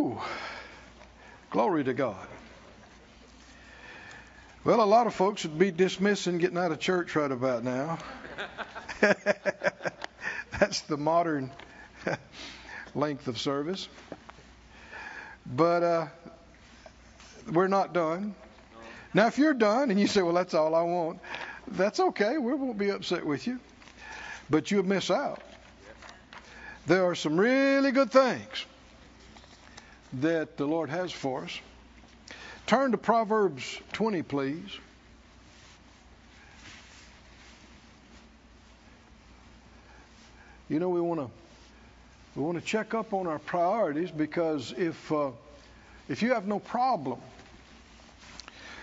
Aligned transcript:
Whew. 0.00 0.18
Glory 1.50 1.84
to 1.84 1.92
God. 1.92 2.26
Well, 4.64 4.82
a 4.82 4.84
lot 4.84 5.06
of 5.06 5.14
folks 5.14 5.42
would 5.42 5.58
be 5.58 5.70
dismissing 5.70 6.38
getting 6.38 6.56
out 6.56 6.72
of 6.72 6.80
church 6.80 7.14
right 7.16 7.30
about 7.30 7.64
now. 7.64 7.98
That's 10.58 10.80
the 10.82 10.96
modern 10.96 11.50
length 12.94 13.28
of 13.28 13.38
service. 13.38 13.88
But 15.44 15.82
uh, 15.82 16.06
we're 17.52 17.68
not 17.68 17.92
done. 17.92 18.34
Now, 19.12 19.26
if 19.26 19.36
you're 19.36 19.52
done 19.52 19.90
and 19.90 20.00
you 20.00 20.06
say, 20.06 20.22
well, 20.22 20.34
that's 20.34 20.54
all 20.54 20.74
I 20.74 20.82
want, 20.82 21.18
that's 21.66 22.00
okay. 22.00 22.38
We 22.38 22.54
won't 22.54 22.78
be 22.78 22.90
upset 22.90 23.26
with 23.26 23.46
you. 23.46 23.60
But 24.48 24.70
you'll 24.70 24.84
miss 24.84 25.10
out. 25.10 25.42
There 26.86 27.04
are 27.04 27.14
some 27.14 27.38
really 27.38 27.90
good 27.90 28.10
things 28.10 28.64
that 30.14 30.56
the 30.56 30.66
Lord 30.66 30.90
has 30.90 31.12
for 31.12 31.44
us. 31.44 31.58
Turn 32.66 32.92
to 32.92 32.98
Proverbs 32.98 33.78
20, 33.92 34.22
please. 34.22 34.78
You 40.68 40.78
know, 40.78 40.88
we 40.88 41.00
want 41.00 41.20
to 41.20 41.30
we 42.36 42.44
want 42.44 42.58
to 42.58 42.64
check 42.64 42.94
up 42.94 43.12
on 43.12 43.26
our 43.26 43.40
priorities 43.40 44.10
because 44.12 44.72
if 44.78 45.10
uh, 45.10 45.30
if 46.08 46.22
you 46.22 46.32
have 46.34 46.46
no 46.46 46.60
problem 46.60 47.18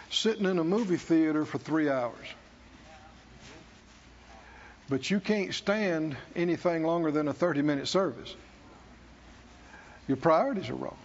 sitting 0.10 0.46
in 0.46 0.60
a 0.60 0.64
movie 0.64 0.98
theater 0.98 1.46
for 1.46 1.58
three 1.58 1.90
hours, 1.90 2.28
but 4.90 5.10
you 5.10 5.22
can't 5.22 5.54
stand 5.54 6.18
anything 6.36 6.84
longer 6.84 7.10
than 7.10 7.30
a 7.30 7.34
30 7.34 7.62
minute 7.62 7.88
service, 7.88 8.36
your 10.10 10.18
priorities 10.18 10.70
are 10.70 10.76
wrong. 10.76 10.98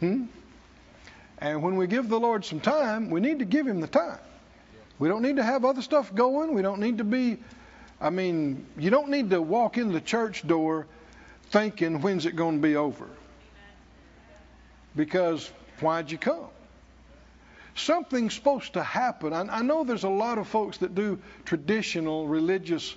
Hmm? 0.00 0.24
And 1.38 1.62
when 1.62 1.76
we 1.76 1.86
give 1.86 2.08
the 2.08 2.18
Lord 2.18 2.44
some 2.44 2.60
time, 2.60 3.10
we 3.10 3.20
need 3.20 3.38
to 3.40 3.44
give 3.44 3.66
Him 3.66 3.80
the 3.80 3.86
time. 3.86 4.18
We 4.98 5.08
don't 5.08 5.22
need 5.22 5.36
to 5.36 5.44
have 5.44 5.64
other 5.64 5.82
stuff 5.82 6.12
going. 6.14 6.54
We 6.54 6.62
don't 6.62 6.80
need 6.80 6.98
to 6.98 7.04
be, 7.04 7.38
I 8.00 8.10
mean, 8.10 8.66
you 8.76 8.90
don't 8.90 9.10
need 9.10 9.30
to 9.30 9.40
walk 9.40 9.78
in 9.78 9.92
the 9.92 10.00
church 10.00 10.46
door 10.46 10.86
thinking, 11.50 12.00
when's 12.00 12.26
it 12.26 12.34
going 12.34 12.56
to 12.56 12.62
be 12.62 12.76
over? 12.76 13.08
Because 14.96 15.50
why'd 15.80 16.10
you 16.10 16.18
come? 16.18 16.48
Something's 17.76 18.34
supposed 18.34 18.72
to 18.72 18.82
happen. 18.82 19.32
I, 19.32 19.58
I 19.58 19.62
know 19.62 19.84
there's 19.84 20.02
a 20.02 20.08
lot 20.08 20.38
of 20.38 20.48
folks 20.48 20.78
that 20.78 20.96
do 20.96 21.20
traditional 21.44 22.26
religious 22.26 22.96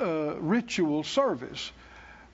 uh, 0.00 0.34
ritual 0.40 1.04
service. 1.04 1.70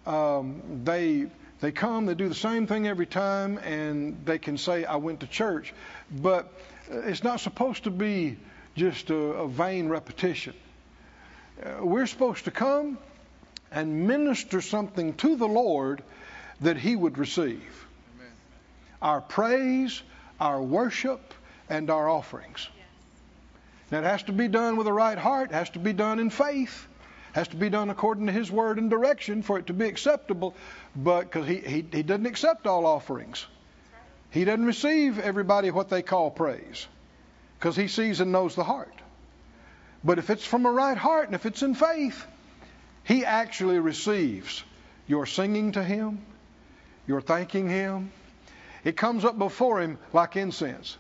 Um, 0.07 0.83
they 0.85 1.27
they 1.61 1.73
come, 1.73 2.07
they 2.07 2.15
do 2.15 2.29
the 2.29 2.35
same 2.35 2.67
thing 2.67 2.87
every 2.87 3.07
time, 3.07 3.59
and 3.59 4.25
they 4.25 4.39
can 4.39 4.59
say, 4.59 4.85
I 4.85 4.97
went 4.97 5.21
to 5.21 5.27
church. 5.27 5.75
But 6.11 6.53
it's 6.89 7.25
not 7.25 7.41
supposed 7.41 7.85
to 7.85 7.91
be 7.91 8.37
just 8.77 9.11
a, 9.11 9.17
a 9.17 9.49
vain 9.49 9.89
repetition. 9.89 10.55
Uh, 11.61 11.85
we're 11.85 12.07
supposed 12.07 12.45
to 12.45 12.53
come 12.53 12.99
and 13.73 14.07
minister 14.07 14.61
something 14.61 15.15
to 15.15 15.37
the 15.37 15.49
Lord 15.49 16.03
that 16.61 16.77
He 16.77 16.95
would 16.95 17.19
receive. 17.19 17.87
Amen. 18.17 18.33
Our 19.03 19.21
praise, 19.21 20.01
our 20.41 20.63
worship, 20.63 21.35
and 21.69 21.91
our 21.91 22.09
offerings. 22.09 22.69
Yes. 22.77 22.87
Now, 23.91 23.99
it 23.99 24.05
has 24.05 24.23
to 24.25 24.33
be 24.33 24.47
done 24.47 24.77
with 24.77 24.87
a 24.87 24.93
right 24.93 25.19
heart, 25.19 25.51
it 25.51 25.55
has 25.55 25.71
to 25.71 25.81
be 25.81 25.93
done 25.93 26.21
in 26.21 26.31
faith 26.31 26.87
has 27.33 27.49
to 27.49 27.57
be 27.57 27.69
done 27.69 27.91
according 27.91 28.27
to 28.27 28.33
His 28.33 28.51
word 28.51 28.79
and 28.79 28.91
direction 28.91 29.43
for 29.43 29.59
it 29.59 29.67
to 29.67 29.73
be 29.73 29.87
acceptable. 29.87 30.55
But 30.97 31.23
because 31.23 31.47
he, 31.47 31.57
he, 31.57 31.85
he 31.93 32.03
doesn't 32.03 32.27
accept 32.27 32.67
all 32.67 32.87
offerings, 32.87 33.47
He 34.31 34.45
doesn't 34.45 34.65
receive 34.65 35.19
everybody 35.19 35.71
what 35.71 35.89
they 35.89 36.03
call 36.03 36.31
praise 36.31 36.87
because 37.59 37.77
He 37.77 37.89
sees 37.89 38.21
and 38.21 38.33
knows 38.33 38.55
the 38.55 38.65
heart. 38.65 38.95
But 40.05 40.19
if 40.19 40.31
it's 40.31 40.45
from 40.45 40.67
a 40.67 40.71
right 40.71 40.97
heart 40.97 41.27
and 41.27 41.35
if 41.35 41.45
it's 41.47 41.63
in 41.63 41.75
faith, 41.75 42.25
He 43.05 43.25
actually 43.25 43.79
receives 43.79 44.63
your 45.07 45.27
singing 45.27 45.73
to 45.73 45.83
Him, 45.83 46.21
your 47.07 47.21
thanking 47.21 47.69
Him. 47.69 48.13
It 48.85 48.97
comes 48.97 49.25
up 49.25 49.39
before 49.39 49.81
Him 49.81 49.99
like 50.13 50.37
incense. 50.37 50.97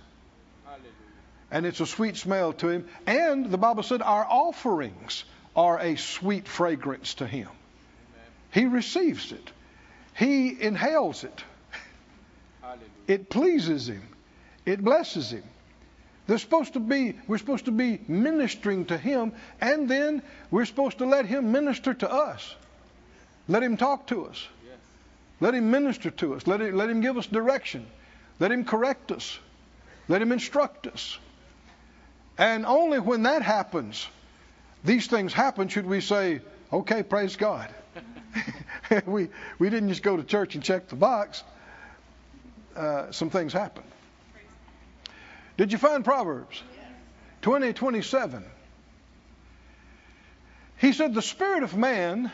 And 1.50 1.64
it's 1.64 1.80
a 1.80 1.86
sweet 1.86 2.16
smell 2.16 2.52
to 2.54 2.68
Him. 2.68 2.88
And 3.06 3.50
the 3.50 3.56
Bible 3.56 3.82
said 3.82 4.02
our 4.02 4.26
offerings 4.28 5.24
are 5.58 5.80
a 5.80 5.96
sweet 5.96 6.46
fragrance 6.46 7.14
to 7.14 7.26
him. 7.26 7.48
He 8.52 8.66
receives 8.66 9.32
it. 9.32 9.50
He 10.14 10.56
inhales 10.62 11.24
it. 11.24 11.44
It 13.08 13.28
pleases 13.28 13.88
him. 13.88 14.02
It 14.64 14.84
blesses 14.84 15.32
him. 15.32 15.42
They're 16.28 16.38
supposed 16.38 16.74
to 16.74 16.80
be, 16.80 17.18
we're 17.26 17.38
supposed 17.38 17.64
to 17.64 17.72
be 17.72 17.98
ministering 18.06 18.84
to 18.84 18.96
him, 18.96 19.32
and 19.60 19.88
then 19.88 20.22
we're 20.52 20.64
supposed 20.64 20.98
to 20.98 21.06
let 21.06 21.26
him 21.26 21.50
minister 21.50 21.92
to 21.92 22.08
us. 22.08 22.54
Let 23.48 23.64
him 23.64 23.76
talk 23.76 24.06
to 24.08 24.26
us. 24.26 24.46
Let 25.40 25.54
him 25.54 25.72
minister 25.72 26.12
to 26.12 26.34
us. 26.34 26.46
Let 26.46 26.60
him, 26.60 26.76
let 26.76 26.88
him 26.88 27.00
give 27.00 27.18
us 27.18 27.26
direction. 27.26 27.84
Let 28.38 28.52
him 28.52 28.64
correct 28.64 29.10
us. 29.10 29.36
Let 30.06 30.22
him 30.22 30.30
instruct 30.30 30.86
us. 30.86 31.18
And 32.36 32.64
only 32.64 33.00
when 33.00 33.24
that 33.24 33.42
happens 33.42 34.06
these 34.84 35.06
things 35.06 35.32
happen, 35.32 35.68
should 35.68 35.86
we 35.86 36.00
say, 36.00 36.40
okay, 36.72 37.02
praise 37.02 37.36
God? 37.36 37.68
we, 39.06 39.28
we 39.58 39.70
didn't 39.70 39.88
just 39.88 40.02
go 40.02 40.16
to 40.16 40.22
church 40.22 40.54
and 40.54 40.62
check 40.62 40.88
the 40.88 40.96
box. 40.96 41.42
Uh, 42.76 43.10
some 43.10 43.30
things 43.30 43.52
happen. 43.52 43.82
Did 45.56 45.72
you 45.72 45.78
find 45.78 46.04
Proverbs? 46.04 46.62
20, 47.42 47.72
27. 47.72 48.44
He 50.78 50.92
said, 50.92 51.14
The 51.14 51.22
spirit 51.22 51.64
of 51.64 51.76
man 51.76 52.30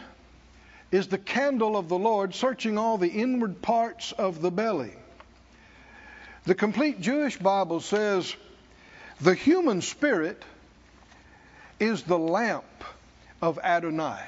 is 0.91 1.09
the 1.09 1.19
candle 1.19 1.77
of 1.77 1.89
the 1.89 1.99
Lord, 1.99 2.35
searching 2.35 2.79
all 2.79 2.99
the 2.99 3.09
inward 3.09 3.63
parts 3.63 4.13
of 4.13 4.43
the 4.43 4.51
belly. 4.51 4.93
The 6.45 6.55
complete 6.55 7.01
Jewish 7.01 7.39
Bible 7.39 7.81
says, 7.81 8.35
The 9.21 9.35
human 9.35 9.81
spirit 9.81 10.43
is 11.85 12.03
the 12.03 12.19
lamp 12.19 12.65
of 13.43 13.59
Adonai. 13.63 14.23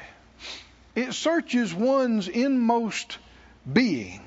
It 0.95 1.15
searches 1.15 1.75
one's 1.75 2.29
inmost 2.29 3.19
being. 3.71 4.21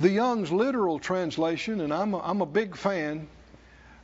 The 0.00 0.08
Young's 0.08 0.50
literal 0.50 0.98
translation, 0.98 1.82
and 1.82 1.92
I'm 1.92 2.14
a, 2.14 2.18
I'm 2.18 2.40
a 2.40 2.46
big 2.46 2.76
fan 2.76 3.28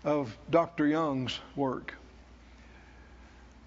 of 0.04 0.36
Dr. 0.50 0.86
Young's 0.86 1.38
work. 1.56 1.94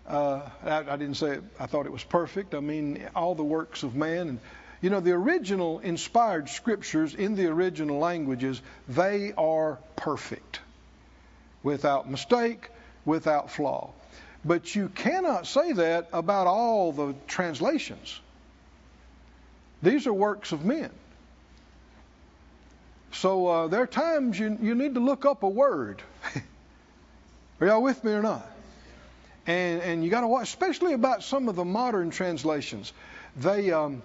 Uh, 0.08 0.42
I, 0.64 0.78
I, 0.78 0.96
didn't 0.98 1.16
say 1.16 1.38
it, 1.38 1.44
I 1.60 1.66
thought 1.66 1.88
it 1.88 1.92
was 1.92 2.04
perfect. 2.04 2.54
I 2.54 2.60
mean, 2.60 3.08
all 3.16 3.34
the 3.34 3.44
works 3.44 3.82
of 3.84 3.96
man. 3.96 4.30
And, 4.30 4.40
you 4.82 4.90
know, 4.90 5.00
the 5.00 5.14
original 5.14 5.80
inspired 5.80 6.48
scriptures 6.50 7.16
in 7.16 7.36
the 7.36 7.48
original 7.48 7.98
languages, 7.98 8.62
they 8.88 9.34
are 9.36 9.80
perfect, 9.96 10.60
without 11.64 12.10
mistake, 12.10 12.70
without 13.06 13.52
flaw. 13.52 13.92
But 14.46 14.76
you 14.76 14.90
cannot 14.90 15.48
say 15.48 15.72
that 15.74 16.10
about 16.12 16.48
all 16.48 16.92
the 16.92 17.16
translations. 17.28 18.20
These 19.82 20.08
are 20.08 20.14
works 20.14 20.52
of 20.52 20.66
men. 20.66 20.90
So 23.12 23.48
uh, 23.48 23.68
there 23.68 23.82
are 23.82 23.88
times 23.88 24.40
you, 24.40 24.58
you 24.62 24.76
need 24.76 24.96
to 24.96 25.00
look 25.00 25.26
up 25.26 25.44
a 25.44 25.50
word. 25.50 26.02
are 27.62 27.68
y'all 27.68 27.82
with 27.82 28.04
me 28.04 28.12
or 28.12 28.22
not? 28.22 28.50
And, 29.46 29.82
and 29.82 30.04
you 30.04 30.10
got 30.10 30.22
to 30.22 30.28
watch, 30.28 30.48
especially 30.48 30.94
about 30.94 31.24
some 31.24 31.48
of 31.48 31.56
the 31.56 31.66
modern 31.66 32.10
translations. 32.10 32.92
They, 33.38 33.72
um, 33.72 34.02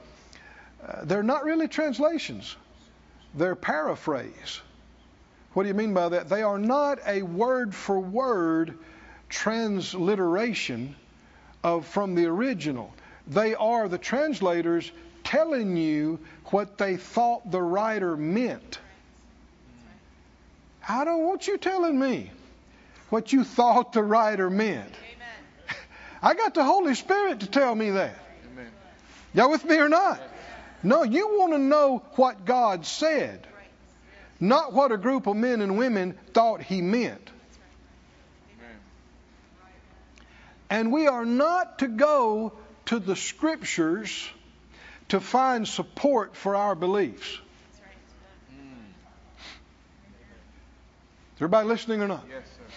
uh, 0.87 1.05
they're 1.05 1.23
not 1.23 1.45
really 1.45 1.69
translations, 1.69 2.57
they're 3.35 3.55
paraphrase. 3.55 4.61
What 5.59 5.65
do 5.65 5.71
you 5.71 5.75
mean 5.75 5.93
by 5.93 6.11
that? 6.11 6.29
They 6.29 6.45
are 6.45 6.57
not 6.57 7.01
a 7.05 7.23
word 7.23 7.75
for 7.75 7.99
word 7.99 8.79
transliteration 9.29 10.95
of 11.65 11.85
from 11.85 12.15
the 12.15 12.27
original. 12.27 12.95
They 13.27 13.57
are 13.57 13.89
the 13.89 13.99
translators 13.99 14.89
telling 15.25 15.77
you 15.77 16.21
what 16.53 16.79
they 16.79 16.97
thought 16.97 17.51
the 17.51 17.61
writer 17.61 18.17
meant. 18.17 18.79
I 20.89 21.05
don't 21.05 21.25
want 21.25 21.49
you 21.49 21.59
telling 21.59 21.99
me 21.99 22.31
what 23.09 23.33
you 23.33 23.43
thought 23.43 23.93
the 23.93 24.05
writer 24.05 24.51
meant. 24.51 24.95
Amen. 24.95 25.77
I 26.23 26.35
got 26.35 26.55
the 26.55 26.63
Holy 26.63 26.95
Spirit 26.95 27.41
to 27.41 27.49
tell 27.49 27.75
me 27.75 27.91
that. 27.91 28.17
Amen. 28.53 28.71
Y'all 29.35 29.51
with 29.51 29.65
me 29.65 29.75
or 29.79 29.89
not? 29.89 30.23
No, 30.85 31.03
you 31.03 31.27
want 31.37 31.53
to 31.55 31.59
know 31.59 32.05
what 32.15 32.45
God 32.45 32.87
said, 32.87 33.45
not 34.41 34.73
what 34.73 34.93
a 34.93 34.97
group 34.97 35.27
of 35.27 35.37
men 35.37 35.61
and 35.61 35.77
women 35.77 36.17
thought 36.33 36.63
He 36.63 36.83
meant. 36.83 37.31
And 40.71 40.93
we 40.93 41.07
are 41.07 41.25
not 41.25 41.79
to 41.79 41.89
go 41.89 42.53
to 42.87 42.99
the 42.99 43.17
scriptures 43.17 44.29
to 45.09 45.21
find 45.21 45.67
support 45.67 46.37
for 46.37 46.57
our 46.57 46.75
beliefs. 46.75 47.27
Is 51.37 51.43
everybody 51.43 51.69
listening 51.69 52.03
or 52.03 52.09
not? 52.09 52.25
Yes, 52.29 52.43
sir. 52.45 52.75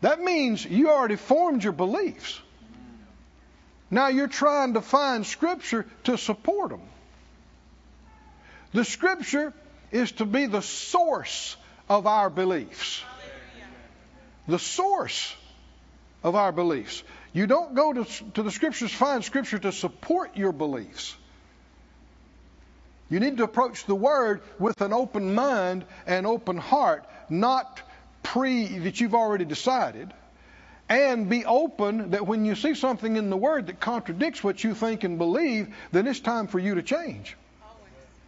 That 0.00 0.20
means 0.20 0.64
you 0.64 0.90
already 0.90 1.16
formed 1.16 1.62
your 1.62 1.72
beliefs. 1.72 2.40
Now 3.90 4.08
you're 4.08 4.28
trying 4.28 4.74
to 4.74 4.80
find 4.80 5.26
Scripture 5.26 5.86
to 6.04 6.16
support 6.16 6.70
them. 6.70 6.82
The 8.72 8.84
Scripture 8.84 9.52
is 9.90 10.12
to 10.12 10.24
be 10.24 10.46
the 10.46 10.62
source 10.62 11.56
of 11.88 12.06
our 12.06 12.30
beliefs. 12.30 13.02
The 14.46 14.58
source 14.58 15.34
of 16.22 16.34
our 16.34 16.52
beliefs. 16.52 17.02
You 17.32 17.46
don't 17.46 17.74
go 17.74 17.92
to, 17.92 18.04
to 18.34 18.42
the 18.42 18.50
Scriptures, 18.50 18.92
find 18.92 19.24
Scripture 19.24 19.58
to 19.58 19.72
support 19.72 20.36
your 20.36 20.52
beliefs. 20.52 21.16
You 23.08 23.18
need 23.18 23.38
to 23.38 23.44
approach 23.44 23.86
the 23.86 23.94
Word 23.94 24.42
with 24.58 24.80
an 24.80 24.92
open 24.92 25.34
mind 25.34 25.84
and 26.06 26.26
open 26.26 26.56
heart, 26.56 27.04
not 27.28 27.82
pre 28.22 28.66
that 28.78 29.00
you've 29.00 29.14
already 29.14 29.44
decided. 29.44 30.12
And 30.88 31.28
be 31.28 31.44
open 31.44 32.10
that 32.10 32.26
when 32.26 32.44
you 32.44 32.56
see 32.56 32.74
something 32.74 33.16
in 33.16 33.30
the 33.30 33.36
Word 33.36 33.68
that 33.68 33.78
contradicts 33.78 34.42
what 34.42 34.62
you 34.62 34.74
think 34.74 35.04
and 35.04 35.18
believe, 35.18 35.74
then 35.92 36.08
it's 36.08 36.18
time 36.18 36.48
for 36.48 36.58
you 36.58 36.76
to 36.76 36.82
change. 36.82 37.36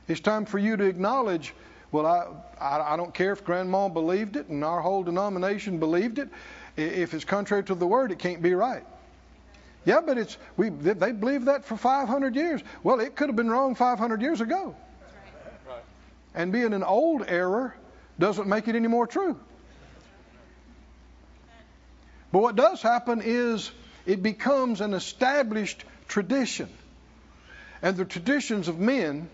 It's 0.09 0.21
time 0.21 0.45
for 0.45 0.59
you 0.59 0.77
to 0.77 0.85
acknowledge, 0.85 1.55
well, 1.91 2.07
I, 2.07 2.27
I, 2.63 2.95
I 2.95 2.97
don't 2.97 3.15
care 3.15 3.33
if 3.33 3.45
Grandma 3.45 3.89
believed 3.89 4.37
it 4.37 4.49
and 4.49 4.65
our 4.65 4.81
whole 4.81 5.03
denomination 5.03 5.79
believed 5.79 6.19
it. 6.19 6.29
If 6.77 7.15
it's 7.15 7.25
contrary 7.25 7.65
to 7.65 7.75
the 7.75 7.87
Word, 7.87 8.13
it 8.13 8.19
can't 8.19 8.43
be 8.43 8.55
right. 8.55 8.85
Yeah, 9.85 10.01
but 10.01 10.17
it's 10.17 10.39
we 10.57 10.69
they 10.69 11.13
believed 11.13 11.47
that 11.47 11.65
for 11.65 11.77
500 11.77 12.37
years. 12.37 12.63
Well, 12.83 13.01
it 13.01 13.17
could 13.17 13.29
have 13.29 13.37
been 13.37 13.51
wrong 13.51 13.75
500 13.75 14.23
years 14.23 14.41
ago. 14.41 14.77
Right. 15.69 15.83
And 16.35 16.53
being 16.53 16.73
an 16.73 16.85
old 16.85 17.25
error 17.27 17.75
doesn't 18.19 18.49
make 18.49 18.69
it 18.69 18.77
any 18.77 18.87
more 18.87 19.07
true. 19.07 19.39
But 22.31 22.41
what 22.41 22.57
does 22.57 22.81
happen 22.81 23.23
is 23.23 23.71
it 24.07 24.23
becomes 24.23 24.81
an 24.81 24.95
established 24.95 25.85
tradition. 26.09 26.69
And 27.83 27.97
the 27.97 28.05
traditions 28.05 28.69
of 28.69 28.79
men 28.79 29.29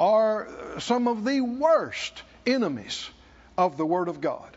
are 0.00 0.48
some 0.78 1.06
of 1.06 1.24
the 1.24 1.42
worst 1.42 2.22
enemies 2.46 3.10
of 3.58 3.76
the 3.76 3.84
Word 3.86 4.08
of 4.08 4.20
God. 4.20 4.56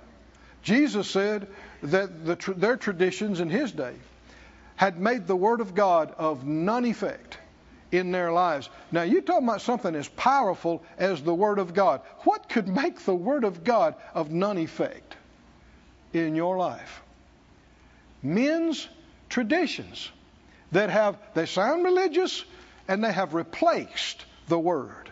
Jesus 0.63 1.09
said 1.09 1.47
that 1.83 2.25
the, 2.25 2.53
their 2.55 2.77
traditions 2.77 3.41
in 3.41 3.49
his 3.49 3.73
day 3.73 3.93
had 4.77 4.97
made 4.97 5.27
the 5.27 5.35
Word 5.35 5.59
of 5.59 5.75
God 5.75 6.13
of 6.17 6.45
none 6.45 6.85
effect 6.85 7.37
in 7.91 8.11
their 8.11 8.31
lives. 8.31 8.69
Now, 8.91 9.03
you're 9.03 9.21
talking 9.21 9.47
about 9.47 9.61
something 9.61 9.93
as 9.93 10.07
powerful 10.07 10.81
as 10.97 11.21
the 11.21 11.35
Word 11.35 11.59
of 11.59 11.73
God. 11.73 12.01
What 12.19 12.47
could 12.47 12.67
make 12.67 13.01
the 13.01 13.13
Word 13.13 13.43
of 13.43 13.63
God 13.63 13.95
of 14.13 14.31
none 14.31 14.57
effect 14.57 15.15
in 16.13 16.35
your 16.35 16.57
life? 16.57 17.01
Men's 18.23 18.87
traditions 19.27 20.09
that 20.71 20.89
have, 20.89 21.17
they 21.33 21.45
sound 21.45 21.83
religious 21.83 22.45
and 22.87 23.03
they 23.03 23.11
have 23.11 23.33
replaced 23.33 24.25
the 24.47 24.57
Word. 24.57 25.09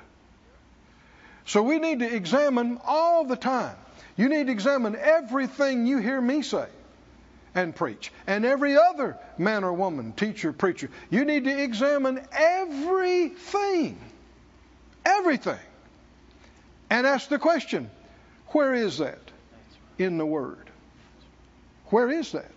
So 1.52 1.62
we 1.62 1.80
need 1.80 2.00
to 2.00 2.06
examine 2.06 2.80
all 2.86 3.26
the 3.26 3.36
time. 3.36 3.76
You 4.16 4.30
need 4.30 4.46
to 4.46 4.54
examine 4.54 4.96
everything 4.96 5.86
you 5.86 5.98
hear 5.98 6.22
me 6.22 6.44
say 6.44 6.68
and 7.54 7.76
preach, 7.76 8.14
and 8.26 8.46
every 8.46 8.78
other 8.78 9.18
man 9.38 9.66
or 9.66 9.74
woman, 9.74 10.14
teacher, 10.14 10.54
preacher. 10.54 10.90
You 11.10 11.26
need 11.26 11.44
to 11.44 11.62
examine 11.62 12.26
everything, 12.32 14.00
everything, 15.04 15.60
and 16.90 17.06
ask 17.06 17.28
the 17.28 17.38
question 17.38 17.92
where 18.54 18.74
is 18.74 19.00
that 19.00 19.20
in 19.98 20.18
the 20.18 20.26
Word? 20.26 20.70
Where 21.88 22.10
is 22.10 22.32
that? 22.32 22.54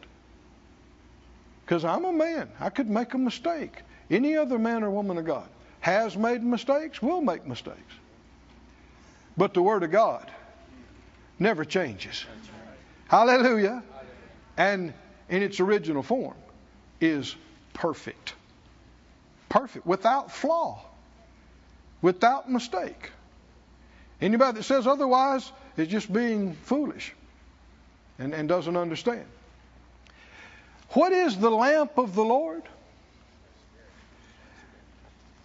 Because 1.67 1.85
I'm 1.85 2.05
a 2.05 2.13
man. 2.13 2.49
I 2.61 2.71
could 2.71 2.89
make 2.89 3.13
a 3.15 3.19
mistake. 3.19 3.73
Any 4.09 4.37
other 4.37 4.57
man 4.57 4.85
or 4.85 4.91
woman 4.93 5.19
of 5.19 5.25
God 5.25 5.49
has 5.81 6.17
made 6.17 6.45
mistakes, 6.45 7.03
will 7.03 7.23
make 7.23 7.45
mistakes. 7.45 7.95
But 9.37 9.55
the 9.55 9.63
Word 9.63 9.83
of 9.83 9.91
God 9.91 10.31
never 11.39 11.65
changes. 11.65 12.25
Hallelujah. 13.09 13.83
And 14.57 14.95
in 15.29 15.43
its 15.43 15.61
original 15.61 16.03
form 16.03 16.37
is 17.01 17.35
perfect. 17.73 18.35
Perfect. 19.49 19.87
Without 19.87 20.31
flaw. 20.31 20.81
Without 22.03 22.51
mistake. 22.51 23.11
Anybody 24.21 24.59
that 24.59 24.63
says 24.65 24.87
otherwise 24.87 25.51
is 25.77 25.89
just 25.89 26.13
being 26.13 26.55
foolish 26.55 27.13
and, 28.19 28.33
and 28.33 28.49
doesn't 28.49 28.77
understand. 28.77 29.25
What 30.91 31.13
is 31.13 31.37
the 31.37 31.51
lamp 31.51 31.99
of 31.99 32.15
the 32.15 32.25
Lord? 32.25 32.63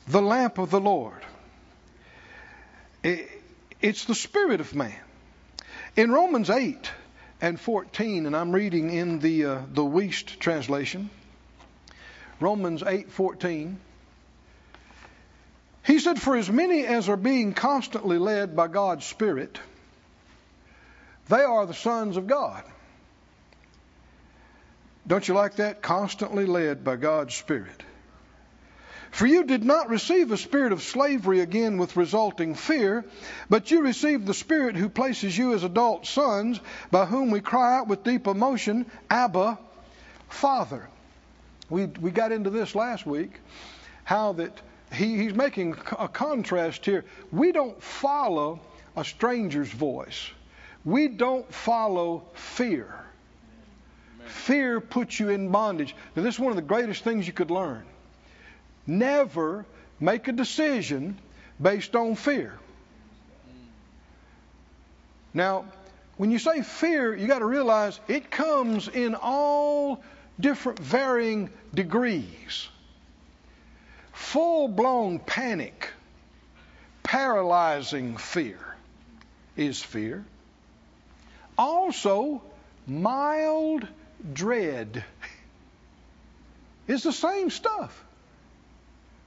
The 0.08 0.22
lamp 0.22 0.60
of 0.60 0.70
the 0.70 0.80
Lord. 0.80 1.22
It's 3.81 4.06
the 4.06 4.16
spirit 4.16 4.60
of 4.60 4.76
man. 4.76 5.00
In 5.96 6.12
Romans 6.12 6.50
8 6.50 6.92
and 7.42 7.60
14, 7.60 8.26
and 8.26 8.36
I'm 8.36 8.52
reading 8.52 8.92
in 8.92 9.20
the 9.20 9.46
uh, 9.46 9.62
the 9.72 9.84
Wuest 9.84 10.40
translation. 10.40 11.10
Romans 12.42 12.84
8:14. 12.84 13.78
He 15.86 16.00
said, 16.00 16.22
"For 16.22 16.36
as 16.36 16.50
many 16.50 16.86
as 16.86 17.08
are 17.08 17.18
being 17.18 17.54
constantly 17.54 18.18
led 18.18 18.56
by 18.56 18.68
God's 18.68 19.06
Spirit, 19.06 19.60
they 21.30 21.42
are 21.42 21.66
the 21.66 21.74
sons 21.74 22.18
of 22.18 22.28
God." 22.28 22.64
Don't 25.08 25.28
you 25.28 25.34
like 25.34 25.56
that? 25.56 25.81
Constantly 25.81 26.46
led 26.46 26.84
by 26.84 26.98
God's 26.98 27.34
Spirit. 27.34 27.84
For 29.12 29.26
you 29.26 29.44
did 29.44 29.64
not 29.64 29.90
receive 29.90 30.32
a 30.32 30.38
spirit 30.38 30.72
of 30.72 30.82
slavery 30.82 31.40
again 31.42 31.78
with 31.78 31.98
resulting 31.98 32.56
fear, 32.56 33.06
but 33.50 33.72
you 33.72 33.82
received 33.82 34.26
the 34.26 34.34
Spirit 34.34 34.76
who 34.76 34.88
places 34.88 35.38
you 35.38 35.54
as 35.54 35.64
adult 35.64 36.06
sons, 36.06 36.60
by 36.92 37.06
whom 37.06 37.32
we 37.32 37.42
cry 37.42 37.78
out 37.78 37.88
with 37.88 38.04
deep 38.04 38.28
emotion, 38.28 38.86
Abba, 39.10 39.58
Father. 40.30 40.88
We, 41.70 41.86
we 41.86 42.12
got 42.12 42.32
into 42.32 42.50
this 42.50 42.76
last 42.76 43.06
week, 43.06 43.32
how 44.04 44.34
that 44.34 44.62
he, 44.94 45.18
he's 45.18 45.34
making 45.34 45.76
a 45.98 46.08
contrast 46.08 46.86
here. 46.86 47.06
We 47.31 47.52
don't 47.52 47.81
follow 47.81 48.60
a 48.95 49.04
stranger's 49.04 49.69
voice, 49.69 50.30
we 50.86 51.07
don't 51.07 51.52
follow 51.54 52.26
fear. 52.33 52.94
Fear 54.26 54.81
puts 54.81 55.19
you 55.19 55.30
in 55.30 55.50
bondage. 55.50 55.95
Now, 56.16 56.22
this 56.22 56.36
is 56.36 56.40
one 56.40 56.52
of 56.52 56.56
the 56.56 56.62
greatest 56.62 57.04
things 57.04 57.26
you 57.26 57.33
could 57.33 57.50
learn. 57.50 57.83
Never 58.90 59.68
make 60.00 60.28
a 60.28 60.31
decision 60.31 61.19
based 61.62 61.96
on 61.96 62.16
fear. 62.16 62.58
Now, 65.31 65.66
when 66.18 66.31
you 66.31 66.40
say 66.40 66.64
fear, 66.64 67.16
you 67.16 67.28
got 67.28 67.40
to 67.40 67.46
realize 67.46 68.00
it 68.08 68.31
comes 68.31 68.88
in 68.88 69.14
all 69.14 70.02
different 70.40 70.80
varying 70.80 71.52
degrees. 71.72 72.68
Full 74.12 74.69
blown 74.69 75.19
panic, 75.19 75.92
paralyzing 77.04 78.18
fear 78.18 78.58
is 79.56 79.80
fear. 79.80 80.26
Also, 81.60 82.42
mild 82.88 83.88
dread 84.34 85.04
is 86.88 87.04
the 87.04 87.14
same 87.14 87.52
stuff. 87.52 88.04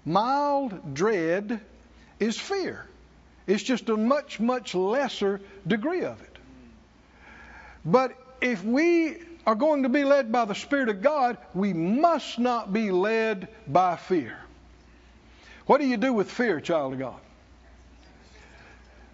Mild 0.05 0.95
dread 0.95 1.61
is 2.19 2.39
fear. 2.39 2.87
It's 3.47 3.63
just 3.63 3.89
a 3.89 3.97
much, 3.97 4.41
much 4.41 4.75
lesser 4.75 5.41
degree 5.67 6.05
of 6.05 6.21
it. 6.23 6.39
But 7.85 8.17
if 8.41 8.65
we 8.65 9.17
are 9.47 9.55
going 9.55 9.83
to 9.83 9.89
be 9.89 10.05
led 10.05 10.31
by 10.31 10.45
the 10.45 10.55
Spirit 10.55 10.89
of 10.89 11.03
God, 11.03 11.37
we 11.55 11.73
must 11.73 12.39
not 12.39 12.73
be 12.73 12.91
led 12.91 13.49
by 13.67 13.97
fear. 13.97 14.39
What 15.67 15.81
do 15.81 15.87
you 15.87 15.97
do 15.97 16.13
with 16.13 16.31
fear, 16.31 16.61
child 16.61 16.93
of 16.95 16.99
God? 16.99 17.21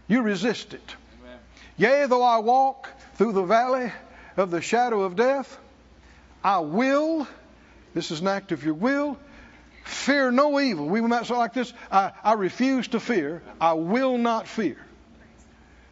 You 0.07 0.23
resist 0.23 0.75
it. 0.75 0.97
Amen. 1.23 1.39
Yea, 1.77 2.07
though 2.07 2.23
I 2.23 2.39
walk 2.39 2.89
through 3.15 3.33
the 3.33 3.43
valley 3.43 3.93
of 4.37 4.51
the 4.51 4.63
shadow 4.63 5.03
of 5.03 5.17
death, 5.17 5.59
I 6.43 6.61
will, 6.61 7.27
this 7.95 8.11
is 8.11 8.21
an 8.21 8.29
act 8.29 8.53
of 8.53 8.65
your 8.65 8.75
will, 8.75 9.19
fear 9.89 10.31
no 10.31 10.61
evil. 10.61 10.87
We 10.87 11.01
might 11.01 11.27
say 11.27 11.35
like 11.35 11.55
this 11.55 11.73
I, 11.91 12.13
I 12.23 12.35
refuse 12.35 12.89
to 12.89 13.01
fear. 13.01 13.43
I 13.61 13.73
will 13.73 14.19
not 14.19 14.47
fear. 14.47 14.77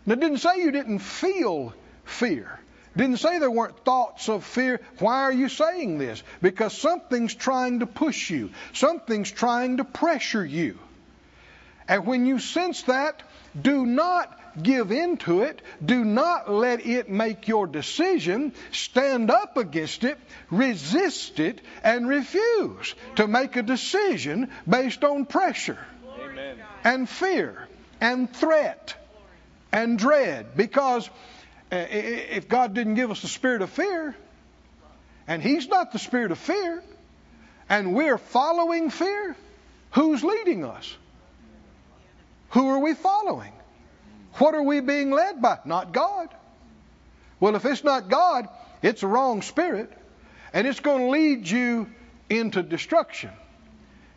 Now, 0.04 0.14
it 0.14 0.20
didn't 0.20 0.38
say 0.38 0.60
you 0.60 0.70
didn't 0.70 1.00
feel 1.00 1.72
fear. 2.04 2.60
Didn't 2.96 3.18
say 3.18 3.38
there 3.38 3.50
weren't 3.50 3.84
thoughts 3.84 4.28
of 4.28 4.44
fear. 4.44 4.80
Why 5.00 5.22
are 5.22 5.32
you 5.32 5.48
saying 5.48 5.98
this? 5.98 6.22
Because 6.40 6.76
something's 6.76 7.34
trying 7.34 7.80
to 7.80 7.86
push 7.86 8.30
you, 8.30 8.50
something's 8.72 9.30
trying 9.30 9.78
to 9.78 9.84
pressure 9.84 10.44
you. 10.44 10.78
And 11.88 12.06
when 12.06 12.26
you 12.26 12.38
sense 12.38 12.82
that, 12.82 13.22
do 13.60 13.86
not 13.86 14.38
give 14.62 14.92
in 14.92 15.16
to 15.18 15.42
it. 15.42 15.60
Do 15.84 16.04
not 16.04 16.50
let 16.50 16.84
it 16.86 17.08
make 17.08 17.48
your 17.48 17.66
decision. 17.66 18.52
Stand 18.72 19.30
up 19.30 19.56
against 19.56 20.04
it, 20.04 20.18
resist 20.50 21.40
it, 21.40 21.60
and 21.82 22.08
refuse 22.08 22.94
to 23.16 23.26
make 23.26 23.56
a 23.56 23.62
decision 23.62 24.50
based 24.68 25.04
on 25.04 25.26
pressure 25.26 25.78
Amen. 26.20 26.56
and 26.84 27.08
fear 27.08 27.68
and 28.00 28.32
threat 28.34 28.94
and 29.72 29.98
dread. 29.98 30.56
Because 30.56 31.08
uh, 31.72 31.76
if 31.76 32.48
God 32.48 32.74
didn't 32.74 32.94
give 32.94 33.10
us 33.10 33.22
the 33.22 33.28
spirit 33.28 33.62
of 33.62 33.70
fear, 33.70 34.14
and 35.28 35.42
He's 35.42 35.68
not 35.68 35.92
the 35.92 35.98
spirit 35.98 36.30
of 36.30 36.38
fear, 36.38 36.82
and 37.68 37.94
we're 37.94 38.18
following 38.18 38.90
fear, 38.90 39.36
who's 39.90 40.22
leading 40.22 40.64
us? 40.64 40.94
Who 42.50 42.68
are 42.68 42.78
we 42.78 42.94
following? 42.94 43.52
What 44.38 44.54
are 44.54 44.62
we 44.62 44.80
being 44.80 45.10
led 45.10 45.40
by? 45.40 45.58
Not 45.64 45.92
God. 45.92 46.28
Well, 47.40 47.56
if 47.56 47.64
it's 47.64 47.84
not 47.84 48.08
God, 48.08 48.48
it's 48.82 49.02
a 49.02 49.06
wrong 49.06 49.42
spirit, 49.42 49.92
and 50.52 50.66
it's 50.66 50.80
going 50.80 51.04
to 51.04 51.10
lead 51.10 51.48
you 51.48 51.88
into 52.28 52.62
destruction. 52.62 53.30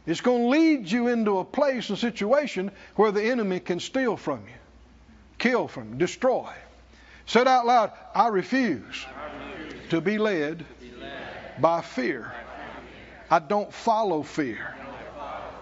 It's 0.05 0.21
going 0.21 0.43
to 0.43 0.47
lead 0.47 0.89
you 0.89 1.07
into 1.07 1.39
a 1.39 1.45
place 1.45 1.89
and 1.89 1.97
situation 1.97 2.71
where 2.95 3.11
the 3.11 3.23
enemy 3.23 3.59
can 3.59 3.79
steal 3.79 4.17
from 4.17 4.39
you, 4.39 4.55
kill 5.37 5.67
from 5.67 5.93
you, 5.93 5.95
destroy. 5.95 6.51
Said 7.25 7.47
out 7.47 7.65
loud, 7.65 7.91
I 8.15 8.27
refuse, 8.29 9.05
to 9.89 10.01
be 10.01 10.17
led, 10.17 10.65
by 11.59 11.81
fear. 11.81 12.31
I 13.29 13.39
don't 13.39 13.71
follow 13.71 14.23
fear. 14.23 14.73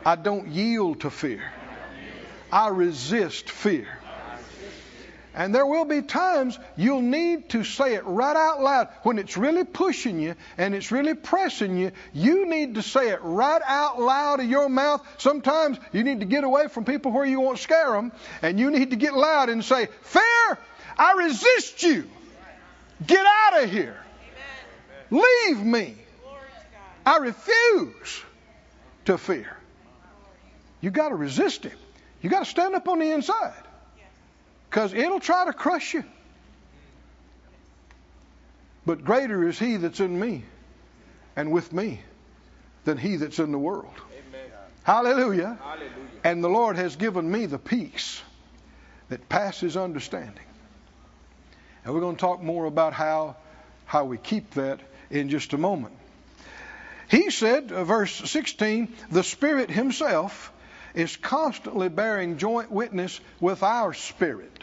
I 0.05 0.15
don't 0.15 0.47
yield 0.47 1.01
to 1.01 1.09
fear. 1.09 1.51
I 2.51 2.69
resist 2.69 3.49
fear. 3.49 3.87
And 5.37 5.53
there 5.53 5.67
will 5.67 5.85
be 5.85 6.01
times 6.01 6.57
you'll 6.75 7.03
need 7.03 7.49
to 7.49 7.63
say 7.63 7.93
it 7.93 8.03
right 8.05 8.35
out 8.35 8.59
loud. 8.59 8.87
When 9.03 9.19
it's 9.19 9.37
really 9.37 9.63
pushing 9.63 10.19
you 10.19 10.33
and 10.57 10.73
it's 10.73 10.91
really 10.91 11.13
pressing 11.13 11.77
you, 11.77 11.91
you 12.11 12.47
need 12.47 12.73
to 12.73 12.81
say 12.81 13.09
it 13.09 13.19
right 13.21 13.61
out 13.63 14.01
loud 14.01 14.39
of 14.39 14.47
your 14.47 14.67
mouth. 14.67 15.07
Sometimes 15.19 15.77
you 15.93 16.03
need 16.03 16.21
to 16.21 16.25
get 16.25 16.43
away 16.43 16.69
from 16.69 16.85
people 16.85 17.11
where 17.11 17.23
you 17.23 17.39
won't 17.39 17.59
scare 17.59 17.91
them, 17.91 18.11
and 18.41 18.59
you 18.59 18.71
need 18.71 18.89
to 18.89 18.95
get 18.95 19.13
loud 19.13 19.49
and 19.49 19.63
say, 19.63 19.89
Fear, 20.01 20.57
I 20.97 21.13
resist 21.13 21.83
you. 21.83 22.09
Get 23.05 23.23
out 23.23 23.63
of 23.63 23.69
here. 23.69 23.95
Leave 25.11 25.63
me. 25.63 25.97
I 27.05 27.17
refuse 27.17 28.23
to 29.05 29.19
fear. 29.19 29.55
You 30.81 30.89
got 30.89 31.09
to 31.09 31.15
resist 31.15 31.63
him. 31.63 31.77
You 32.23 32.31
got 32.31 32.39
to 32.39 32.49
stand 32.49 32.73
up 32.73 32.87
on 32.87 32.97
the 32.97 33.11
inside 33.11 33.66
because 34.69 34.93
it'll 34.93 35.19
try 35.19 35.45
to 35.45 35.53
crush 35.53 35.93
you. 35.93 36.03
But 38.85 39.03
greater 39.03 39.47
is 39.47 39.59
he 39.59 39.77
that's 39.77 39.99
in 39.99 40.17
me 40.17 40.43
and 41.35 41.51
with 41.51 41.73
me 41.73 42.01
than 42.85 42.97
he 42.97 43.17
that's 43.17 43.39
in 43.39 43.51
the 43.51 43.59
world. 43.59 43.93
Amen. 44.29 44.49
Hallelujah. 44.83 45.57
Hallelujah. 45.61 45.91
And 46.23 46.43
the 46.43 46.49
Lord 46.49 46.77
has 46.77 46.95
given 46.95 47.29
me 47.29 47.45
the 47.45 47.59
peace 47.59 48.21
that 49.09 49.27
passes 49.27 49.75
understanding. 49.75 50.43
And 51.83 51.93
we're 51.93 52.01
going 52.01 52.15
to 52.15 52.19
talk 52.21 52.41
more 52.41 52.65
about 52.65 52.93
how, 52.93 53.35
how 53.85 54.05
we 54.05 54.17
keep 54.17 54.51
that 54.51 54.79
in 55.09 55.29
just 55.29 55.53
a 55.53 55.57
moment. 55.57 55.95
He 57.09 57.29
said, 57.29 57.71
uh, 57.71 57.83
verse 57.85 58.13
16, 58.13 58.93
the 59.11 59.23
Spirit 59.23 59.69
Himself 59.69 60.51
is 60.93 61.15
constantly 61.15 61.89
bearing 61.89 62.37
joint 62.37 62.71
witness 62.71 63.19
with 63.39 63.63
our 63.63 63.93
spirit 63.93 64.56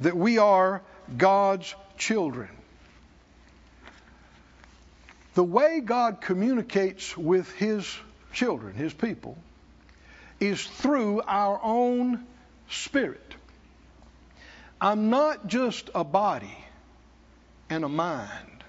that 0.00 0.16
we 0.16 0.38
are 0.38 0.82
God's 1.16 1.74
children. 1.96 2.48
The 5.34 5.44
way 5.44 5.80
God 5.80 6.20
communicates 6.20 7.16
with 7.16 7.50
His 7.52 7.86
children, 8.32 8.74
His 8.74 8.92
people, 8.92 9.36
is 10.40 10.64
through 10.64 11.22
our 11.22 11.60
own 11.62 12.26
spirit. 12.68 13.34
I'm 14.80 15.10
not 15.10 15.46
just 15.46 15.90
a 15.94 16.04
body 16.04 16.56
and 17.68 17.84
a 17.84 17.88
mind. 17.88 18.64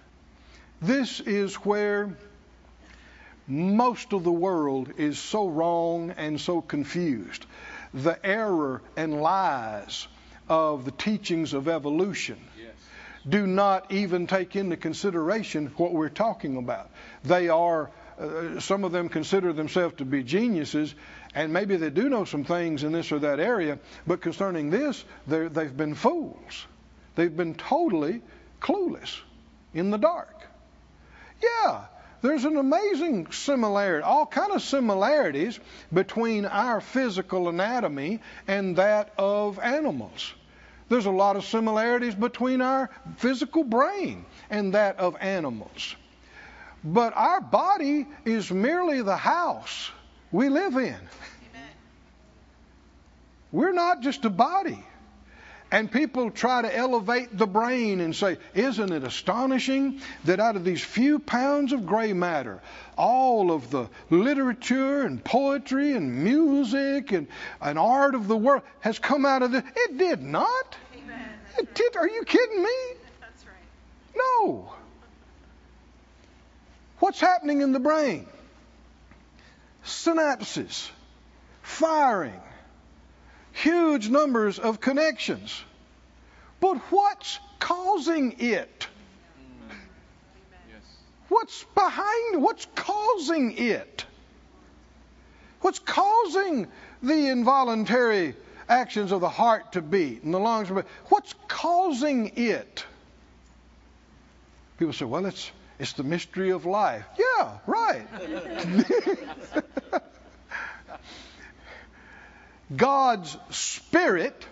This 0.82 1.20
is 1.22 1.56
where 1.56 2.18
most 3.48 4.14
of 4.14 4.24
the 4.24 4.32
world 4.32 4.94
is 4.98 5.18
so 5.18 5.48
wrong 5.48 6.12
and 6.12 6.40
so 6.40 6.62
confused. 6.62 7.46
The 7.94 8.24
error 8.26 8.82
and 8.96 9.22
lies 9.22 10.08
of 10.52 10.84
the 10.84 10.92
teachings 10.92 11.54
of 11.54 11.70
evolution 11.70 12.38
Yes. 12.60 12.74
do 13.28 13.48
not 13.48 13.90
even 13.94 14.28
take 14.28 14.58
into 14.58 14.76
consideration 14.76 15.68
what 15.78 15.94
we're 15.94 16.10
talking 16.10 16.58
about. 16.58 16.90
They 17.24 17.48
are, 17.48 17.90
uh, 18.20 18.60
some 18.60 18.84
of 18.84 18.92
them 18.92 19.08
consider 19.08 19.54
themselves 19.54 19.96
to 20.00 20.06
be 20.06 20.24
geniuses, 20.24 20.94
and 21.34 21.54
maybe 21.54 21.78
they 21.78 21.90
do 21.90 22.10
know 22.10 22.26
some 22.26 22.44
things 22.44 22.84
in 22.84 22.92
this 22.92 23.14
or 23.14 23.20
that 23.20 23.40
area, 23.40 23.80
but 24.06 24.20
concerning 24.20 24.70
this, 24.72 25.06
they've 25.26 25.78
been 25.78 25.96
fools. 25.96 26.66
They've 27.16 27.36
been 27.36 27.56
totally 27.56 28.22
clueless 28.60 29.22
in 29.74 29.90
the 29.90 29.98
dark. 29.98 30.36
Yeah, 31.42 31.86
there's 32.22 32.44
an 32.44 32.58
amazing 32.58 33.32
similarity, 33.32 34.04
all 34.04 34.26
kind 34.26 34.52
of 34.52 34.62
similarities 34.62 35.58
between 35.94 36.46
our 36.46 36.82
physical 36.82 37.48
anatomy 37.48 38.20
and 38.50 38.76
that 38.76 39.14
of 39.18 39.58
animals. 39.60 40.34
There's 40.92 41.06
a 41.06 41.10
lot 41.10 41.38
of 41.38 41.46
similarities 41.46 42.16
between 42.16 42.60
our 42.60 42.90
physical 43.16 43.64
brain 43.64 44.26
and 44.50 44.74
that 44.74 45.00
of 45.00 45.16
animals. 45.22 45.96
But 46.84 47.14
our 47.16 47.40
body 47.40 48.08
is 48.26 48.52
merely 48.52 49.02
the 49.02 49.16
house 49.16 49.90
we 50.34 50.50
live 50.50 50.76
in. 50.76 50.98
We're 53.54 53.72
not 53.72 54.02
just 54.02 54.26
a 54.26 54.30
body. 54.30 54.84
And 55.72 55.90
people 55.90 56.32
try 56.32 56.62
to 56.62 56.78
elevate 56.78 57.36
the 57.38 57.48
brain 57.48 58.02
and 58.02 58.14
say, 58.14 58.38
Isn't 58.54 58.92
it 58.92 59.06
astonishing 59.06 60.02
that 60.26 60.42
out 60.42 60.58
of 60.58 60.66
these 60.66 60.84
few 60.84 61.18
pounds 61.18 61.72
of 61.72 61.86
gray 61.86 62.12
matter, 62.12 62.62
all 62.98 63.54
of 63.54 63.72
the 63.72 63.88
literature 64.10 65.04
and 65.04 65.24
poetry 65.24 65.94
and 65.94 66.26
music 66.26 67.14
and, 67.14 67.28
and 67.62 67.80
art 67.80 68.16
of 68.16 68.28
the 68.28 68.36
world 68.36 68.64
has 68.82 69.00
come 69.00 69.26
out 69.26 69.44
of 69.44 69.54
this? 69.54 69.64
It 69.78 69.98
did 69.98 70.22
not. 70.22 70.76
Amen. 70.94 71.30
It 71.58 71.74
did. 71.74 71.96
Are 71.96 72.08
you 72.08 72.26
kidding 72.26 72.62
me? 72.62 72.78
That's 73.22 73.46
right. 73.46 74.14
No. 74.14 74.74
What's 77.00 77.22
happening 77.22 77.62
in 77.62 77.72
the 77.72 77.80
brain? 77.80 78.28
Synapses, 79.86 80.90
firing, 81.62 82.40
huge 83.62 84.10
numbers 84.10 84.60
of 84.60 84.82
connections. 84.82 85.64
But 86.60 86.78
what's 86.92 87.40
causing 87.60 88.36
it? 88.40 88.88
What's 91.30 91.64
behind? 91.76 92.42
What's 92.42 92.68
causing 92.76 93.58
it? 93.58 94.06
What's 95.62 95.80
causing 95.80 96.68
the 97.02 97.28
involuntary 97.30 98.36
actions 98.68 99.12
of 99.12 99.22
the 99.22 99.30
heart 99.30 99.74
to 99.74 99.82
beat 99.82 100.24
and 100.24 100.34
the 100.34 100.40
lungs 100.40 100.68
to 100.68 100.76
beat? 100.76 100.86
What's 101.06 101.34
causing 101.48 102.34
it? 102.36 102.84
People 104.78 104.94
say, 104.94 105.06
well, 105.06 105.26
it's, 105.26 105.52
it's 105.80 105.94
the 105.94 106.04
mystery 106.04 106.52
of 106.52 106.66
life. 106.66 107.06
Yeah, 107.18 107.58
right. 107.68 108.08
God's 112.76 113.36
Spirit 113.50 114.46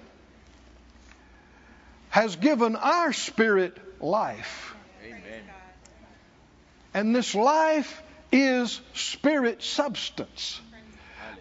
has 2.09 2.35
given 2.35 2.75
our 2.75 3.13
spirit 3.13 3.77
life. 4.01 4.75
Amen. 5.05 5.21
And 6.93 7.15
this 7.15 7.35
life 7.35 8.01
is 8.31 8.81
spirit 8.93 9.63
substance. 9.63 10.59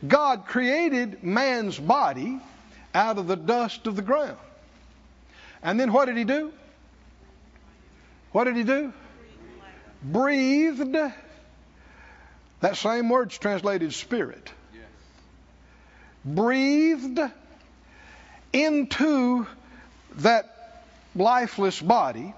God 0.07 0.47
created 0.47 1.25
man's 1.25 1.79
body 1.79 2.39
out 2.95 3.19
of 3.19 3.27
the 3.27 3.37
dust 3.37 3.87
of 3.87 3.97
the 3.97 4.03
ground. 4.03 4.37
And 5.63 5.81
then 5.81 5.93
what 5.93 6.05
did 6.05 6.17
he 6.17 6.25
do? 6.25 6.53
What 8.33 8.45
did 8.45 8.57
he 8.57 8.65
do? 8.65 8.93
Breathed. 10.03 10.97
That 12.61 12.77
same 12.77 13.09
word's 13.09 13.37
translated 13.39 13.93
spirit. 13.95 14.53
Yes. 16.25 16.35
Breathed 16.35 17.21
into 18.53 19.47
that 20.17 20.85
lifeless 21.15 21.81
body 21.81 22.35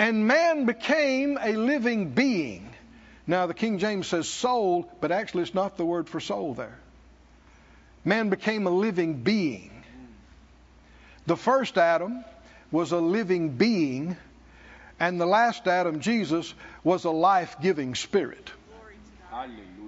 And 0.00 0.26
man 0.26 0.64
became 0.64 1.38
a 1.38 1.52
living 1.52 2.08
being. 2.12 2.70
Now, 3.26 3.46
the 3.46 3.52
King 3.52 3.78
James 3.78 4.06
says 4.06 4.26
soul, 4.30 4.90
but 4.98 5.12
actually 5.12 5.42
it's 5.42 5.54
not 5.54 5.76
the 5.76 5.84
word 5.84 6.08
for 6.08 6.20
soul 6.20 6.54
there. 6.54 6.78
Man 8.02 8.30
became 8.30 8.66
a 8.66 8.70
living 8.70 9.22
being. 9.22 9.84
The 11.26 11.36
first 11.36 11.76
Adam 11.76 12.24
was 12.70 12.92
a 12.92 12.98
living 12.98 13.50
being, 13.50 14.16
and 14.98 15.20
the 15.20 15.26
last 15.26 15.68
Adam, 15.68 16.00
Jesus, 16.00 16.54
was 16.82 17.04
a 17.04 17.10
life 17.10 17.56
giving 17.60 17.94
spirit. 17.94 18.50
Hallelujah. 19.30 19.79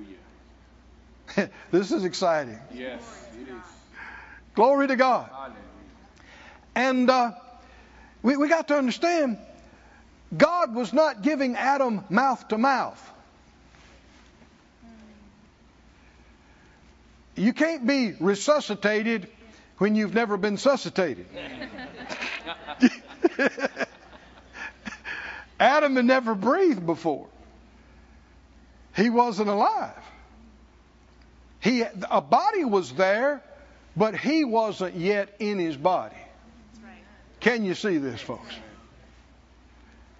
this 1.71 1.93
is 1.93 2.05
exciting. 2.05 2.59
Yes, 2.75 3.01
it 3.35 3.49
is. 3.49 3.55
Glory 4.55 4.89
to 4.89 4.97
God. 4.97 5.31
Hallelujah. 5.31 5.57
And 6.75 7.11
uh, 7.11 7.33
we, 8.23 8.37
we 8.37 8.49
got 8.49 8.69
to 8.69 8.77
understand 8.77 9.39
God 10.37 10.75
was 10.75 10.93
not 10.93 11.23
giving 11.23 11.57
Adam 11.57 12.05
mouth 12.09 12.49
to 12.49 12.59
mouth. 12.59 13.11
You 17.35 17.53
can't 17.53 17.87
be 17.87 18.12
resuscitated 18.21 19.29
when 19.79 19.95
you've 19.95 20.15
never 20.15 20.37
been 20.37 20.59
suscitated. 20.59 21.27
Adam 25.61 25.97
had 25.97 26.05
never 26.05 26.35
breathed 26.35 26.85
before. 26.85 27.27
He 28.97 29.09
wasn't 29.11 29.49
alive. 29.49 29.97
He, 31.62 31.85
a 32.11 32.21
body 32.21 32.64
was 32.64 32.92
there, 32.92 33.40
but 33.97 34.19
he 34.19 34.45
wasn't 34.45 34.97
yet 34.97 35.33
in 35.38 35.61
his 35.61 35.76
body. 35.76 36.16
Can 37.38 37.64
you 37.64 37.75
see 37.75 37.99
this, 37.99 38.21
folks? 38.21 38.52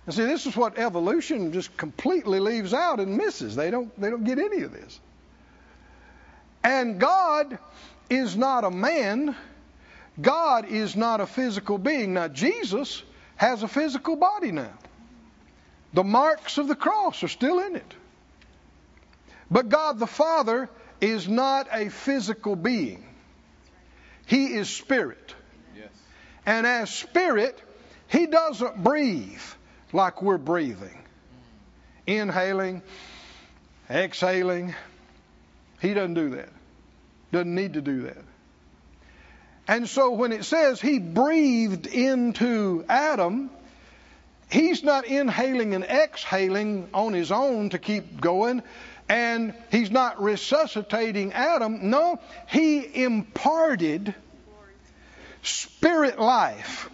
And 0.06 0.14
see, 0.14 0.25
this 0.25 0.46
is 0.46 0.56
what 0.56 0.78
evolution 0.78 1.52
just 1.52 1.76
completely 1.76 2.38
leaves 2.38 2.72
out 2.72 3.00
and 3.00 3.16
misses. 3.16 3.56
They 3.56 3.72
don't, 3.72 4.00
they 4.00 4.08
don't 4.08 4.25
get 4.25 4.38
any 4.38 4.62
of 4.62 4.72
this. 4.72 5.00
And 6.62 7.00
God 7.00 7.58
is 8.08 8.37
not 8.37 8.62
a 8.62 8.70
man. 8.70 9.34
God 10.20 10.66
is 10.68 10.94
not 10.94 11.20
a 11.20 11.26
physical 11.26 11.76
being. 11.76 12.14
Now, 12.14 12.28
Jesus 12.28 13.02
has 13.34 13.64
a 13.64 13.68
physical 13.68 14.14
body 14.14 14.52
now. 14.52 14.72
The 15.92 16.04
marks 16.04 16.58
of 16.58 16.68
the 16.68 16.76
cross 16.76 17.22
are 17.25 17.28
still 17.28 17.58
in 17.58 17.75
it. 17.75 17.94
But 19.50 19.68
God 19.68 19.99
the 19.99 20.06
Father 20.06 20.68
is 21.02 21.28
not 21.28 21.66
a 21.73 21.90
physical 21.90 22.54
being. 22.56 23.04
He 24.25 24.54
is 24.54 24.71
spirit. 24.71 25.35
Yes. 25.76 25.88
And 26.47 26.66
as 26.66 26.94
spirit, 26.94 27.61
he 28.06 28.26
doesn't 28.26 28.82
breathe 28.82 29.42
like 29.92 30.23
we're 30.23 30.38
breathing. 30.38 30.97
Inhaling, 32.06 32.82
exhaling. 33.90 34.75
He 35.80 35.92
doesn't 35.92 36.14
do 36.14 36.30
that. 36.30 36.50
Doesn't 37.32 37.54
need 37.54 37.75
to 37.75 37.82
do 37.82 38.02
that. 38.02 38.18
And 39.66 39.88
so 39.88 40.12
when 40.12 40.32
it 40.32 40.44
says 40.44 40.80
he 40.80 41.00
breathed 41.00 41.87
into 41.87 42.85
Adam, 42.88 43.50
he's 44.50 44.85
not 44.85 45.06
inhaling 45.06 45.75
and 45.75 45.85
exhaling 45.85 46.88
on 46.94 47.12
his 47.12 47.32
own 47.32 47.71
to 47.71 47.78
keep 47.78 48.21
going, 48.21 48.62
and 49.12 49.52
he's 49.71 49.90
not 49.90 50.23
resuscitating 50.23 51.35
Adam. 51.35 51.90
No, 51.90 52.19
he 52.49 53.04
imparted 53.04 54.14
spirit 55.42 56.19
life 56.19 56.88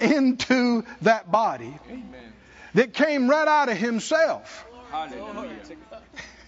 into 0.00 0.84
that 1.02 1.28
body 1.28 1.76
Amen. 1.90 2.32
that 2.74 2.92
came 2.94 3.28
right 3.28 3.48
out 3.48 3.68
of 3.68 3.76
himself. 3.76 4.64
Hallelujah. 4.92 5.58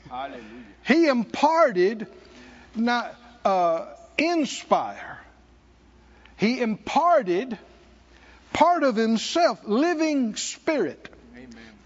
Hallelujah. 0.09 0.45
He 0.87 1.09
imparted, 1.09 2.07
not 2.77 3.12
uh, 3.45 3.87
inspire. 4.19 5.19
He 6.37 6.61
imparted 6.61 7.59
part 8.52 8.85
of 8.85 8.95
himself, 8.95 9.63
living 9.65 10.37
spirit. 10.37 11.09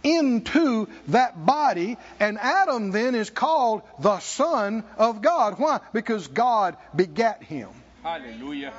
Into 0.05 0.87
that 1.09 1.45
body. 1.45 1.97
And 2.21 2.38
Adam 2.38 2.93
then 2.93 3.14
is 3.17 3.31
called 3.31 3.83
the 3.99 4.21
Son 4.21 4.85
of 4.97 5.23
God. 5.23 5.59
Why? 5.59 5.81
Because 5.93 6.29
God 6.29 6.77
begat 6.95 7.43
him, 7.43 7.71
Hallelujah. 8.03 8.73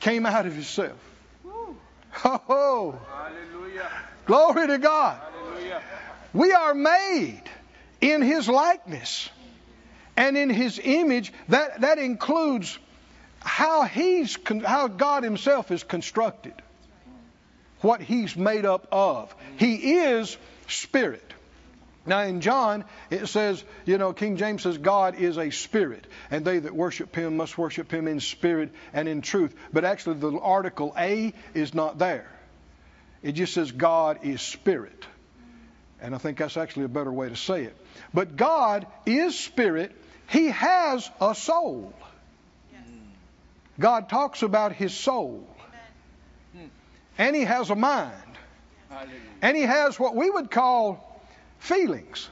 came 0.00 0.24
out 0.24 0.46
of 0.46 0.54
himself. 0.54 0.96
Oh, 2.24 2.98
Hallelujah. 3.12 3.90
glory 4.24 4.68
to 4.68 4.78
God. 4.78 5.20
Hallelujah. 5.20 5.82
We 6.32 6.52
are 6.52 6.72
made 6.74 7.42
in 8.00 8.22
his 8.22 8.48
likeness 8.48 9.28
and 10.16 10.36
in 10.36 10.48
his 10.48 10.80
image. 10.82 11.32
That, 11.48 11.82
that 11.82 11.98
includes 11.98 12.78
how 13.40 13.82
he's 13.82 14.36
how 14.64 14.88
God 14.88 15.24
himself 15.24 15.70
is 15.70 15.84
constructed. 15.84 16.54
What 17.86 18.00
he's 18.00 18.36
made 18.36 18.64
up 18.64 18.88
of. 18.90 19.32
He 19.58 19.94
is 19.98 20.36
spirit. 20.66 21.22
Now 22.04 22.22
in 22.22 22.40
John 22.40 22.84
it 23.10 23.28
says, 23.28 23.62
you 23.84 23.96
know, 23.96 24.12
King 24.12 24.38
James 24.38 24.62
says 24.62 24.76
God 24.76 25.14
is 25.14 25.38
a 25.38 25.50
spirit, 25.50 26.04
and 26.28 26.44
they 26.44 26.58
that 26.58 26.74
worship 26.74 27.14
him 27.14 27.36
must 27.36 27.56
worship 27.56 27.92
him 27.92 28.08
in 28.08 28.18
spirit 28.18 28.72
and 28.92 29.08
in 29.08 29.20
truth. 29.20 29.54
But 29.72 29.84
actually 29.84 30.16
the 30.18 30.36
article 30.36 30.94
a 30.98 31.32
is 31.54 31.74
not 31.74 31.96
there. 31.96 32.28
It 33.22 33.32
just 33.32 33.54
says 33.54 33.70
God 33.70 34.18
is 34.24 34.42
spirit. 34.42 35.06
And 36.00 36.12
I 36.12 36.18
think 36.18 36.38
that's 36.38 36.56
actually 36.56 36.86
a 36.86 36.88
better 36.88 37.12
way 37.12 37.28
to 37.28 37.36
say 37.36 37.62
it. 37.66 37.76
But 38.12 38.34
God 38.34 38.88
is 39.06 39.38
spirit. 39.38 39.94
He 40.28 40.48
has 40.48 41.08
a 41.20 41.36
soul. 41.36 41.94
God 43.78 44.08
talks 44.08 44.42
about 44.42 44.72
his 44.72 44.92
soul. 44.92 45.46
And 47.18 47.34
he 47.34 47.42
has 47.42 47.70
a 47.70 47.74
mind. 47.74 48.12
Hallelujah. 48.88 49.20
And 49.42 49.56
he 49.56 49.62
has 49.64 49.98
what 49.98 50.14
we 50.14 50.30
would 50.30 50.50
call 50.50 51.20
feelings, 51.58 52.28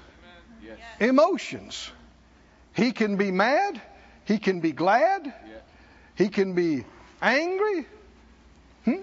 Yes. 0.63 0.79
emotions. 1.01 1.91
He 2.75 2.93
can 2.93 3.17
be 3.17 3.31
mad. 3.31 3.81
He 4.25 4.39
can 4.39 4.61
be 4.61 4.73
glad. 4.73 5.33
He 6.17 6.29
can 6.29 6.55
be 6.55 6.85
angry. 7.21 7.87
Hmm? 8.85 9.03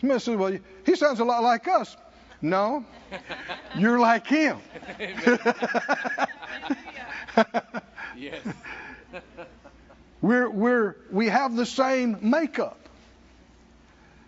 Somebody 0.00 0.20
says, 0.20 0.36
well, 0.36 0.58
he 0.84 0.96
sounds 0.96 1.20
a 1.20 1.24
lot 1.24 1.42
like 1.42 1.68
us. 1.68 1.96
No, 2.40 2.84
you're 3.76 3.98
like 4.00 4.26
him. 4.26 4.58
Yes. 8.16 8.42
We're, 10.20 10.48
we're, 10.50 10.96
we 11.10 11.28
have 11.28 11.56
the 11.56 11.66
same 11.66 12.18
makeup. 12.30 12.81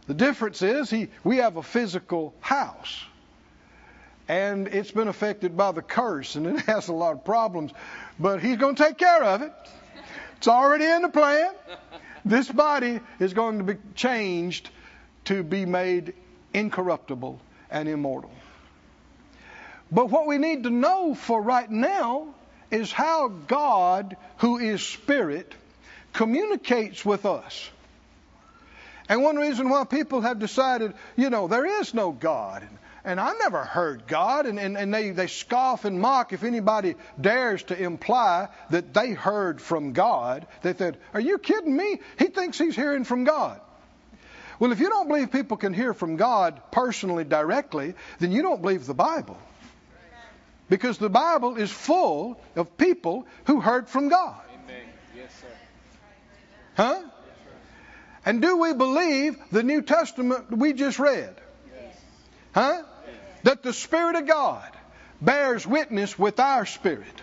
The 0.06 0.14
difference 0.14 0.62
is 0.62 0.90
he, 0.90 1.08
we 1.22 1.38
have 1.38 1.56
a 1.56 1.62
physical 1.62 2.34
house. 2.40 3.04
And 4.28 4.68
it's 4.68 4.90
been 4.90 5.08
affected 5.08 5.56
by 5.56 5.72
the 5.72 5.82
curse, 5.82 6.34
and 6.36 6.46
it 6.46 6.60
has 6.66 6.88
a 6.88 6.92
lot 6.92 7.12
of 7.12 7.24
problems. 7.24 7.72
But 8.18 8.42
he's 8.42 8.56
going 8.56 8.74
to 8.74 8.82
take 8.82 8.98
care 8.98 9.22
of 9.22 9.42
it. 9.42 9.52
It's 10.36 10.48
already 10.48 10.84
in 10.84 11.02
the 11.02 11.08
plan. 11.08 11.52
This 12.24 12.50
body 12.50 13.00
is 13.18 13.34
going 13.34 13.58
to 13.58 13.64
be 13.64 13.76
changed 13.94 14.70
to 15.26 15.42
be 15.42 15.66
made 15.66 16.14
incorruptible 16.52 17.40
and 17.70 17.88
immortal. 17.88 18.30
But 19.90 20.10
what 20.10 20.26
we 20.26 20.38
need 20.38 20.64
to 20.64 20.70
know 20.70 21.14
for 21.14 21.40
right 21.40 21.70
now 21.70 22.34
is 22.70 22.90
how 22.90 23.28
God, 23.28 24.16
who 24.38 24.58
is 24.58 24.82
spirit, 24.82 25.54
communicates 26.12 27.04
with 27.04 27.26
us. 27.26 27.70
And 29.08 29.22
one 29.22 29.36
reason 29.36 29.68
why 29.68 29.84
people 29.84 30.22
have 30.22 30.38
decided, 30.38 30.94
you 31.16 31.30
know, 31.30 31.46
there 31.46 31.66
is 31.80 31.92
no 31.92 32.12
God. 32.12 32.62
And, 32.62 32.78
and 33.04 33.20
I 33.20 33.32
never 33.34 33.62
heard 33.62 34.06
God. 34.06 34.46
And, 34.46 34.58
and, 34.58 34.78
and 34.78 34.92
they, 34.92 35.10
they 35.10 35.26
scoff 35.26 35.84
and 35.84 36.00
mock 36.00 36.32
if 36.32 36.42
anybody 36.42 36.94
dares 37.20 37.62
to 37.64 37.78
imply 37.78 38.48
that 38.70 38.94
they 38.94 39.10
heard 39.10 39.60
from 39.60 39.92
God. 39.92 40.46
They 40.62 40.74
said, 40.74 40.96
Are 41.12 41.20
you 41.20 41.38
kidding 41.38 41.76
me? 41.76 42.00
He 42.18 42.26
thinks 42.26 42.58
he's 42.58 42.76
hearing 42.76 43.04
from 43.04 43.24
God. 43.24 43.60
Well, 44.58 44.72
if 44.72 44.80
you 44.80 44.88
don't 44.88 45.08
believe 45.08 45.32
people 45.32 45.56
can 45.56 45.74
hear 45.74 45.92
from 45.92 46.16
God 46.16 46.60
personally, 46.70 47.24
directly, 47.24 47.94
then 48.20 48.32
you 48.32 48.40
don't 48.40 48.62
believe 48.62 48.86
the 48.86 48.94
Bible. 48.94 49.36
Because 50.70 50.96
the 50.96 51.10
Bible 51.10 51.56
is 51.56 51.70
full 51.70 52.40
of 52.56 52.78
people 52.78 53.26
who 53.44 53.60
heard 53.60 53.88
from 53.88 54.08
God. 54.08 54.40
Amen. 54.64 54.86
Yes, 55.14 55.30
sir. 55.40 55.46
Huh? 56.76 57.02
And 58.26 58.40
do 58.40 58.56
we 58.56 58.72
believe 58.72 59.36
the 59.52 59.62
New 59.62 59.82
Testament 59.82 60.50
we 60.50 60.72
just 60.72 60.98
read? 60.98 61.34
Huh? 62.52 62.82
That 63.42 63.62
the 63.62 63.72
Spirit 63.72 64.16
of 64.16 64.26
God 64.26 64.70
bears 65.20 65.66
witness 65.66 66.18
with 66.18 66.40
our 66.40 66.64
spirit. 66.66 67.22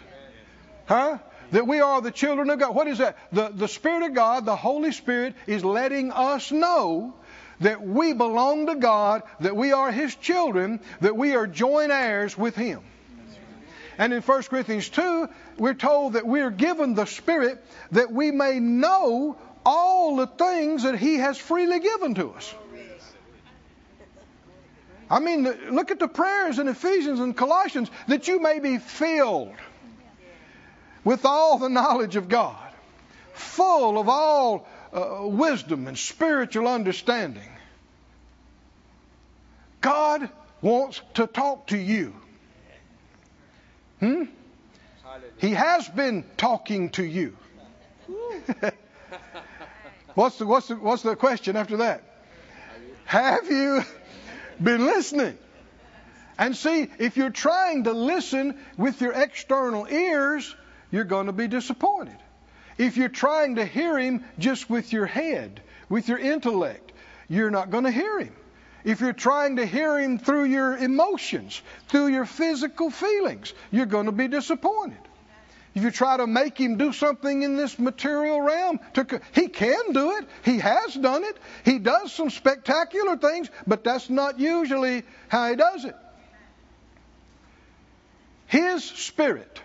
Huh? 0.86 1.18
That 1.52 1.68
we 1.68 1.82
are 1.82 2.02
the 2.02 2.12
children 2.12 2.50
of 2.50 2.60
God. 2.60 2.76
What 2.76 2.88
is 2.88 3.00
that? 3.00 3.18
The, 3.32 3.50
the 3.50 3.68
Spirit 3.68 4.04
of 4.04 4.14
God, 4.14 4.46
the 4.46 4.56
Holy 4.56 4.92
Spirit, 4.92 5.36
is 5.48 5.64
letting 5.64 6.12
us 6.12 6.52
know 6.52 7.14
that 7.62 7.82
we 7.82 8.14
belong 8.14 8.68
to 8.68 8.76
God, 8.76 9.24
that 9.40 9.56
we 9.56 9.72
are 9.72 9.92
His 9.92 10.16
children, 10.16 10.80
that 11.02 11.16
we 11.16 11.36
are 11.36 11.48
joint 11.48 11.92
heirs 11.92 12.38
with 12.38 12.56
Him. 12.56 12.82
And 13.98 14.14
in 14.14 14.22
1 14.22 14.44
Corinthians 14.44 14.90
2, 14.90 15.30
we're 15.58 15.74
told 15.74 16.14
that 16.14 16.26
we're 16.26 16.50
given 16.50 16.96
the 16.96 17.06
Spirit 17.06 17.64
that 17.92 18.12
we 18.12 18.32
may 18.32 18.60
know 18.60 19.38
all 19.66 20.16
the 20.16 20.28
things 20.28 20.84
that 20.84 20.98
He 20.98 21.16
has 21.16 21.38
freely 21.38 21.80
given 21.80 22.16
to 22.16 22.32
us. 22.32 22.54
I 25.10 25.20
mean, 25.20 25.44
look 25.72 25.92
at 25.92 26.00
the 26.00 26.08
prayers 26.08 26.58
in 26.58 26.70
Ephesians 26.70 27.20
and 27.20 27.36
Colossians 27.36 27.92
that 28.08 28.30
you 28.30 28.40
may 28.40 28.60
be 28.60 28.78
filled 28.78 29.54
with 31.04 31.26
all 31.26 31.58
the 31.58 31.68
knowledge 31.68 32.16
of 32.16 32.30
God, 32.30 32.72
full 33.34 34.00
of 34.00 34.08
all 34.08 34.68
uh, 34.94 35.20
wisdom 35.24 35.88
and 35.88 35.98
spiritual 35.98 36.68
understanding. 36.68 37.50
God 39.82 40.30
wants 40.62 41.02
to 41.16 41.28
talk 41.28 41.68
to 41.68 41.78
you. 41.78 42.16
Hmm? 44.00 44.24
He 45.40 45.52
has 45.52 45.90
been 45.90 46.24
talking 46.38 46.92
to 46.92 47.04
you. 47.04 47.36
what's, 50.16 50.38
the, 50.38 50.46
what's, 50.46 50.68
the, 50.68 50.76
what's 50.76 51.04
the 51.04 51.16
question 51.16 51.56
after 51.56 51.78
that? 51.78 52.04
Have 53.06 53.50
you 53.50 53.84
been 54.62 54.86
listening? 54.86 55.38
And 56.38 56.56
see, 56.56 56.88
if 56.98 57.18
you're 57.18 57.30
trying 57.30 57.84
to 57.84 57.94
listen 57.94 58.58
with 58.78 59.02
your 59.02 59.14
external 59.14 59.88
ears, 59.88 60.56
you're 60.92 61.04
going 61.04 61.28
to 61.28 61.34
be 61.34 61.48
disappointed. 61.48 62.18
If 62.78 62.98
you're 62.98 63.10
trying 63.10 63.56
to 63.56 63.66
hear 63.66 63.98
Him 63.98 64.26
just 64.40 64.70
with 64.70 64.92
your 64.92 65.06
head, 65.06 65.62
with 65.90 66.08
your 66.08 66.18
intellect, 66.18 66.92
you're 67.30 67.52
not 67.52 67.70
going 67.70 67.84
to 67.84 67.92
hear 67.92 68.20
Him. 68.20 68.36
If 68.84 69.02
you're 69.02 69.14
trying 69.14 69.58
to 69.58 69.66
hear 69.66 70.00
Him 70.00 70.18
through 70.18 70.46
your 70.46 70.78
emotions, 70.78 71.62
through 71.90 72.08
your 72.08 72.26
physical 72.26 72.90
feelings, 72.90 73.54
you're 73.70 73.86
going 73.86 74.08
to 74.08 74.12
be 74.12 74.28
disappointed. 74.28 74.98
If 75.74 75.84
you 75.84 75.92
try 75.92 76.18
to 76.18 76.28
make 76.28 76.58
him 76.58 76.78
do 76.78 76.92
something 76.92 77.44
in 77.44 77.56
this 77.56 77.80
material 77.80 78.42
realm, 78.42 78.80
to, 78.94 79.22
he 79.34 79.48
can 79.48 79.94
do 79.94 80.18
it. 80.18 80.28
He 80.44 80.60
has 80.60 80.94
done 80.96 81.24
it. 81.24 81.38
He 81.64 81.80
does 81.80 82.12
some 82.12 82.30
spectacular 82.30 83.16
things, 83.16 83.50
but 83.66 83.84
that's 83.84 84.10
not 84.10 84.40
usually 84.40 85.04
how 85.30 85.50
he 85.50 85.56
does 85.56 85.86
it. 85.86 85.96
His 88.48 88.84
spirit 88.84 89.62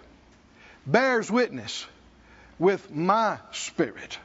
bears 0.87 1.29
witness 1.29 1.85
with 2.59 2.89
my 2.95 3.39
spirit. 3.51 4.19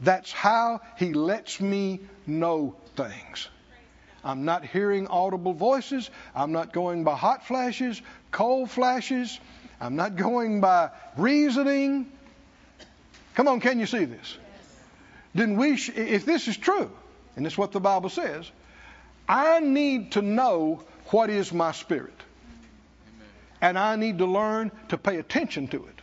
That's 0.00 0.32
how 0.32 0.80
he 0.96 1.12
lets 1.12 1.60
me 1.60 2.00
know 2.26 2.76
things. 2.96 3.48
I'm 4.24 4.46
not 4.46 4.64
hearing 4.64 5.06
audible 5.06 5.52
voices. 5.52 6.10
I'm 6.34 6.52
not 6.52 6.72
going 6.72 7.04
by 7.04 7.14
hot 7.14 7.46
flashes, 7.46 8.00
cold 8.30 8.70
flashes. 8.70 9.38
I'm 9.84 9.96
not 9.96 10.16
going 10.16 10.60
by 10.60 10.90
reasoning. 11.16 12.10
Come 13.34 13.48
on, 13.48 13.60
can 13.60 13.78
you 13.78 13.86
see 13.86 14.06
this? 14.06 14.38
Then 15.34 15.56
we, 15.56 15.76
sh- 15.76 15.90
if 15.94 16.24
this 16.24 16.48
is 16.48 16.56
true, 16.56 16.90
and 17.36 17.46
it's 17.46 17.58
what 17.58 17.72
the 17.72 17.80
Bible 17.80 18.08
says, 18.08 18.50
I 19.28 19.60
need 19.60 20.12
to 20.12 20.22
know 20.22 20.84
what 21.08 21.28
is 21.28 21.52
my 21.52 21.72
spirit. 21.72 22.14
And 23.60 23.78
I 23.78 23.96
need 23.96 24.18
to 24.18 24.26
learn 24.26 24.70
to 24.88 24.96
pay 24.96 25.16
attention 25.16 25.68
to 25.68 25.84
it. 25.84 26.00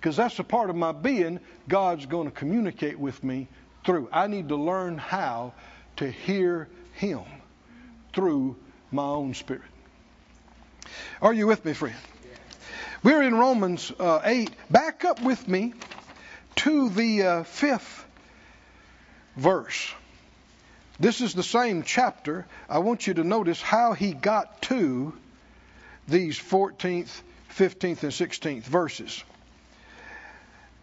Because 0.00 0.16
that's 0.16 0.38
a 0.38 0.44
part 0.44 0.70
of 0.70 0.76
my 0.76 0.92
being 0.92 1.40
God's 1.68 2.06
going 2.06 2.26
to 2.26 2.34
communicate 2.34 2.98
with 2.98 3.22
me 3.22 3.48
through. 3.84 4.08
I 4.12 4.26
need 4.26 4.48
to 4.48 4.56
learn 4.56 4.98
how 4.98 5.52
to 5.96 6.10
hear 6.10 6.68
Him 6.94 7.22
through 8.14 8.56
my 8.90 9.04
own 9.04 9.34
spirit. 9.34 9.62
Are 11.20 11.32
you 11.32 11.46
with 11.46 11.64
me, 11.64 11.72
friend? 11.72 11.96
We're 13.02 13.22
in 13.22 13.34
Romans 13.34 13.90
uh, 13.98 14.20
8. 14.22 14.50
Back 14.68 15.06
up 15.06 15.22
with 15.22 15.48
me 15.48 15.72
to 16.56 16.90
the 16.90 17.22
uh, 17.22 17.42
fifth 17.44 18.04
verse. 19.36 19.90
This 20.98 21.22
is 21.22 21.32
the 21.32 21.42
same 21.42 21.82
chapter. 21.82 22.46
I 22.68 22.80
want 22.80 23.06
you 23.06 23.14
to 23.14 23.24
notice 23.24 23.62
how 23.62 23.94
he 23.94 24.12
got 24.12 24.60
to 24.62 25.14
these 26.08 26.38
14th, 26.38 27.22
15th, 27.56 28.02
and 28.02 28.12
16th 28.12 28.64
verses. 28.64 29.24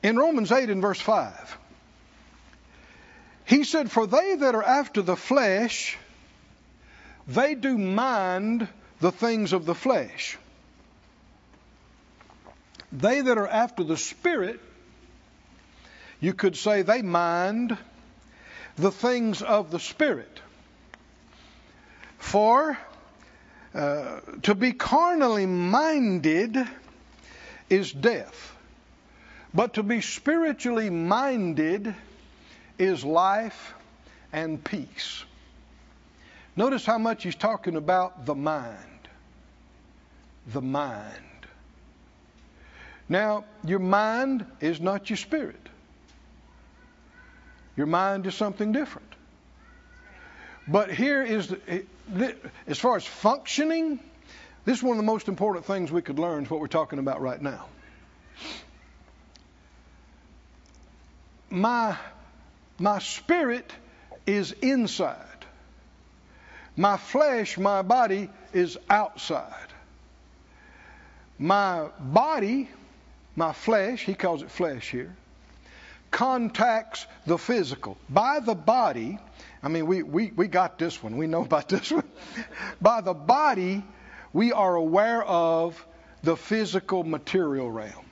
In 0.02 0.18
Romans 0.18 0.52
8 0.52 0.72
and 0.72 0.82
verse 0.82 1.00
5, 1.00 1.58
he 3.46 3.64
said, 3.64 3.92
For 3.92 4.08
they 4.08 4.36
that 4.38 4.56
are 4.56 4.64
after 4.64 5.04
the 5.04 5.16
flesh, 5.16 5.96
they 7.28 7.54
do 7.54 7.78
mind 7.78 8.68
the 9.02 9.12
things 9.12 9.54
of 9.54 9.68
the 9.68 9.76
flesh 9.76 10.40
they 12.92 13.22
that 13.22 13.38
are 13.38 13.48
after 13.48 13.84
the 13.84 13.98
Spirit, 13.98 14.60
you 16.20 16.34
could 16.34 16.56
say 16.56 16.82
they 16.82 17.02
mind 17.02 17.78
the 18.76 18.92
things 18.92 19.42
of 19.42 19.72
the 19.72 19.80
Spirit. 19.80 20.40
For 22.18 22.78
uh, 23.74 24.20
to 24.44 24.56
be 24.56 24.72
carnally 24.74 25.46
minded 25.46 26.58
is 27.70 27.92
death, 27.92 28.56
but 29.54 29.76
to 29.76 29.84
be 29.84 30.02
spiritually 30.02 30.90
minded 30.90 31.94
is 32.78 33.04
life 33.04 33.74
and 34.32 34.64
peace. 34.64 35.24
Notice 36.56 36.86
how 36.86 36.98
much 36.98 37.24
he's 37.24 37.36
talking 37.36 37.76
about 37.76 38.26
the 38.26 38.36
mind. 38.36 39.08
The 40.48 40.62
mind. 40.62 41.14
Now, 43.10 43.46
your 43.64 43.80
mind 43.80 44.46
is 44.60 44.82
not 44.82 45.10
your 45.10 45.18
spirit. 45.18 45.70
Your 47.76 47.86
mind 47.86 48.26
is 48.26 48.36
something 48.36 48.72
different. 48.72 49.08
But 50.68 50.92
here 50.92 51.24
is, 51.24 51.56
as 52.68 52.78
far 52.78 52.98
as 52.98 53.06
functioning, 53.06 54.00
this 54.66 54.80
is 54.80 54.84
one 54.84 54.98
of 54.98 55.04
the 55.04 55.10
most 55.10 55.30
important 55.30 55.66
things 55.66 55.92
we 55.92 56.02
could 56.02 56.20
learn, 56.20 56.44
is 56.44 56.50
what 56.50 56.60
we're 56.60 56.68
talking 56.68 57.00
about 57.00 57.22
right 57.22 57.42
now. 57.42 57.66
My, 61.50 61.98
my 62.78 63.00
spirit 63.00 63.72
is 64.26 64.52
inside. 64.52 65.24
My 66.76 66.98
flesh, 66.98 67.58
my 67.58 67.82
body 67.82 68.30
is 68.52 68.78
outside. 68.90 69.54
My 71.40 71.88
body 72.00 72.70
my 73.38 73.54
flesh, 73.54 74.04
he 74.04 74.16
calls 74.16 74.42
it 74.42 74.50
flesh 74.50 74.90
here, 74.90 75.16
contacts 76.10 77.06
the 77.28 77.38
physical. 77.38 77.96
By 78.10 78.40
the 78.40 78.56
body, 78.56 79.20
I 79.62 79.70
mean, 79.70 79.86
we, 79.86 80.02
we, 80.02 80.32
we 80.36 80.48
got 80.48 80.80
this 80.80 81.02
one. 81.02 81.18
We 81.18 81.28
know 81.28 81.44
about 81.44 81.70
this 81.70 81.92
one. 81.92 82.10
By 82.82 83.02
the 83.02 83.14
body, 83.14 83.84
we 84.34 84.52
are 84.52 84.76
aware 84.76 85.24
of 85.24 85.86
the 86.24 86.36
physical 86.36 87.04
material 87.04 87.70
realm. 87.70 88.06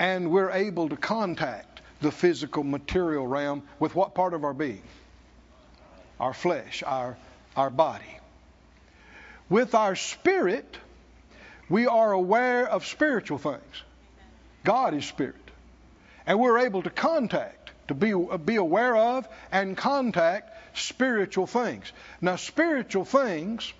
And 0.00 0.32
we're 0.32 0.50
able 0.50 0.88
to 0.88 0.96
contact 0.96 1.80
the 2.00 2.10
physical 2.10 2.64
material 2.64 3.24
realm 3.24 3.62
with 3.78 3.94
what 3.94 4.16
part 4.16 4.34
of 4.34 4.42
our 4.42 4.52
being? 4.52 4.82
Our 6.18 6.34
flesh, 6.34 6.82
our, 6.84 7.16
our 7.56 7.70
body. 7.70 8.18
With 9.48 9.76
our 9.76 9.94
spirit, 9.94 10.76
we 11.68 11.86
are 11.86 12.10
aware 12.10 12.66
of 12.66 12.84
spiritual 12.84 13.38
things. 13.38 13.82
God 14.64 14.94
is 14.94 15.04
spirit. 15.04 15.36
And 16.26 16.38
we're 16.38 16.60
able 16.60 16.82
to 16.82 16.90
contact, 16.90 17.70
to 17.88 17.94
be, 17.94 18.14
be 18.44 18.56
aware 18.56 18.96
of 18.96 19.28
and 19.50 19.76
contact 19.76 20.78
spiritual 20.78 21.46
things. 21.46 21.92
Now, 22.20 22.36
spiritual 22.36 23.04
things 23.04 23.72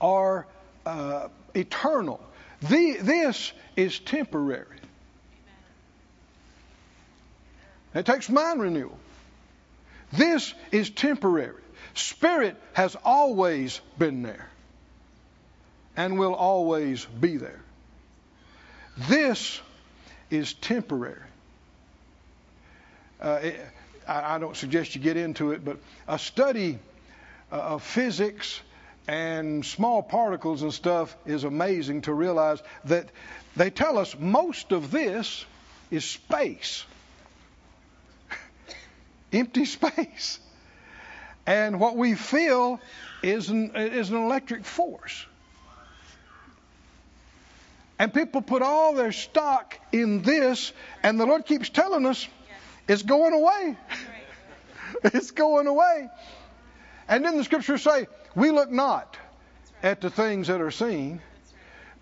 are 0.00 0.46
uh, 0.84 1.28
eternal. 1.54 2.20
The, 2.62 2.98
this 3.00 3.52
is 3.74 3.98
temporary. 3.98 4.78
It 7.94 8.06
takes 8.06 8.28
mind 8.28 8.60
renewal. 8.60 8.98
This 10.12 10.54
is 10.70 10.90
temporary. 10.90 11.62
Spirit 11.94 12.56
has 12.74 12.96
always 13.04 13.80
been 13.98 14.22
there 14.22 14.48
and 15.96 16.18
will 16.18 16.34
always 16.34 17.04
be 17.04 17.38
there. 17.38 17.62
This 18.96 19.60
is 20.30 20.54
temporary. 20.54 21.20
Uh, 23.20 23.38
it, 23.42 23.60
I, 24.08 24.36
I, 24.36 24.38
don't 24.38 24.56
suggest 24.56 24.94
you 24.94 25.00
get 25.00 25.16
into 25.16 25.52
it, 25.52 25.64
but 25.64 25.78
a 26.08 26.18
study 26.18 26.78
uh, 27.52 27.56
of 27.56 27.82
physics 27.82 28.60
and 29.08 29.64
small 29.64 30.02
particles 30.02 30.62
and 30.62 30.72
stuff 30.72 31.16
is 31.26 31.44
amazing 31.44 32.02
to 32.02 32.12
realize 32.12 32.62
that 32.84 33.08
they 33.54 33.70
tell 33.70 33.98
us 33.98 34.16
most 34.18 34.72
of 34.72 34.90
this 34.90 35.44
is 35.90 36.04
space. 36.04 36.84
Empty 39.32 39.64
space. 39.64 40.40
And 41.46 41.78
what 41.78 41.96
we 41.96 42.14
feel 42.14 42.80
is 43.22 43.50
an, 43.50 43.72
is 43.76 44.10
an 44.10 44.16
electric 44.16 44.64
force. 44.64 45.26
And 47.98 48.12
people 48.12 48.42
put 48.42 48.62
all 48.62 48.94
their 48.94 49.12
stock 49.12 49.78
in 49.90 50.22
this, 50.22 50.72
and 51.02 51.18
the 51.18 51.24
Lord 51.24 51.46
keeps 51.46 51.70
telling 51.70 52.04
us 52.04 52.28
it's 52.88 53.02
going 53.02 53.32
away. 53.32 53.76
it's 55.04 55.30
going 55.30 55.66
away. 55.66 56.08
And 57.08 57.24
then 57.24 57.36
the 57.36 57.44
scriptures 57.44 57.82
say, 57.82 58.06
we 58.34 58.50
look 58.50 58.70
not 58.70 59.16
at 59.82 60.00
the 60.00 60.10
things 60.10 60.48
that 60.48 60.60
are 60.60 60.70
seen, 60.70 61.20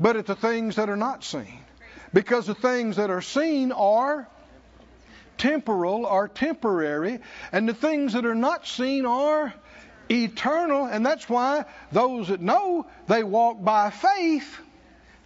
but 0.00 0.16
at 0.16 0.26
the 0.26 0.35
things 0.35 0.76
that 0.76 0.88
are 0.90 0.96
not 0.96 1.22
seen. 1.22 1.61
Because 2.12 2.46
the 2.46 2.54
things 2.54 2.96
that 2.96 3.11
are 3.11 3.22
seen 3.22 3.70
are 3.72 4.28
temporal, 5.38 6.07
are 6.07 6.28
temporary, 6.28 7.20
and 7.52 7.68
the 7.68 7.74
things 7.74 8.12
that 8.14 8.24
are 8.24 8.35
not 8.35 8.66
seen 8.66 9.04
are 9.07 9.52
eternal. 10.11 10.87
And 10.87 11.04
that's 11.04 11.28
why 11.28 11.64
those 11.92 12.28
that 12.28 12.40
know, 12.40 12.87
they 13.07 13.22
walk 13.22 13.62
by 13.62 13.90
faith, 13.90 14.59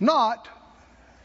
not 0.01 0.49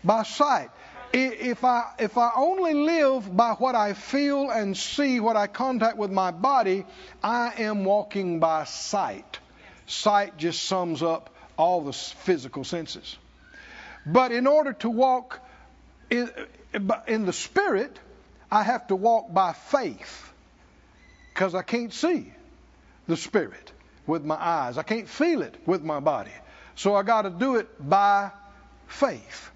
by 0.03 0.23
sight. 0.23 0.69
If 1.15 1.63
I, 1.63 1.91
if 1.99 2.17
I 2.17 2.31
only 2.35 2.73
live 2.73 3.35
by 3.35 3.51
what 3.51 3.75
I 3.75 3.93
feel 3.93 4.49
and 4.49 4.75
see, 4.75 5.19
what 5.19 5.35
I 5.35 5.45
contact 5.45 5.97
with 5.97 6.11
my 6.11 6.31
body, 6.31 6.85
I 7.23 7.53
am 7.59 7.85
walking 7.85 8.39
by 8.39 8.63
sight. 8.63 9.39
Sight 9.85 10.37
just 10.37 10.63
sums 10.63 11.03
up 11.03 11.29
all 11.55 11.81
the 11.81 11.93
physical 11.93 12.63
senses. 12.63 13.17
But 14.05 14.31
in 14.31 14.47
order 14.47 14.73
to 14.73 14.89
walk 14.89 15.39
in, 16.09 16.31
in 17.07 17.25
the 17.25 17.33
Spirit, 17.33 17.99
I 18.51 18.63
have 18.63 18.87
to 18.87 18.95
walk 18.95 19.31
by 19.31 19.53
faith 19.53 20.31
because 21.33 21.53
I 21.53 21.61
can't 21.61 21.93
see 21.93 22.33
the 23.07 23.17
Spirit 23.17 23.71
with 24.07 24.25
my 24.25 24.35
eyes. 24.35 24.77
I 24.77 24.83
can't 24.83 25.07
feel 25.07 25.43
it 25.43 25.55
with 25.65 25.83
my 25.83 25.99
body. 25.99 26.31
So 26.75 26.95
I 26.95 27.03
got 27.03 27.23
to 27.23 27.29
do 27.29 27.57
it 27.57 27.67
by 27.79 28.31
faith. 28.87 29.51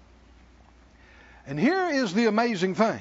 And 1.48 1.58
here 1.58 1.88
is 1.88 2.12
the 2.12 2.26
amazing 2.26 2.74
thing. 2.74 3.00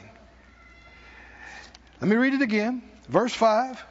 Let 2.00 2.10
me 2.10 2.16
read 2.16 2.34
it 2.34 2.42
again. 2.42 2.82
Verse 3.10 3.34
5. 3.34 3.84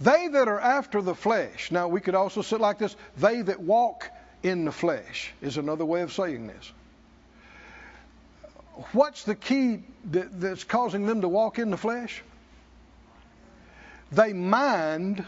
They 0.00 0.26
that 0.26 0.48
are 0.48 0.58
after 0.58 1.00
the 1.00 1.14
flesh. 1.14 1.70
Now, 1.70 1.86
we 1.86 2.00
could 2.00 2.16
also 2.16 2.42
say 2.42 2.56
like 2.56 2.78
this 2.78 2.96
they 3.16 3.40
that 3.42 3.60
walk 3.60 4.10
in 4.42 4.64
the 4.64 4.72
flesh 4.72 5.32
is 5.40 5.58
another 5.58 5.84
way 5.84 6.00
of 6.02 6.12
saying 6.12 6.48
this. 6.48 6.72
What's 8.92 9.22
the 9.22 9.36
key 9.36 9.84
that, 10.10 10.40
that's 10.40 10.64
causing 10.64 11.06
them 11.06 11.20
to 11.20 11.28
walk 11.28 11.60
in 11.60 11.70
the 11.70 11.76
flesh? 11.76 12.20
They 14.10 14.32
mind 14.32 15.24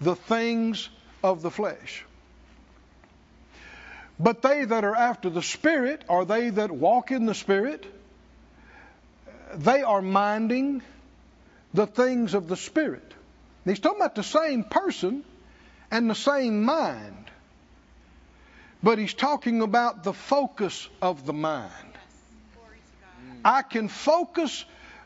the 0.00 0.16
things 0.16 0.88
of 1.22 1.42
the 1.42 1.50
flesh. 1.50 2.06
But 4.18 4.42
they 4.42 4.64
that 4.64 4.84
are 4.84 4.94
after 4.94 5.28
the 5.28 5.42
Spirit, 5.42 6.02
are 6.08 6.24
they 6.24 6.50
that 6.50 6.70
walk 6.70 7.10
in 7.10 7.26
the 7.26 7.34
Spirit, 7.34 7.84
they 9.54 9.82
are 9.82 10.02
minding 10.02 10.82
the 11.74 11.86
things 11.86 12.34
of 12.34 12.48
the 12.48 12.56
Spirit. 12.56 13.14
He's 13.64 13.80
talking 13.80 14.00
about 14.00 14.14
the 14.14 14.22
same 14.22 14.64
person 14.64 15.24
and 15.90 16.08
the 16.08 16.14
same 16.14 16.64
mind. 16.64 17.30
But 18.82 18.98
he's 18.98 19.14
talking 19.14 19.62
about 19.62 20.04
the 20.04 20.12
focus 20.12 20.88
of 21.02 21.26
the 21.26 21.32
mind. 21.32 21.72
I 23.44 23.62
can 23.62 23.88
focus 23.88 24.64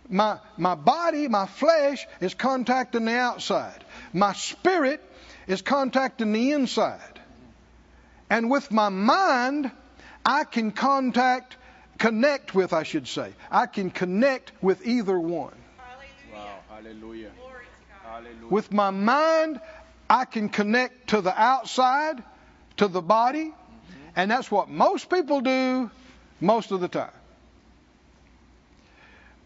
my 0.09 0.39
my 0.57 0.75
body, 0.75 1.29
my 1.29 1.47
flesh 1.47 2.07
is 2.21 2.35
contacting 2.35 3.05
the 3.05 3.15
outside. 3.15 3.85
My 4.13 4.33
spirit 4.33 5.03
is 5.47 5.63
contacting 5.63 6.33
the 6.33 6.53
inside. 6.53 7.20
And 8.31 8.49
with 8.49 8.71
my 8.71 8.89
mind, 8.89 9.73
I 10.25 10.45
can 10.45 10.71
contact, 10.71 11.57
connect 11.99 12.55
with, 12.55 12.73
I 12.73 12.85
should 12.85 13.09
say. 13.09 13.33
I 13.51 13.67
can 13.67 13.91
connect 13.91 14.53
with 14.63 14.87
either 14.87 15.19
one. 15.19 15.55
Wow. 16.33 16.59
Hallelujah. 16.69 17.33
Hallelujah. 18.05 18.47
With 18.49 18.73
my 18.73 18.91
mind, 18.91 19.61
I 20.09 20.25
can 20.25 20.49
connect 20.49 21.09
to 21.09 21.21
the 21.21 21.39
outside, 21.39 22.23
to 22.77 22.87
the 22.87 23.03
body, 23.03 23.47
mm-hmm. 23.47 24.01
and 24.15 24.31
that's 24.31 24.51
what 24.51 24.69
most 24.69 25.11
people 25.11 25.41
do 25.41 25.91
most 26.41 26.71
of 26.71 26.81
the 26.81 26.89
time. 26.89 27.11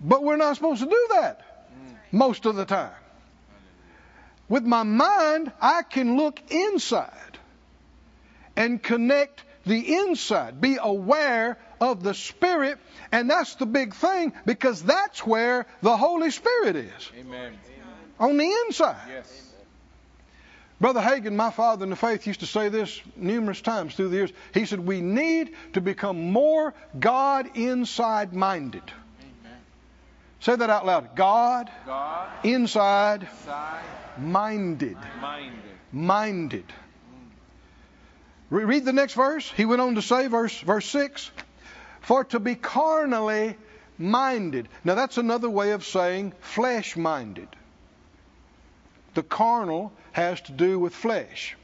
But 0.00 0.22
we're 0.22 0.36
not 0.36 0.56
supposed 0.56 0.82
to 0.82 0.88
do 0.88 1.08
that 1.12 1.70
mm. 1.70 1.96
most 2.12 2.44
of 2.44 2.56
the 2.56 2.66
time. 2.66 2.92
With 4.48 4.64
my 4.64 4.82
mind, 4.82 5.50
I 5.60 5.82
can 5.82 6.18
look 6.18 6.40
inside 6.50 7.33
and 8.56 8.82
connect 8.82 9.42
the 9.66 9.96
inside. 9.96 10.60
Be 10.60 10.78
aware 10.80 11.58
of 11.80 12.02
the 12.02 12.14
Spirit, 12.14 12.78
and 13.12 13.30
that's 13.30 13.54
the 13.56 13.66
big 13.66 13.94
thing 13.94 14.32
because 14.44 14.82
that's 14.82 15.26
where 15.26 15.66
the 15.82 15.96
Holy 15.96 16.30
Spirit 16.30 16.76
is. 16.76 17.10
Amen. 17.18 17.58
On 18.20 18.36
the 18.36 18.50
inside. 18.66 18.96
Yes. 19.08 19.44
Brother 20.80 21.00
Hagin, 21.00 21.34
my 21.34 21.50
father 21.50 21.84
in 21.84 21.90
the 21.90 21.96
faith, 21.96 22.26
used 22.26 22.40
to 22.40 22.46
say 22.46 22.68
this 22.68 23.00
numerous 23.16 23.60
times 23.60 23.94
through 23.94 24.08
the 24.08 24.16
years. 24.16 24.32
He 24.52 24.66
said, 24.66 24.80
We 24.80 25.00
need 25.00 25.52
to 25.74 25.80
become 25.80 26.32
more 26.32 26.74
God 26.98 27.56
inside 27.56 28.34
minded. 28.34 28.82
Amen. 29.20 29.58
Say 30.40 30.56
that 30.56 30.70
out 30.70 30.84
loud. 30.84 31.16
God 31.16 31.70
God, 31.86 32.28
inside 32.44 33.28
side, 33.44 33.84
minded. 34.18 34.98
minded. 35.20 35.52
Minded. 35.92 36.64
Re- 38.50 38.64
Read 38.64 38.84
the 38.84 38.92
next 38.92 39.14
verse. 39.14 39.50
He 39.50 39.64
went 39.64 39.80
on 39.80 39.94
to 39.94 40.02
say, 40.02 40.26
verse, 40.26 40.58
verse 40.60 40.86
6 40.86 41.30
For 42.00 42.24
to 42.24 42.40
be 42.40 42.54
carnally 42.54 43.56
minded. 43.98 44.68
Now, 44.84 44.94
that's 44.94 45.18
another 45.18 45.50
way 45.50 45.70
of 45.72 45.84
saying 45.84 46.32
flesh 46.40 46.96
minded. 46.96 47.48
The 49.14 49.22
carnal 49.22 49.92
has 50.12 50.40
to 50.42 50.52
do 50.52 50.78
with 50.78 50.94
flesh. 50.94 51.56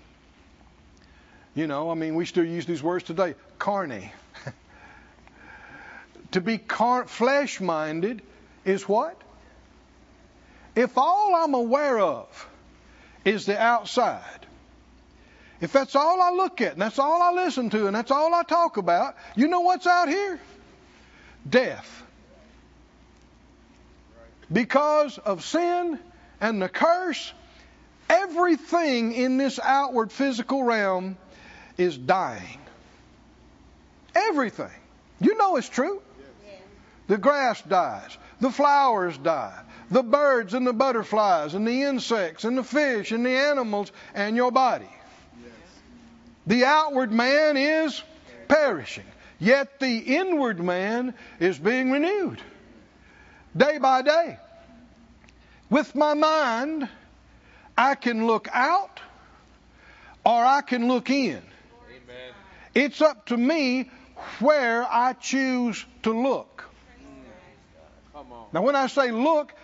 You 1.55 1.67
know, 1.67 1.91
I 1.91 1.95
mean, 1.95 2.15
we 2.15 2.27
still 2.27 2.45
use 2.45 2.67
these 2.67 2.83
words 2.83 3.05
today 3.05 3.35
carne. 3.59 4.11
to 6.31 6.41
be 6.41 6.59
car- 6.59 7.07
flesh 7.07 7.61
minded 7.61 8.23
is 8.65 8.89
what? 8.89 9.21
If 10.77 10.97
all 10.97 11.35
I'm 11.35 11.55
aware 11.55 11.99
of 11.99 12.49
is 13.25 13.47
the 13.47 13.61
outside, 13.61 14.47
if 15.61 15.73
that's 15.73 15.95
all 15.95 16.23
I 16.23 16.31
look 16.31 16.61
at 16.61 16.73
and 16.73 16.83
that's 16.83 16.99
all 16.99 17.23
I 17.23 17.33
listen 17.33 17.71
to 17.71 17.87
and 17.87 17.95
that's 17.95 18.11
all 18.11 18.35
I 18.35 18.43
talk 18.43 18.77
about, 18.77 19.17
you 19.37 19.49
know 19.49 19.61
what's 19.61 19.87
out 19.87 20.09
here? 20.09 20.41
Death. 21.49 22.03
Because 24.53 25.19
of 25.19 25.45
sin 25.45 25.99
and 26.41 26.61
the 26.61 26.69
curse, 26.69 27.33
everything 28.09 29.13
in 29.13 29.37
this 29.37 29.59
outward 29.63 30.11
physical 30.11 30.63
realm 30.63 31.17
is 31.77 31.97
dying. 31.97 32.59
Everything. 34.15 34.71
You 35.21 35.37
know 35.37 35.57
it's 35.57 35.69
true. 35.69 36.03
The 37.07 37.19
grass 37.19 37.61
dies. 37.63 38.17
The 38.41 38.51
flowers 38.51 39.19
die. 39.19 39.61
The 39.91 40.03
birds 40.03 40.55
and 40.55 40.67
the 40.67 40.73
butterflies 40.73 41.55
and 41.55 41.67
the 41.67 41.83
insects 41.83 42.45
and 42.45 42.57
the 42.57 42.63
fish 42.63 43.13
and 43.13 43.27
the 43.27 43.31
animals 43.31 43.93
and 44.15 44.37
your 44.37 44.53
body. 44.53 44.89
The 46.51 46.65
outward 46.65 47.13
man 47.13 47.57
is 47.57 48.03
perishing, 48.49 49.05
yet 49.39 49.79
the 49.79 49.99
inward 49.99 50.59
man 50.59 51.15
is 51.39 51.57
being 51.57 51.93
renewed 51.93 52.43
day 53.57 53.79
by 53.79 54.03
day. 54.03 54.37
With 55.71 55.95
my 55.95 56.15
mind, 56.15 56.89
I 57.79 57.95
can 57.95 58.27
look 58.27 58.49
out 58.53 58.99
or 60.27 60.45
I 60.45 60.63
can 60.63 60.89
look 60.89 61.09
in. 61.09 61.37
Amen. 61.37 62.33
It's 62.75 63.01
up 63.01 63.27
to 63.27 63.37
me 63.37 63.89
where 64.41 64.83
I 64.83 65.13
choose 65.13 65.87
to 66.03 66.11
look. 66.21 66.65
Now, 68.53 68.63
when 68.63 68.75
I 68.75 68.89
say 68.89 69.13
look, 69.13 69.55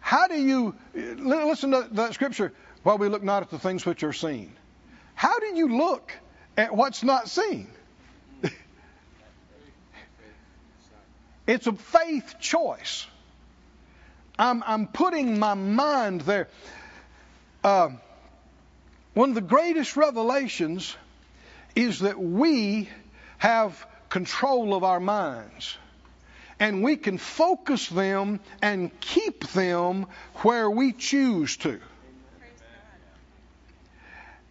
how 0.00 0.26
do 0.26 0.38
you 0.38 0.74
listen 0.92 1.70
to 1.70 1.88
that 1.92 2.12
scripture? 2.12 2.52
While 2.82 2.98
we 2.98 3.08
look 3.08 3.22
not 3.22 3.42
at 3.42 3.48
the 3.48 3.58
things 3.58 3.86
which 3.86 4.02
are 4.02 4.12
seen. 4.12 4.52
How 5.14 5.38
do 5.38 5.56
you 5.56 5.78
look 5.78 6.12
at 6.56 6.74
what's 6.74 7.02
not 7.02 7.28
seen? 7.28 7.68
it's 11.46 11.66
a 11.66 11.72
faith 11.72 12.36
choice. 12.40 13.06
I'm, 14.38 14.62
I'm 14.66 14.86
putting 14.86 15.38
my 15.38 15.54
mind 15.54 16.22
there. 16.22 16.48
Uh, 17.64 17.90
one 19.14 19.30
of 19.30 19.34
the 19.34 19.40
greatest 19.40 19.96
revelations 19.96 20.94
is 21.74 22.00
that 22.00 22.18
we 22.20 22.88
have 23.38 23.86
control 24.08 24.74
of 24.74 24.84
our 24.84 25.00
minds. 25.00 25.76
And 26.58 26.82
we 26.82 26.96
can 26.96 27.18
focus 27.18 27.88
them 27.88 28.40
and 28.62 28.98
keep 29.00 29.48
them 29.48 30.06
where 30.36 30.70
we 30.70 30.92
choose 30.92 31.56
to. 31.58 31.80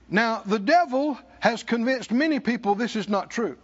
Now, 0.07 0.43
the 0.45 0.59
devil 0.59 1.17
has 1.45 1.61
convinced 1.61 2.11
many 2.11 2.39
people 2.39 2.73
this 2.73 2.95
is 2.95 3.07
not 3.07 3.29
true. 3.29 3.55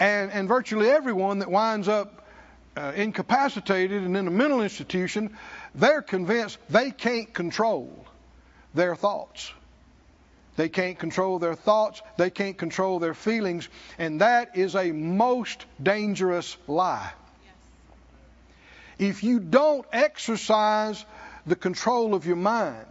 And, 0.00 0.32
and 0.32 0.48
virtually 0.48 0.90
everyone 0.90 1.38
that 1.38 1.48
winds 1.48 1.86
up 1.86 2.26
uh, 2.76 2.90
incapacitated 2.96 4.02
and 4.02 4.16
in 4.16 4.26
a 4.26 4.30
mental 4.30 4.60
institution, 4.60 5.36
they're 5.72 6.02
convinced 6.02 6.58
they 6.68 6.90
can't 6.90 7.32
control 7.32 8.04
their 8.74 8.96
thoughts. 8.96 9.52
They 10.56 10.68
can't 10.68 10.98
control 10.98 11.38
their 11.38 11.54
thoughts. 11.54 12.02
They 12.16 12.30
can't 12.30 12.58
control 12.58 12.98
their 12.98 13.14
feelings. 13.14 13.68
And 13.96 14.20
that 14.20 14.56
is 14.56 14.74
a 14.74 14.90
most 14.90 15.64
dangerous 15.80 16.56
lie. 16.66 17.12
If 18.98 19.22
you 19.22 19.38
don't 19.38 19.86
exercise 19.92 21.04
the 21.46 21.54
control 21.54 22.16
of 22.16 22.26
your 22.26 22.34
mind 22.34 22.89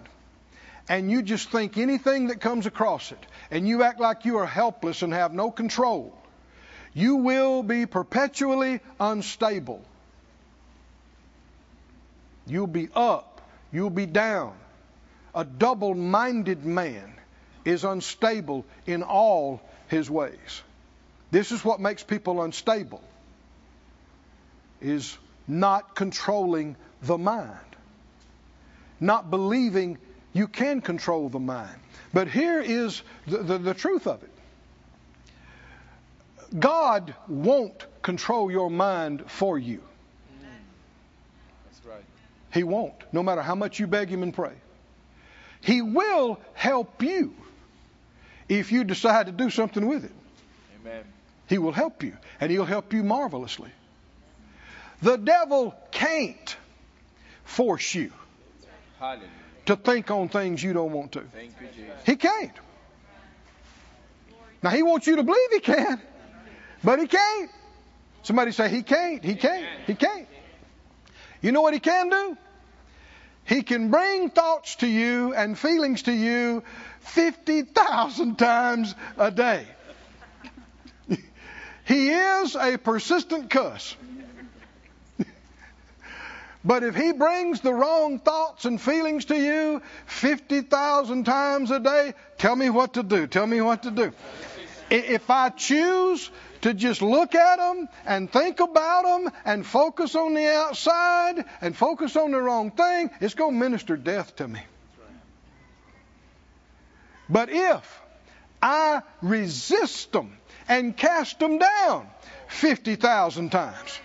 and 0.90 1.12
you 1.12 1.22
just 1.22 1.52
think 1.52 1.78
anything 1.78 2.28
that 2.28 2.42
comes 2.42 2.66
across 2.66 3.12
it 3.12 3.26
and 3.52 3.68
you 3.68 3.84
act 3.84 4.00
like 4.00 4.26
you 4.26 4.38
are 4.38 4.48
helpless 4.48 5.04
and 5.04 5.14
have 5.14 5.32
no 5.34 5.52
control, 5.52 6.18
you 6.96 7.18
will 7.18 7.62
be 7.62 7.86
perpetually 7.86 8.82
unstable. 9.00 9.86
You'll 12.48 12.66
be 12.66 12.90
up, 12.96 13.42
you'll 13.72 13.92
be 13.92 14.08
down. 14.08 14.56
A 15.36 15.46
double 15.46 15.94
minded 15.94 16.66
man 16.66 17.14
is 17.64 17.84
unstable 17.84 18.66
in 18.88 19.04
all 19.04 19.62
his 19.90 20.10
ways. 20.10 20.64
This 21.30 21.52
is 21.52 21.64
what 21.64 21.80
makes 21.80 22.04
people 22.04 22.42
unstable 22.42 23.04
is 24.82 25.16
not 25.48 25.96
controlling 25.96 26.76
the 27.04 27.18
mind. 27.18 27.58
Not 29.00 29.30
believing 29.30 30.00
you 30.40 30.48
can 30.48 30.80
control 30.80 31.28
the 31.28 31.40
mind. 31.40 31.76
But 32.14 32.30
here 32.30 32.62
is 32.62 33.02
the, 33.28 33.40
the, 33.40 33.58
the 33.58 33.74
truth 33.74 34.08
of 34.08 34.24
it. 34.24 34.32
God 36.58 37.14
won't 37.28 37.86
control 38.02 38.50
your 38.50 38.72
mind 38.72 39.30
for 39.30 39.60
you. 39.60 39.84
That's 41.66 41.86
right. 41.86 42.04
He 42.54 42.64
won't, 42.64 42.96
no 43.12 43.22
matter 43.22 43.42
how 43.42 43.54
much 43.54 43.80
you 43.80 43.86
beg 43.86 44.10
Him 44.10 44.24
and 44.24 44.34
pray. 44.34 44.54
He 45.62 45.82
will 45.82 46.40
help 46.54 47.04
you 47.04 47.36
if 48.48 48.72
you 48.72 48.86
decide 48.86 49.26
to 49.26 49.34
do 49.34 49.50
something 49.50 49.86
with 49.86 50.06
it. 50.06 50.14
Amen. 50.82 51.04
He 51.48 51.58
will 51.58 51.74
help 51.74 52.02
you, 52.02 52.18
and 52.40 52.50
He'll 52.50 52.64
help 52.66 52.94
you 52.94 53.04
marvelously. 53.04 53.72
The 55.02 55.18
devil 55.18 55.76
can't 55.92 56.56
force 57.44 57.94
you 57.94 58.14
Hallelujah. 59.00 59.30
To 59.70 59.76
think 59.76 60.10
on 60.10 60.30
things 60.30 60.64
you 60.64 60.74
don't 60.74 60.92
want 60.92 61.12
to. 61.14 61.22
Thank 61.22 61.54
you, 61.62 61.68
Jesus. 61.68 61.96
He 62.06 62.16
can't. 62.16 62.52
Now, 64.64 64.72
He 64.72 64.84
wants 64.84 65.08
you 65.08 65.16
to 65.16 65.24
believe 65.24 65.52
He 65.52 65.60
can, 65.60 66.02
but 66.84 67.00
He 67.00 67.08
can't. 67.08 67.52
Somebody 68.24 68.52
say, 68.52 68.70
He 68.70 68.82
can't, 68.82 69.24
He 69.24 69.36
can't, 69.36 69.66
He 69.86 69.94
can't. 69.96 70.28
You 71.42 71.52
know 71.52 71.62
what 71.62 71.74
He 71.74 71.80
can 71.80 72.10
do? 72.10 72.38
He 73.46 73.62
can 73.64 73.90
bring 73.90 74.30
thoughts 74.30 74.76
to 74.78 74.88
you 74.88 75.34
and 75.34 75.58
feelings 75.58 76.04
to 76.04 76.12
you 76.12 76.64
50,000 77.02 78.38
times 78.38 78.94
a 79.18 79.32
day. 79.32 79.66
He 81.86 82.10
is 82.12 82.56
a 82.56 82.78
persistent 82.78 83.50
cuss. 83.50 83.96
But 86.64 86.84
if 86.84 86.96
he 86.96 87.14
brings 87.14 87.62
the 87.62 87.74
wrong 87.74 88.20
thoughts 88.20 88.66
and 88.66 88.82
feelings 88.82 89.26
to 89.26 89.36
you 89.36 89.82
50,000 90.08 91.24
times 91.24 91.72
a 91.72 91.80
day, 91.80 92.14
tell 92.38 92.56
me 92.56 92.70
what 92.70 92.96
to 92.96 93.04
do. 93.04 93.28
Tell 93.28 93.48
me 93.48 93.62
what 93.62 93.84
to 93.84 93.92
do. 93.92 94.12
If 94.90 95.30
I 95.30 95.50
choose 95.50 96.30
to 96.62 96.74
just 96.74 97.02
look 97.02 97.36
at 97.36 97.58
them 97.58 97.88
and 98.06 98.30
think 98.30 98.60
about 98.60 99.04
them 99.04 99.32
and 99.46 99.66
focus 99.66 100.16
on 100.16 100.34
the 100.34 100.48
outside 100.48 101.46
and 101.62 101.76
focus 101.76 102.18
on 102.18 102.32
the 102.32 102.42
wrong 102.42 102.72
thing, 102.72 103.10
it's 103.22 103.36
going 103.36 103.54
to 103.54 103.60
minister 103.60 103.96
death 103.96 104.36
to 104.38 104.48
me. 104.48 104.62
But 107.30 107.50
if 107.52 108.02
I 108.62 109.04
resist 109.22 110.12
them 110.12 110.38
and 110.68 110.98
cast 110.98 111.40
them 111.40 111.60
down 111.60 112.08
50,000 112.48 113.52
times, 113.52 114.00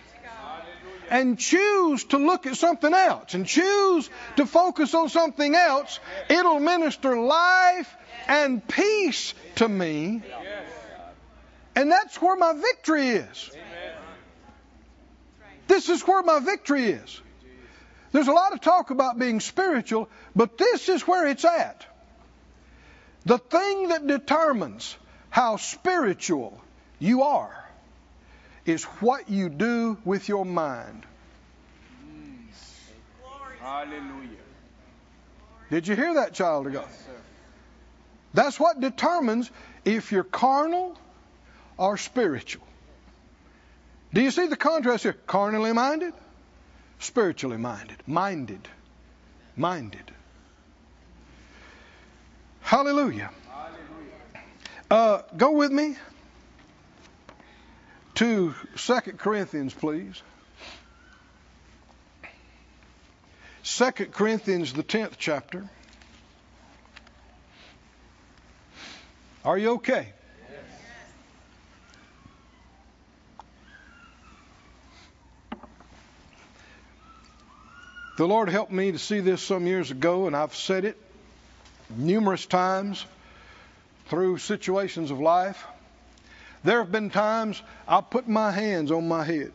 and 1.09 1.37
choose 1.37 2.03
to 2.05 2.17
look 2.17 2.45
at 2.45 2.55
something 2.55 2.93
else 2.93 3.33
and 3.33 3.45
choose 3.45 4.09
to 4.37 4.45
focus 4.45 4.93
on 4.93 5.09
something 5.09 5.55
else, 5.55 5.99
it'll 6.29 6.59
minister 6.59 7.17
life 7.17 7.93
and 8.27 8.65
peace 8.67 9.33
to 9.55 9.67
me. 9.67 10.21
And 11.75 11.91
that's 11.91 12.21
where 12.21 12.35
my 12.35 12.53
victory 12.53 13.09
is. 13.09 13.51
This 15.67 15.89
is 15.89 16.01
where 16.03 16.23
my 16.23 16.39
victory 16.39 16.85
is. 16.85 17.21
There's 18.11 18.27
a 18.27 18.33
lot 18.33 18.53
of 18.53 18.61
talk 18.61 18.91
about 18.91 19.19
being 19.19 19.39
spiritual, 19.39 20.09
but 20.35 20.57
this 20.57 20.87
is 20.87 21.01
where 21.05 21.27
it's 21.27 21.43
at. 21.43 21.85
The 23.25 23.39
thing 23.39 23.89
that 23.89 24.07
determines 24.07 24.95
how 25.29 25.57
spiritual 25.57 26.61
you 26.99 27.23
are 27.23 27.64
is 28.65 28.83
what 29.01 29.29
you 29.29 29.49
do 29.49 29.97
with 30.05 30.27
your 30.27 30.45
mind. 30.45 31.05
Hallelujah. 33.59 34.29
Did 35.71 35.87
you 35.87 35.95
hear 35.95 36.13
that, 36.15 36.33
child 36.33 36.67
of 36.67 36.73
God? 36.73 36.85
Yes, 36.87 36.99
sir. 36.99 37.11
That's 38.35 38.59
what 38.59 38.79
determines 38.79 39.49
if 39.83 40.11
you're 40.11 40.23
carnal 40.23 40.95
or 41.77 41.97
spiritual. 41.97 42.65
Do 44.13 44.21
you 44.21 44.29
see 44.29 44.47
the 44.47 44.55
contrast 44.55 45.03
here? 45.03 45.15
Carnally 45.25 45.73
minded, 45.73 46.13
spiritually 46.99 47.57
minded. 47.57 47.97
Minded. 48.05 48.67
Minded. 49.57 50.11
Hallelujah. 52.61 53.31
Uh, 54.91 55.21
go 55.35 55.53
with 55.53 55.71
me 55.71 55.97
to 58.15 58.55
2 58.77 58.99
Corinthians, 59.17 59.73
please. 59.73 60.21
2 63.63 63.91
Corinthians, 64.11 64.73
the 64.73 64.83
10th 64.83 65.13
chapter. 65.17 65.67
Are 69.43 69.57
you 69.57 69.71
okay? 69.73 70.13
The 78.17 78.25
Lord 78.25 78.47
helped 78.47 78.71
me 78.71 78.93
to 78.93 78.97
see 78.97 79.19
this 79.19 79.41
some 79.41 79.67
years 79.67 79.91
ago, 79.91 80.25
and 80.25 80.35
I've 80.35 80.55
said 80.55 80.85
it 80.85 80.97
numerous 81.89 82.45
times 82.45 83.05
through 84.07 84.37
situations 84.37 85.11
of 85.11 85.19
life. 85.19 85.65
There 86.65 86.79
have 86.79 86.91
been 86.91 87.11
times 87.11 87.61
I 87.87 88.01
put 88.01 88.27
my 88.27 88.49
hands 88.49 88.91
on 88.91 89.07
my 89.07 89.23
head 89.23 89.51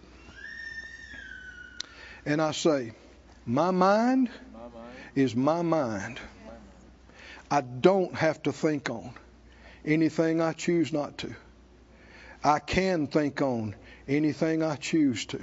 and 2.24 2.40
I 2.40 2.52
say, 2.52 2.92
My 3.44 3.72
mind 3.72 4.30
is 5.16 5.34
my 5.34 5.62
mind. 5.62 6.20
I 7.50 7.62
don't 7.62 8.14
have 8.14 8.40
to 8.44 8.52
think 8.52 8.90
on 8.90 9.10
anything 9.84 10.40
I 10.40 10.52
choose 10.52 10.92
not 10.92 11.18
to. 11.18 11.34
I 12.44 12.60
can 12.60 13.08
think 13.08 13.42
on 13.42 13.74
anything 14.06 14.62
I 14.62 14.76
choose 14.76 15.26
to. 15.26 15.40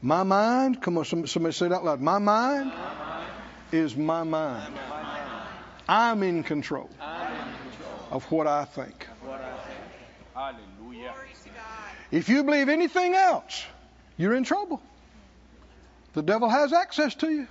My 0.00 0.22
mind, 0.22 0.80
come 0.80 0.98
on, 0.98 1.04
somebody, 1.04 1.52
say 1.52 1.66
it 1.66 1.72
out 1.72 1.84
loud. 1.84 2.00
My 2.00 2.18
mind, 2.18 2.72
is 3.72 3.96
my 3.96 4.22
mind. 4.22 4.72
I'm 5.88 6.22
in 6.22 6.44
control 6.44 6.88
of. 8.12 8.24
What 8.30 8.46
I 8.46 8.64
think. 8.64 9.08
Hallelujah. 10.40 11.12
If 12.10 12.30
you 12.30 12.44
believe 12.44 12.70
anything 12.70 13.14
else, 13.14 13.62
you're 14.16 14.34
in 14.34 14.44
trouble. 14.44 14.80
The 16.14 16.22
devil 16.22 16.48
has 16.48 16.72
access 16.72 17.14
to 17.16 17.30
you. 17.30 17.46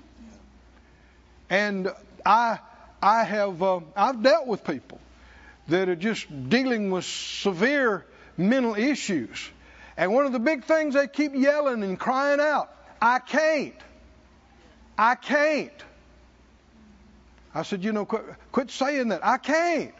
And 1.51 1.93
I, 2.25 2.57
I 2.99 3.23
have, 3.25 3.61
uh, 3.61 3.81
I've 3.95 4.23
dealt 4.23 4.47
with 4.47 4.63
people 4.63 4.99
that 5.67 5.87
are 5.87 5.95
just 5.95 6.25
dealing 6.49 6.89
with 6.89 7.05
severe 7.05 8.05
mental 8.37 8.73
issues. 8.73 9.47
And 9.95 10.11
one 10.11 10.25
of 10.25 10.31
the 10.31 10.39
big 10.39 10.63
things 10.63 10.95
they 10.95 11.07
keep 11.07 11.35
yelling 11.35 11.83
and 11.83 11.99
crying 11.99 12.39
out, 12.39 12.73
I 12.99 13.19
can't. 13.19 13.75
I 14.97 15.13
can't. 15.13 15.83
I 17.53 17.61
said, 17.61 17.83
you 17.83 17.91
know, 17.91 18.05
quit, 18.05 18.23
quit 18.51 18.71
saying 18.71 19.09
that. 19.09 19.23
I 19.23 19.37
can't. 19.37 19.93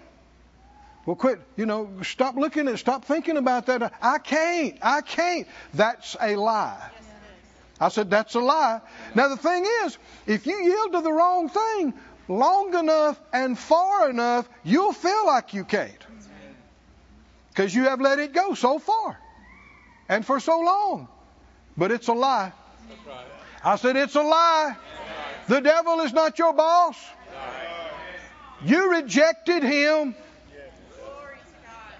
Well, 1.06 1.16
quit, 1.16 1.39
you 1.56 1.66
know, 1.66 1.89
stop 2.04 2.36
looking 2.36 2.68
at, 2.68 2.78
stop 2.80 3.06
thinking 3.06 3.38
about 3.38 3.66
that. 3.68 3.93
I 4.02 4.20
can't. 4.20 4.78
I 4.82 5.02
can't. 5.02 5.47
That's 5.74 6.16
a 6.22 6.36
lie. 6.36 6.89
I 7.80 7.89
said, 7.89 8.10
that's 8.10 8.36
a 8.36 8.39
lie. 8.39 8.82
Now, 9.16 9.30
the 9.30 9.38
thing 9.38 9.66
is, 9.86 9.97
if 10.28 10.45
you 10.45 10.62
yield 10.62 10.91
to 10.93 11.02
the 11.02 11.12
wrong 11.12 11.47
thing, 11.47 11.93
long 12.28 12.78
enough 12.78 13.20
and 13.32 13.58
far 13.58 14.10
enough, 14.10 14.50
you'll 14.64 14.93
feel 14.93 15.26
like 15.26 15.54
you 15.54 15.64
can't. 15.64 16.06
Because 17.50 17.74
you 17.74 17.86
have 17.86 18.02
let 18.02 18.20
it 18.20 18.34
go 18.34 18.54
so 18.54 18.80
far 18.80 19.18
and 20.10 20.26
for 20.26 20.39
so 20.39 20.60
long. 20.60 21.08
But 21.78 21.91
it's 21.91 22.08
a 22.08 22.14
lie. 22.14 22.52
I 23.64 23.76
said, 23.78 23.95
It's 23.95 24.16
a 24.16 24.22
lie. 24.22 24.76
The 25.47 25.62
devil 25.62 26.02
is 26.02 26.14
not 26.14 26.38
your 26.38 26.54
boss. 26.54 26.97
You 28.64 28.91
rejected 28.91 29.64
him. 29.64 30.16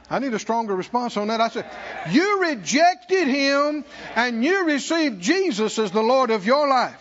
I 0.10 0.20
need 0.20 0.34
a 0.34 0.39
stronger 0.39 0.76
response 0.76 1.18
on 1.18 1.28
that. 1.28 1.39
I 1.39 1.49
said, 1.49 1.66
You 2.10 2.41
rejected 2.41 3.28
him 3.28 3.86
and 4.16 4.43
you 4.43 4.66
received 4.66 5.22
Jesus 5.22 5.78
as 5.78 5.91
the 5.91 6.01
Lord 6.01 6.32
of 6.32 6.45
your 6.45 6.68
life. 6.68 6.97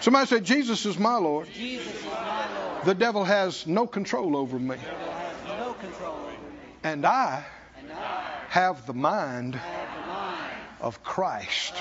Somebody 0.00 0.26
said, 0.26 0.44
Jesus 0.44 0.84
is 0.86 0.98
my 0.98 1.16
Lord. 1.16 1.48
Jesus 1.52 1.92
is 1.94 2.04
my 2.04 2.46
Lord. 2.54 2.84
The 2.84 2.94
devil 2.94 3.24
has 3.24 3.66
no 3.66 3.86
control 3.86 4.36
over 4.36 4.58
me. 4.58 4.76
The 4.76 4.82
devil 4.82 5.10
has 5.10 5.36
no 5.58 5.72
control 5.74 6.16
over 6.16 6.30
me. 6.30 6.36
And 6.84 7.06
I 7.06 7.44
And 7.80 7.90
I 7.92 8.30
have 8.50 8.86
the 8.86 8.94
mind 8.94 9.54
have 9.54 10.00
the 10.00 10.06
mind 10.06 10.52
of 10.80 11.02
Christ. 11.02 11.74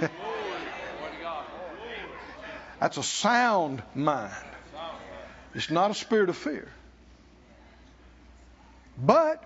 That's 2.80 2.96
a 2.96 3.02
sound 3.02 3.82
mind. 3.94 4.34
It's 5.54 5.70
not 5.70 5.90
a 5.92 5.94
spirit 5.94 6.28
of 6.28 6.36
fear. 6.36 6.68
But 8.98 9.42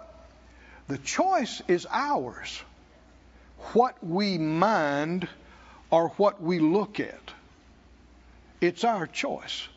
the 0.88 0.98
choice 0.98 1.62
is 1.68 1.86
ours. 1.90 2.62
What 3.72 3.96
we 4.04 4.38
mind 4.38 5.28
or 5.90 6.08
what 6.10 6.42
we 6.42 6.58
look 6.58 7.00
at. 7.00 7.32
It's 8.60 8.84
our 8.84 9.06
choice. 9.06 9.68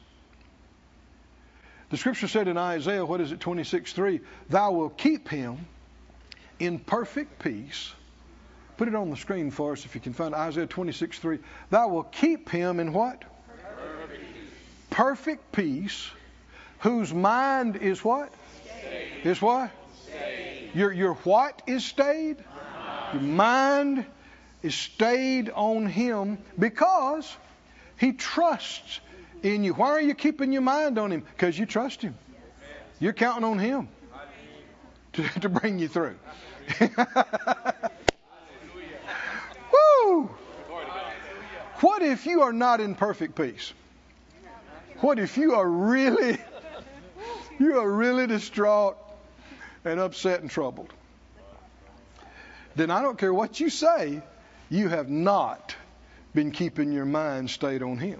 The 1.89 1.97
scripture 1.97 2.27
said 2.27 2.47
in 2.47 2.57
Isaiah, 2.57 3.05
what 3.05 3.19
is 3.19 3.31
it, 3.31 3.39
26 3.39 3.93
3, 3.93 4.19
Thou 4.49 4.71
will 4.71 4.89
keep 4.89 5.27
him 5.27 5.65
in 6.59 6.79
perfect 6.79 7.39
peace. 7.39 7.91
Put 8.77 8.87
it 8.87 8.95
on 8.95 9.09
the 9.09 9.17
screen 9.17 9.51
for 9.51 9.73
us 9.73 9.85
if 9.85 9.95
you 9.95 10.01
can 10.01 10.13
find 10.13 10.33
Isaiah 10.35 10.67
26 10.67 11.19
3. 11.19 11.39
Thou 11.69 11.87
will 11.89 12.03
keep 12.03 12.49
him 12.49 12.79
in 12.79 12.93
what? 12.93 13.23
Perfect 14.89 15.51
peace, 15.51 16.09
whose 16.79 17.13
mind 17.13 17.75
is 17.75 18.03
what? 18.03 18.31
Is 19.23 19.41
what? 19.41 19.71
Your, 20.73 20.91
your 20.91 21.13
what 21.15 21.61
is 21.67 21.83
stayed? 21.83 22.37
Your 23.13 23.21
mind 23.21 24.05
is 24.61 24.75
stayed 24.75 25.49
on 25.49 25.87
Him 25.87 26.37
because 26.57 27.35
He 27.97 28.13
trusts 28.13 28.99
in 29.41 29.63
you. 29.63 29.73
Why 29.73 29.89
are 29.89 30.01
you 30.01 30.13
keeping 30.13 30.51
your 30.53 30.61
mind 30.61 30.97
on 30.97 31.11
Him? 31.11 31.21
Because 31.21 31.57
you 31.57 31.65
trust 31.65 32.01
Him. 32.01 32.15
You're 32.99 33.13
counting 33.13 33.43
on 33.43 33.59
Him 33.59 33.89
to, 35.13 35.23
to 35.41 35.49
bring 35.49 35.79
you 35.79 35.87
through. 35.87 36.17
Woo! 39.71 40.29
What 41.79 42.01
if 42.01 42.25
you 42.25 42.41
are 42.41 42.53
not 42.53 42.81
in 42.81 42.93
perfect 42.93 43.35
peace? 43.35 43.73
What 44.99 45.17
if 45.17 45.37
you 45.37 45.55
are 45.55 45.67
really, 45.67 46.37
you 47.59 47.79
are 47.79 47.89
really 47.89 48.27
distraught 48.27 48.97
and 49.85 49.99
upset 49.99 50.41
and 50.41 50.49
troubled? 50.49 50.93
Then 52.75 52.91
I 52.91 53.01
don't 53.01 53.17
care 53.17 53.33
what 53.33 53.59
you 53.59 53.69
say, 53.69 54.21
you 54.69 54.87
have 54.89 55.09
not 55.09 55.75
been 56.33 56.51
keeping 56.51 56.91
your 56.91 57.05
mind 57.05 57.49
stayed 57.49 57.81
on 57.81 57.97
Him. 57.97 58.19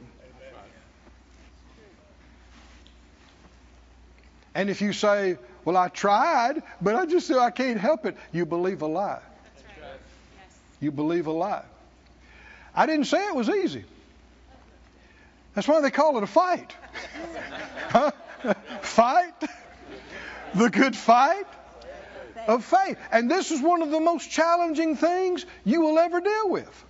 And 4.56 4.70
if 4.70 4.82
you 4.82 4.94
say, 4.94 5.38
Well, 5.64 5.78
I 5.78 5.88
tried, 5.90 6.64
but 6.82 6.96
I 6.96 7.06
just 7.06 7.32
I 7.32 7.52
can't 7.52 7.80
help 7.80 8.06
it, 8.06 8.18
you 8.32 8.46
believe 8.46 8.82
a 8.82 8.88
lie. 8.88 9.22
You 10.82 10.92
believe 10.92 11.28
a 11.28 11.32
lie. 11.32 11.66
I 12.74 12.86
didn't 12.86 13.06
say 13.06 13.26
it 13.28 13.36
was 13.36 13.50
easy. 13.50 13.84
That's 15.54 15.68
why 15.68 15.82
they 15.82 15.92
call 15.92 16.18
it 16.18 16.24
a 16.24 16.28
fight. 16.28 16.76
Huh? 17.90 18.12
Fight? 18.82 19.34
The 20.56 20.70
good 20.70 20.96
fight 20.96 21.46
of 22.48 22.66
faith. 22.66 22.98
And 23.12 23.30
this 23.30 23.52
is 23.52 23.62
one 23.62 23.82
of 23.82 23.92
the 23.92 24.00
most 24.00 24.30
challenging 24.30 24.96
things 24.96 25.46
you 25.64 25.82
will 25.82 26.00
ever 26.00 26.20
deal 26.20 26.50
with. 26.50 26.86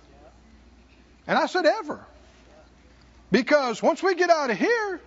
And 1.26 1.38
I 1.38 1.46
said 1.46 1.66
ever. 1.66 2.04
Because 3.30 3.82
once 3.82 4.02
we 4.02 4.14
get 4.14 4.30
out 4.30 4.50
of 4.50 4.58
here 4.58 5.00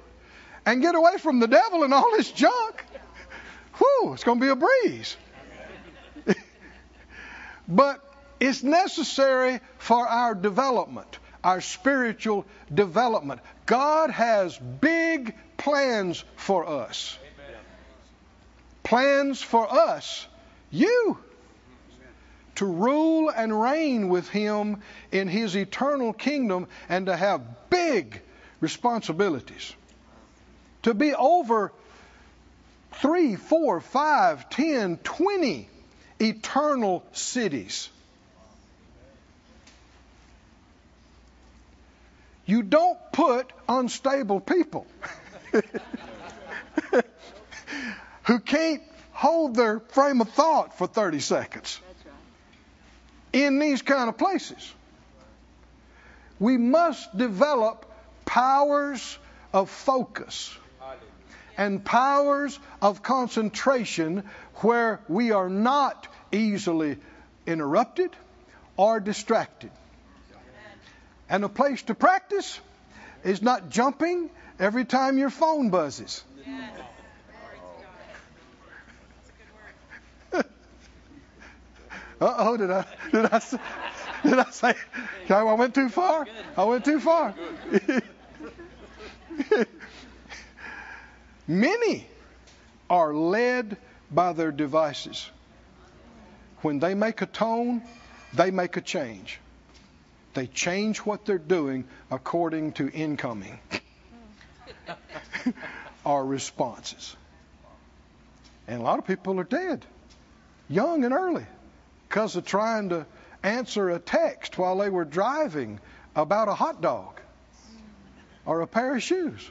and 0.66 0.82
get 0.82 0.96
away 0.96 1.18
from 1.18 1.40
the 1.40 1.48
devil 1.48 1.84
and 1.84 1.94
all 1.94 2.12
this 2.12 2.32
junk, 2.32 2.86
whew, 3.78 4.14
it's 4.14 4.24
going 4.24 4.40
to 4.40 4.46
be 4.46 4.50
a 4.50 4.56
breeze. 4.56 5.18
but 7.68 8.00
it's 8.40 8.64
necessary 8.64 9.60
for 9.78 10.08
our 10.08 10.36
development, 10.36 11.20
our 11.44 11.62
spiritual 11.62 12.46
development. 12.74 13.42
God 13.66 14.10
has 14.12 14.58
big 14.58 15.36
plans 15.58 16.24
for 16.36 16.68
us. 16.68 17.18
Plans 18.94 19.42
for 19.42 19.74
us, 19.74 20.28
you, 20.70 21.18
to 22.54 22.66
rule 22.68 23.32
and 23.36 23.60
reign 23.60 24.08
with 24.08 24.30
Him 24.30 24.84
in 25.12 25.28
His 25.28 25.56
eternal 25.58 26.14
kingdom 26.14 26.68
and 26.88 27.08
to 27.08 27.18
have 27.18 27.42
big 27.72 28.22
responsibilities. 28.60 29.74
To 30.84 30.94
be 30.94 31.16
over 31.16 31.74
three, 32.92 33.36
four, 33.36 33.82
five, 33.82 34.48
ten, 34.52 34.98
twenty 34.98 35.68
eternal 36.20 37.04
cities. 37.14 37.90
You 42.46 42.62
don't 42.62 43.00
put 43.12 43.52
unstable 43.68 44.40
people 44.40 44.86
who 48.24 48.40
can't 48.40 48.82
hold 49.12 49.56
their 49.56 49.80
frame 49.80 50.22
of 50.22 50.30
thought 50.30 50.78
for 50.78 50.88
30 50.88 51.20
seconds 51.20 51.80
right. 51.86 53.44
in 53.44 53.60
these 53.60 53.82
kind 53.82 54.10
of 54.10 54.18
places. 54.18 54.74
We 56.40 56.58
must 56.58 57.16
develop 57.16 57.86
powers 58.26 59.18
of 59.54 59.70
focus 59.70 60.58
and 61.58 61.84
powers 61.86 62.60
of 62.82 63.04
concentration 63.04 64.24
where 64.56 65.00
we 65.08 65.32
are 65.32 65.50
not 65.50 66.08
easily 66.32 66.98
interrupted 67.46 68.10
or 68.78 69.00
distracted. 69.00 69.72
And 71.30 71.44
a 71.44 71.50
place 71.50 71.82
to 71.84 71.96
practice 71.96 72.60
is 73.24 73.42
not 73.42 73.70
jumping 73.70 74.30
every 74.60 74.86
time 74.86 75.18
your 75.18 75.30
phone 75.30 75.70
buzzes. 75.70 76.24
Uh 82.24 82.36
oh, 82.38 82.56
did 82.56 82.72
I 82.72 82.86
did 83.12 83.26
I 83.26 83.40
say, 83.40 83.58
did 84.24 84.40
I 84.40 84.50
say 84.52 84.76
I 85.30 85.44
went 85.44 85.76
too 85.76 85.90
far? 85.90 86.26
I 86.56 86.64
went 86.64 86.86
too 86.86 87.02
far. 87.02 87.34
Many 91.48 92.08
are 92.90 93.14
led 93.14 93.76
by 94.10 94.32
their 94.32 94.54
devices. 94.54 95.30
When 96.62 96.80
they 96.80 96.94
make 96.94 97.22
a 97.22 97.26
tone, 97.26 97.82
they 98.34 98.52
make 98.52 98.78
a 98.78 98.82
change. 98.82 99.42
They 100.34 100.48
change 100.48 101.00
what 101.00 101.26
they're 101.26 101.38
doing 101.38 101.84
according 102.10 102.72
to 102.74 102.90
incoming 102.90 103.60
our 106.06 106.26
responses. 106.26 107.18
And 108.66 108.80
a 108.80 108.84
lot 108.84 108.98
of 108.98 109.06
people 109.06 109.42
are 109.42 109.44
dead, 109.44 109.86
young 110.70 111.04
and 111.04 111.14
early, 111.14 111.46
because 112.14 112.36
of 112.36 112.46
trying 112.46 112.90
to 112.90 113.08
answer 113.42 113.90
a 113.90 113.98
text 113.98 114.60
while 114.60 114.78
they 114.78 114.88
were 114.88 115.04
driving 115.04 115.80
about 116.16 116.48
a 116.48 116.54
hot 116.54 116.80
dog 116.80 117.20
or 118.46 118.62
a 118.62 118.68
pair 118.68 118.96
of 118.96 119.02
shoes. 119.02 119.42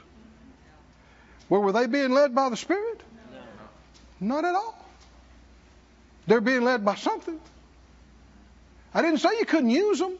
Well, 1.49 1.59
were 1.59 1.73
they 1.73 1.87
being 1.87 2.11
led 2.11 2.33
by 2.33 2.47
the 2.47 2.55
Spirit? 2.55 3.01
Not 4.21 4.45
at 4.45 4.55
all. 4.55 4.77
They're 6.25 6.39
being 6.39 6.61
led 6.61 6.85
by 6.85 6.95
something. 6.95 7.37
I 8.93 9.01
didn't 9.01 9.19
say 9.19 9.31
you 9.39 9.45
couldn't 9.45 9.69
use 9.69 9.99
them. 9.99 10.13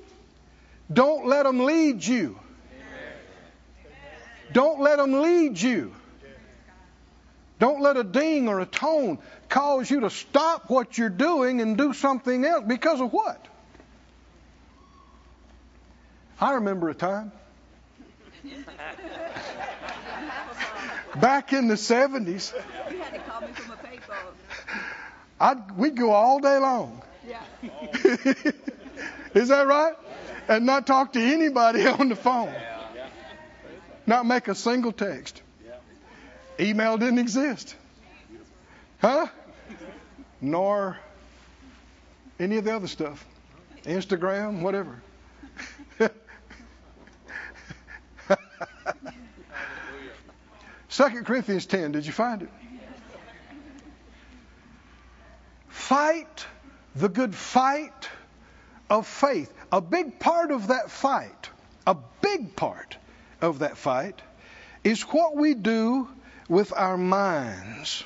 Don't 0.91 1.25
let 1.25 1.43
them 1.43 1.63
lead 1.63 2.05
you. 2.05 2.37
Don't 4.51 4.81
let 4.81 4.97
them 4.97 5.13
lead 5.13 5.61
you. 5.61 5.95
Don't 7.59 7.81
let 7.81 7.95
a 7.95 8.03
ding 8.03 8.49
or 8.49 8.59
a 8.59 8.65
tone 8.65 9.19
cause 9.53 9.89
you 9.91 9.99
to 9.99 10.09
stop 10.09 10.67
what 10.67 10.97
you're 10.97 11.09
doing 11.09 11.61
and 11.61 11.77
do 11.77 11.93
something 11.93 12.43
else. 12.43 12.63
Because 12.67 12.99
of 12.99 13.13
what? 13.13 13.47
I 16.41 16.53
remember 16.53 16.89
a 16.89 16.95
time. 16.95 17.31
back 21.15 21.53
in 21.53 21.67
the 21.67 21.75
70s, 21.75 22.51
You 22.89 22.97
had 22.97 23.13
to 23.13 23.19
call 23.19 23.41
me 23.41 23.47
from 23.53 23.73
a 23.73 23.75
payphone. 23.75 24.33
I'd, 25.39 25.77
we'd 25.77 25.95
go 25.97 26.09
all 26.09 26.39
day 26.39 26.57
long. 26.57 27.03
Yeah. 27.27 27.43
Is 29.35 29.49
that 29.49 29.67
right? 29.67 29.93
And 30.47 30.65
not 30.65 30.87
talk 30.87 31.13
to 31.13 31.21
anybody 31.21 31.85
on 31.99 32.09
the 32.09 32.15
phone. 32.15 32.51
Not 34.07 34.25
make 34.25 34.47
a 34.47 34.55
single 34.55 34.91
text. 34.91 35.43
Email 36.59 36.97
didn't 36.97 37.19
exist. 37.19 37.75
Huh? 38.99 39.27
Nor 40.43 40.97
any 42.37 42.57
of 42.57 42.65
the 42.65 42.75
other 42.75 42.87
stuff. 42.87 43.25
Instagram, 43.85 44.61
whatever. 44.61 45.01
Second 50.89 51.25
Corinthians 51.25 51.65
10, 51.65 51.93
did 51.93 52.05
you 52.05 52.11
find 52.11 52.41
it? 52.41 52.49
Fight 55.69 56.45
the 56.93 57.07
good 57.07 57.33
fight 57.33 58.09
of 58.89 59.07
faith. 59.07 59.51
A 59.71 59.79
big 59.79 60.19
part 60.19 60.51
of 60.51 60.67
that 60.67 60.91
fight, 60.91 61.49
a 61.87 61.95
big 62.21 62.53
part 62.57 62.97
of 63.41 63.59
that 63.59 63.77
fight, 63.77 64.21
is 64.83 65.03
what 65.03 65.37
we 65.37 65.53
do 65.53 66.09
with 66.49 66.73
our 66.73 66.97
minds. 66.97 68.03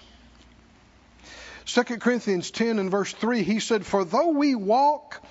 2 1.68 1.84
Corinthians 1.97 2.49
10 2.49 2.80
and 2.80 2.89
verse 2.89 3.11
3, 3.11 3.43
he 3.43 3.59
said, 3.59 3.86
For 3.86 4.05
though 4.05 4.30
we 4.30 4.55
walk 4.55 5.22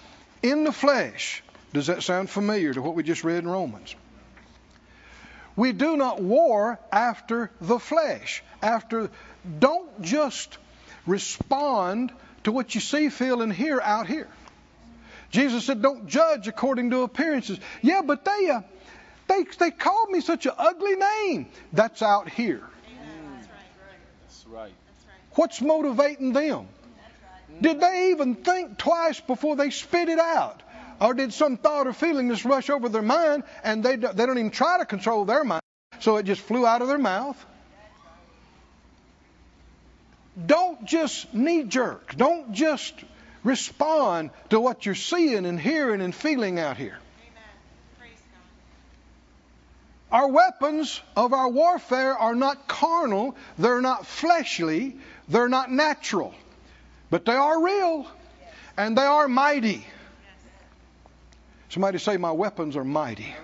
in 0.42 0.64
the 0.64 0.72
flesh, 0.72 1.42
does 1.72 1.86
that 1.86 2.02
sound 2.02 2.28
familiar 2.28 2.74
to 2.74 2.82
what 2.82 2.94
we 2.94 3.02
just 3.02 3.24
read 3.24 3.38
in 3.38 3.48
Romans? 3.48 3.94
We 5.56 5.72
do 5.72 5.96
not 5.96 6.20
war 6.20 6.78
after 6.92 7.50
the 7.62 7.78
flesh. 7.78 8.44
After, 8.60 9.10
don't 9.58 10.02
just 10.02 10.58
respond 11.06 12.12
to 12.44 12.52
what 12.52 12.74
you 12.74 12.82
see, 12.82 13.08
feel, 13.08 13.40
and 13.40 13.50
hear 13.50 13.80
out 13.80 14.06
here. 14.06 14.28
Jesus 15.30 15.64
said, 15.64 15.80
"Don't 15.80 16.06
judge 16.06 16.46
according 16.46 16.90
to 16.90 17.02
appearances." 17.02 17.58
Yeah, 17.82 18.02
but 18.02 18.24
they 18.24 18.50
uh, 18.50 18.60
they 19.28 19.44
they 19.58 19.70
called 19.70 20.10
me 20.10 20.20
such 20.20 20.46
an 20.46 20.52
ugly 20.56 20.96
name. 20.96 21.46
That's 21.72 22.02
out 22.02 22.28
here. 22.28 22.62
That's 24.22 24.46
right. 24.46 24.72
What's 25.36 25.60
motivating 25.60 26.32
them? 26.32 26.66
Did 27.60 27.80
they 27.80 28.10
even 28.10 28.34
think 28.34 28.76
twice 28.78 29.20
before 29.20 29.56
they 29.56 29.70
spit 29.70 30.08
it 30.08 30.18
out? 30.18 30.62
Or 31.00 31.14
did 31.14 31.32
some 31.32 31.56
thought 31.58 31.86
or 31.86 31.92
feeling 31.92 32.28
just 32.28 32.44
rush 32.44 32.70
over 32.70 32.88
their 32.88 33.02
mind 33.02 33.44
and 33.62 33.84
they, 33.84 33.96
don't- 33.96 34.16
they 34.16 34.26
don't 34.26 34.38
even 34.38 34.50
try 34.50 34.78
to 34.78 34.86
control 34.86 35.24
their 35.24 35.44
mind, 35.44 35.62
so 36.00 36.16
it 36.16 36.24
just 36.24 36.40
flew 36.40 36.66
out 36.66 36.82
of 36.82 36.88
their 36.88 36.98
mouth? 36.98 37.36
Don't 40.44 40.84
just 40.84 41.32
knee 41.32 41.64
jerk. 41.64 42.14
Don't 42.16 42.52
just 42.52 42.94
respond 43.44 44.30
to 44.50 44.60
what 44.60 44.84
you're 44.84 44.94
seeing 44.94 45.46
and 45.46 45.58
hearing 45.60 46.00
and 46.02 46.14
feeling 46.14 46.58
out 46.58 46.76
here. 46.76 46.98
Our 50.12 50.28
weapons 50.28 51.00
of 51.16 51.32
our 51.32 51.48
warfare 51.48 52.16
are 52.16 52.34
not 52.34 52.68
carnal, 52.68 53.34
they're 53.58 53.80
not 53.80 54.06
fleshly, 54.06 54.98
they're 55.28 55.48
not 55.48 55.70
natural, 55.70 56.34
but 57.10 57.24
they 57.24 57.34
are 57.34 57.62
real 57.62 58.06
and 58.76 58.96
they 58.96 59.02
are 59.02 59.28
mighty. 59.28 59.86
Somebody 61.68 61.98
say, 61.98 62.16
My 62.16 62.32
weapons 62.32 62.76
are 62.76 62.84
mighty. 62.84 63.34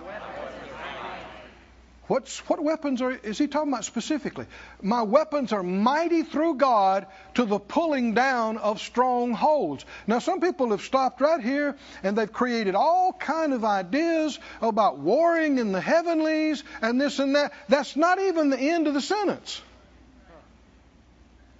What's, 2.07 2.39
what 2.49 2.61
weapons 2.61 3.01
are, 3.01 3.11
is 3.11 3.37
he 3.37 3.47
talking 3.47 3.71
about 3.71 3.85
specifically? 3.85 4.45
My 4.81 5.03
weapons 5.03 5.53
are 5.53 5.63
mighty 5.63 6.23
through 6.23 6.55
God 6.55 7.07
to 7.35 7.45
the 7.45 7.59
pulling 7.59 8.13
down 8.13 8.57
of 8.57 8.81
strongholds. 8.81 9.85
Now, 10.05 10.19
some 10.19 10.41
people 10.41 10.71
have 10.71 10.81
stopped 10.81 11.21
right 11.21 11.41
here 11.41 11.77
and 12.03 12.17
they've 12.17 12.31
created 12.31 12.75
all 12.75 13.13
kind 13.13 13.53
of 13.53 13.63
ideas 13.63 14.37
about 14.61 14.99
warring 14.99 15.59
in 15.59 15.71
the 15.71 15.79
heavenlies 15.79 16.65
and 16.81 16.99
this 16.99 17.19
and 17.19 17.35
that. 17.35 17.53
That's 17.69 17.95
not 17.95 18.19
even 18.19 18.49
the 18.49 18.59
end 18.59 18.87
of 18.87 18.93
the 18.93 19.01
sentence. 19.01 19.61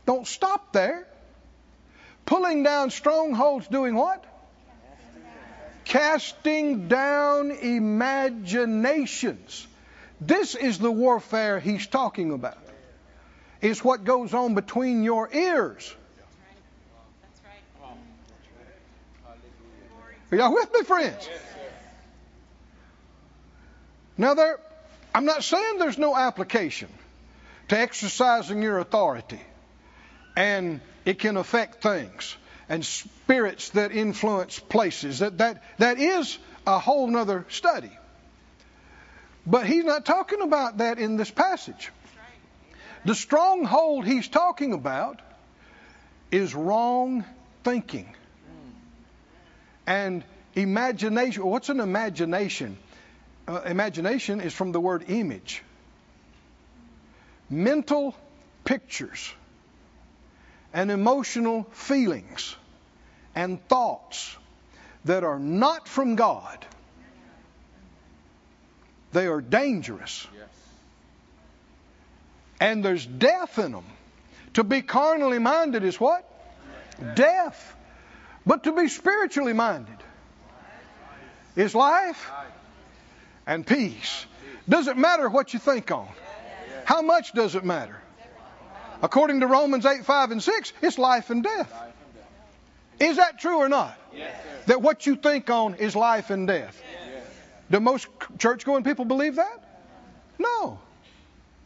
Don't 0.05 0.27
stop 0.27 0.73
there. 0.73 1.07
Pulling 2.25 2.63
down 2.63 2.89
strongholds, 2.89 3.67
doing 3.67 3.95
what? 3.95 4.23
Casting 5.85 6.87
down 6.87 7.51
imaginations. 7.51 9.67
This 10.21 10.55
is 10.55 10.79
the 10.79 10.91
warfare 10.91 11.59
he's 11.59 11.87
talking 11.87 12.31
about. 12.31 12.57
It's 13.61 13.83
what 13.83 14.03
goes 14.03 14.33
on 14.33 14.55
between 14.55 15.03
your 15.03 15.29
ears. 15.33 15.93
Are 20.31 20.35
y'all 20.35 20.53
with 20.53 20.73
me, 20.73 20.83
friends? 20.83 21.29
Now, 24.17 24.33
there, 24.33 24.59
I'm 25.13 25.25
not 25.25 25.43
saying 25.43 25.77
there's 25.77 25.97
no 25.97 26.15
application 26.15 26.89
to 27.69 27.77
exercising 27.77 28.61
your 28.61 28.79
authority, 28.79 29.39
and 30.35 30.81
it 31.05 31.19
can 31.19 31.37
affect 31.37 31.81
things 31.81 32.35
and 32.69 32.85
spirits 32.85 33.69
that 33.71 33.91
influence 33.91 34.59
places. 34.59 35.19
That 35.19 35.37
that 35.39 35.63
that 35.77 35.99
is 35.99 36.37
a 36.65 36.79
whole 36.79 37.07
nother 37.07 37.45
study. 37.49 37.91
But 39.45 39.65
he's 39.65 39.83
not 39.83 40.05
talking 40.05 40.41
about 40.41 40.77
that 40.77 40.99
in 40.99 41.17
this 41.17 41.29
passage. 41.29 41.91
The 43.05 43.15
stronghold 43.15 44.05
he's 44.05 44.29
talking 44.29 44.73
about 44.73 45.21
is 46.31 46.55
wrong 46.55 47.25
thinking 47.63 48.15
and 49.85 50.23
imagination. 50.55 51.45
What's 51.45 51.69
an 51.69 51.81
imagination? 51.81 52.77
Uh, 53.45 53.61
imagination 53.65 54.39
is 54.39 54.53
from 54.53 54.71
the 54.71 54.79
word 54.79 55.05
image. 55.09 55.61
Mental 57.49 58.15
pictures 58.63 59.33
and 60.73 60.89
emotional 60.89 61.63
feelings 61.71 62.55
and 63.35 63.65
thoughts 63.67 64.35
that 65.05 65.23
are 65.23 65.39
not 65.39 65.87
from 65.87 66.15
God. 66.15 66.65
They 69.11 69.27
are 69.27 69.41
dangerous. 69.41 70.27
Yes. 70.35 70.49
And 72.59 72.83
there's 72.83 73.05
death 73.05 73.59
in 73.59 73.71
them. 73.71 73.85
To 74.55 74.63
be 74.63 74.81
carnally 74.81 75.39
minded 75.39 75.83
is 75.83 75.99
what? 75.99 76.27
Death. 77.15 77.75
But 78.45 78.63
to 78.63 78.71
be 78.71 78.87
spiritually 78.87 79.53
minded 79.53 79.97
is 81.55 81.75
life 81.75 82.31
and 83.45 83.65
peace. 83.65 84.25
Doesn't 84.67 84.97
matter 84.97 85.29
what 85.29 85.53
you 85.53 85.59
think 85.59 85.91
on. 85.91 86.07
How 86.85 87.01
much 87.01 87.33
does 87.33 87.55
it 87.55 87.63
matter? 87.63 87.97
According 89.03 89.41
to 89.41 89.47
Romans 89.47 89.85
8, 89.85 90.05
5, 90.05 90.31
and 90.31 90.41
6, 90.41 90.73
it's 90.81 90.97
life 90.97 91.29
and 91.29 91.43
death. 91.43 91.71
Is 93.01 93.17
that 93.17 93.37
true 93.37 93.57
or 93.57 93.67
not? 93.67 93.97
Yes, 94.15 94.31
sir. 94.31 94.49
That 94.67 94.81
what 94.81 95.05
you 95.05 95.17
think 95.17 95.49
on 95.49 95.75
is 95.75 95.93
life 95.93 96.29
and 96.29 96.47
death. 96.47 96.81
Do 97.69 97.81
most 97.81 98.07
church 98.37 98.63
going 98.63 98.85
people 98.85 99.03
believe 99.03 99.35
that? 99.35 99.61
No. 100.39 100.79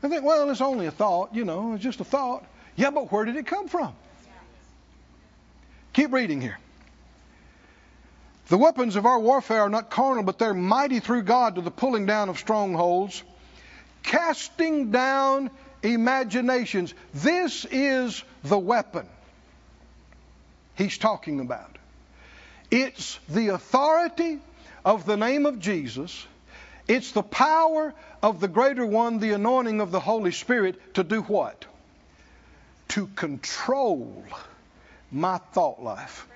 They 0.01 0.09
think, 0.09 0.23
well, 0.23 0.49
it's 0.49 0.61
only 0.61 0.87
a 0.87 0.91
thought, 0.91 1.35
you 1.35 1.45
know, 1.45 1.73
it's 1.73 1.83
just 1.83 1.99
a 1.99 2.03
thought. 2.03 2.43
Yeah, 2.75 2.89
but 2.89 3.11
where 3.11 3.23
did 3.23 3.35
it 3.35 3.45
come 3.45 3.67
from? 3.67 3.93
Keep 5.93 6.13
reading 6.13 6.41
here. 6.41 6.57
The 8.47 8.57
weapons 8.57 8.95
of 8.95 9.05
our 9.05 9.19
warfare 9.19 9.61
are 9.61 9.69
not 9.69 9.91
carnal, 9.91 10.23
but 10.23 10.39
they're 10.39 10.55
mighty 10.55 11.01
through 11.01 11.23
God 11.23 11.55
to 11.55 11.61
the 11.61 11.71
pulling 11.71 12.07
down 12.07 12.29
of 12.29 12.39
strongholds, 12.39 13.21
casting 14.01 14.89
down 14.89 15.51
imaginations. 15.83 16.93
This 17.13 17.65
is 17.69 18.23
the 18.43 18.57
weapon 18.57 19.07
he's 20.75 20.97
talking 20.97 21.39
about. 21.39 21.77
It's 22.69 23.19
the 23.29 23.49
authority 23.49 24.39
of 24.83 25.05
the 25.05 25.17
name 25.17 25.45
of 25.45 25.59
Jesus. 25.59 26.25
It's 26.87 27.11
the 27.11 27.23
power 27.23 27.93
of 28.21 28.39
the 28.39 28.47
greater 28.47 28.85
one, 28.85 29.19
the 29.19 29.31
anointing 29.31 29.81
of 29.81 29.91
the 29.91 29.99
Holy 29.99 30.31
Spirit 30.31 30.95
to 30.95 31.03
do 31.03 31.21
what? 31.21 31.65
To 32.89 33.07
control 33.07 34.23
my 35.11 35.37
thought 35.37 35.81
life. 35.81 36.27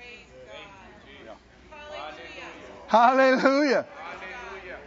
Hallelujah. 2.87 3.85
Hallelujah. 3.95 4.77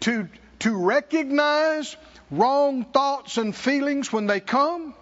To, 0.00 0.28
to 0.60 0.76
recognize 0.76 1.96
wrong 2.32 2.84
thoughts 2.84 3.36
and 3.38 3.54
feelings 3.54 4.12
when 4.12 4.26
they 4.26 4.40
come 4.40 4.94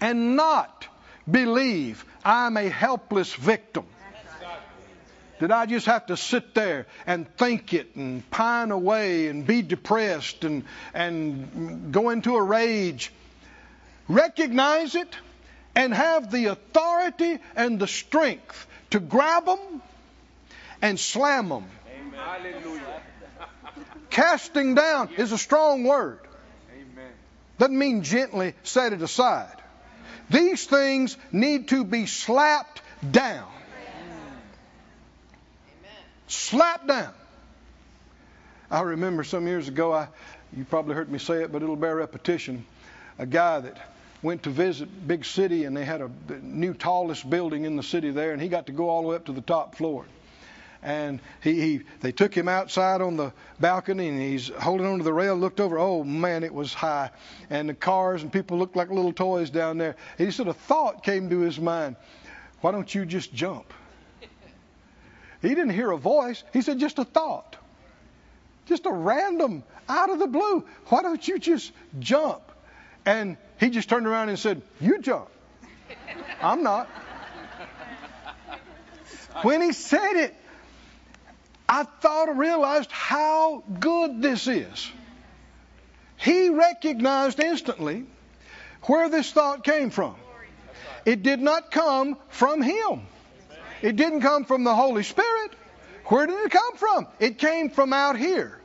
and 0.00 0.36
not 0.36 0.86
believe 1.30 2.04
I'm 2.24 2.56
a 2.58 2.68
helpless 2.68 3.32
victim. 3.34 3.86
Did 5.40 5.50
I 5.50 5.66
just 5.66 5.86
have 5.86 6.06
to 6.06 6.16
sit 6.16 6.54
there 6.54 6.86
and 7.06 7.26
think 7.36 7.72
it 7.72 7.96
and 7.96 8.28
pine 8.30 8.70
away 8.70 9.28
and 9.28 9.46
be 9.46 9.62
depressed 9.62 10.44
and, 10.44 10.64
and 10.92 11.92
go 11.92 12.10
into 12.10 12.36
a 12.36 12.42
rage 12.42 13.10
recognize 14.08 14.94
it, 14.94 15.16
and 15.74 15.92
have 15.92 16.30
the 16.30 16.46
authority 16.46 17.38
and 17.56 17.78
the 17.78 17.86
strength 17.86 18.66
to 18.90 19.00
grab 19.00 19.46
them 19.46 19.82
and 20.80 21.00
slam 21.00 21.48
them. 21.48 21.64
Hallelujah. 22.14 23.00
Casting 24.14 24.76
down 24.76 25.08
is 25.16 25.32
a 25.32 25.38
strong 25.38 25.82
word. 25.82 26.20
Amen. 26.72 27.10
Doesn't 27.58 27.76
mean 27.76 28.04
gently 28.04 28.54
set 28.62 28.92
it 28.92 29.02
aside. 29.02 29.56
These 30.30 30.66
things 30.66 31.16
need 31.32 31.66
to 31.68 31.84
be 31.84 32.06
slapped 32.06 32.80
down. 33.10 33.48
Slapped 36.28 36.86
down. 36.86 37.12
I 38.70 38.82
remember 38.82 39.24
some 39.24 39.48
years 39.48 39.66
ago, 39.66 39.92
I, 39.92 40.06
you 40.56 40.64
probably 40.64 40.94
heard 40.94 41.10
me 41.10 41.18
say 41.18 41.42
it, 41.42 41.50
but 41.50 41.64
it'll 41.64 41.74
bear 41.74 41.96
repetition. 41.96 42.64
A 43.18 43.26
guy 43.26 43.58
that 43.58 43.76
went 44.22 44.44
to 44.44 44.50
visit 44.50 45.08
big 45.08 45.24
city 45.24 45.64
and 45.64 45.76
they 45.76 45.84
had 45.84 46.00
a 46.00 46.10
new 46.40 46.72
tallest 46.72 47.28
building 47.28 47.64
in 47.64 47.74
the 47.74 47.82
city 47.82 48.12
there, 48.12 48.32
and 48.32 48.40
he 48.40 48.46
got 48.46 48.66
to 48.66 48.72
go 48.72 48.88
all 48.88 49.02
the 49.02 49.08
way 49.08 49.16
up 49.16 49.24
to 49.24 49.32
the 49.32 49.40
top 49.40 49.74
floor. 49.74 50.06
And 50.84 51.20
he, 51.42 51.60
he 51.60 51.80
they 52.00 52.12
took 52.12 52.34
him 52.34 52.46
outside 52.46 53.00
on 53.00 53.16
the 53.16 53.32
balcony 53.58 54.08
and 54.08 54.20
he's 54.20 54.48
holding 54.48 54.86
onto 54.86 55.02
the 55.02 55.14
rail, 55.14 55.34
looked 55.34 55.58
over, 55.58 55.78
oh 55.78 56.04
man, 56.04 56.44
it 56.44 56.52
was 56.52 56.74
high. 56.74 57.10
And 57.48 57.70
the 57.70 57.74
cars 57.74 58.22
and 58.22 58.30
people 58.30 58.58
looked 58.58 58.76
like 58.76 58.90
little 58.90 59.12
toys 59.12 59.48
down 59.48 59.78
there. 59.78 59.96
And 60.18 60.28
he 60.28 60.30
said 60.30 60.46
a 60.46 60.52
thought 60.52 61.02
came 61.02 61.30
to 61.30 61.40
his 61.40 61.58
mind. 61.58 61.96
Why 62.60 62.70
don't 62.70 62.94
you 62.94 63.06
just 63.06 63.32
jump? 63.32 63.72
He 65.40 65.48
didn't 65.48 65.70
hear 65.70 65.90
a 65.90 65.98
voice. 65.98 66.44
He 66.52 66.60
said 66.60 66.78
just 66.78 66.98
a 66.98 67.04
thought. 67.04 67.56
Just 68.66 68.86
a 68.86 68.92
random 68.92 69.64
out 69.88 70.10
of 70.10 70.18
the 70.18 70.26
blue. 70.26 70.64
Why 70.86 71.02
don't 71.02 71.26
you 71.26 71.38
just 71.38 71.72
jump? 71.98 72.42
And 73.06 73.36
he 73.58 73.70
just 73.70 73.88
turned 73.88 74.06
around 74.06 74.28
and 74.28 74.38
said, 74.38 74.62
You 74.80 75.00
jump. 75.00 75.28
I'm 76.40 76.62
not. 76.62 76.88
When 79.42 79.60
he 79.60 79.72
said 79.72 80.16
it, 80.16 80.34
I 81.68 81.84
thought 81.84 82.28
and 82.28 82.38
realized 82.38 82.90
how 82.90 83.64
good 83.80 84.20
this 84.20 84.46
is. 84.46 84.90
He 86.16 86.50
recognized 86.50 87.40
instantly 87.40 88.04
where 88.82 89.08
this 89.08 89.30
thought 89.32 89.64
came 89.64 89.90
from. 89.90 90.16
It 91.04 91.22
did 91.22 91.40
not 91.40 91.70
come 91.70 92.16
from 92.28 92.62
him. 92.62 93.02
It 93.82 93.96
didn't 93.96 94.20
come 94.20 94.44
from 94.44 94.64
the 94.64 94.74
Holy 94.74 95.02
Spirit. 95.02 95.52
Where 96.06 96.26
did 96.26 96.38
it 96.44 96.50
come 96.50 96.76
from? 96.76 97.06
It 97.18 97.38
came 97.38 97.70
from 97.70 97.92
out 97.92 98.16
here 98.16 98.58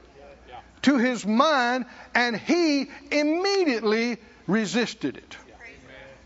to 0.84 0.98
his 0.98 1.26
mind, 1.26 1.86
and 2.16 2.38
he 2.38 2.90
immediately 3.12 4.18
resisted 4.48 5.18
it. 5.18 5.38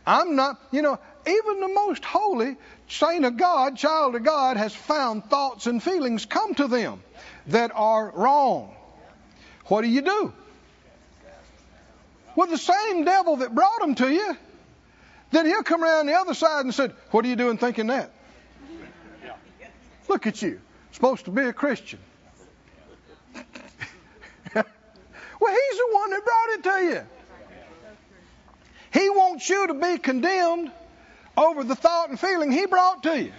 I'm 0.05 0.35
not, 0.35 0.59
you 0.71 0.81
know, 0.81 0.99
even 1.25 1.59
the 1.59 1.69
most 1.69 2.03
holy 2.03 2.57
saint 2.93 3.25
of 3.25 3.37
God, 3.37 3.77
child 3.77 4.15
of 4.15 4.23
God, 4.23 4.57
has 4.57 4.73
found 4.73 5.25
thoughts 5.25 5.65
and 5.67 5.81
feelings 5.81 6.25
come 6.25 6.53
to 6.55 6.67
them 6.67 7.01
that 7.47 7.71
are 7.73 8.11
wrong. 8.11 8.73
What 9.65 9.81
do 9.81 9.87
you 9.87 10.01
do? 10.01 10.33
Well, 12.35 12.47
the 12.47 12.57
same 12.57 13.05
devil 13.05 13.37
that 13.37 13.53
brought 13.53 13.79
them 13.81 13.95
to 13.95 14.09
you, 14.09 14.37
then 15.31 15.45
he'll 15.45 15.63
come 15.63 15.83
around 15.83 16.07
the 16.07 16.13
other 16.13 16.33
side 16.33 16.65
and 16.65 16.73
said, 16.73 16.91
"What 17.11 17.25
are 17.25 17.27
you 17.27 17.35
doing 17.35 17.57
thinking 17.57 17.87
that?" 17.87 18.11
Look 20.07 20.27
at 20.27 20.41
you, 20.41 20.59
supposed 20.91 21.25
to 21.25 21.31
be 21.31 21.43
a 21.43 21.53
Christian. 21.53 21.99
well, 23.33 23.45
he's 24.53 25.77
the 25.77 25.89
one 25.91 26.09
that 26.11 26.21
brought 26.25 26.49
it 26.49 26.63
to 26.63 26.85
you. 26.93 27.01
He 29.01 29.09
wants 29.09 29.49
you 29.49 29.67
to 29.67 29.73
be 29.73 29.97
condemned 29.97 30.71
over 31.37 31.63
the 31.63 31.75
thought 31.75 32.09
and 32.09 32.19
feeling 32.19 32.51
he 32.51 32.65
brought 32.65 33.03
to 33.03 33.23
you. 33.23 33.33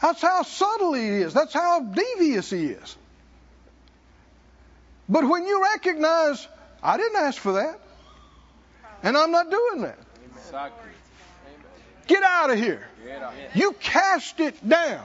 That's 0.00 0.20
how 0.20 0.42
subtle 0.42 0.92
he 0.92 1.06
is. 1.06 1.32
That's 1.32 1.54
how 1.54 1.80
devious 1.80 2.50
he 2.50 2.66
is. 2.66 2.96
But 5.08 5.24
when 5.28 5.46
you 5.46 5.62
recognize, 5.62 6.46
I 6.82 6.96
didn't 6.96 7.16
ask 7.16 7.40
for 7.40 7.52
that, 7.52 7.80
and 9.02 9.16
I'm 9.16 9.30
not 9.30 9.50
doing 9.50 9.82
that, 9.82 9.98
get 12.06 12.22
out 12.22 12.50
of 12.50 12.58
here. 12.58 12.86
You 13.54 13.72
cast 13.72 14.40
it 14.40 14.68
down. 14.68 15.04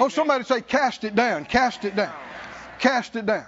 Oh, 0.00 0.08
somebody 0.08 0.44
say, 0.44 0.60
cast 0.60 1.04
it 1.04 1.14
down, 1.14 1.44
cast 1.44 1.84
it 1.84 1.96
down, 1.96 2.14
cast 2.78 3.16
it 3.16 3.26
down. 3.26 3.46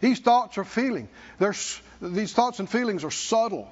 These 0.00 0.18
thoughts 0.18 0.58
are 0.58 0.64
feeling. 0.64 1.08
They're, 1.38 1.54
these 2.00 2.32
thoughts 2.32 2.58
and 2.58 2.68
feelings 2.68 3.04
are 3.04 3.10
subtle. 3.10 3.70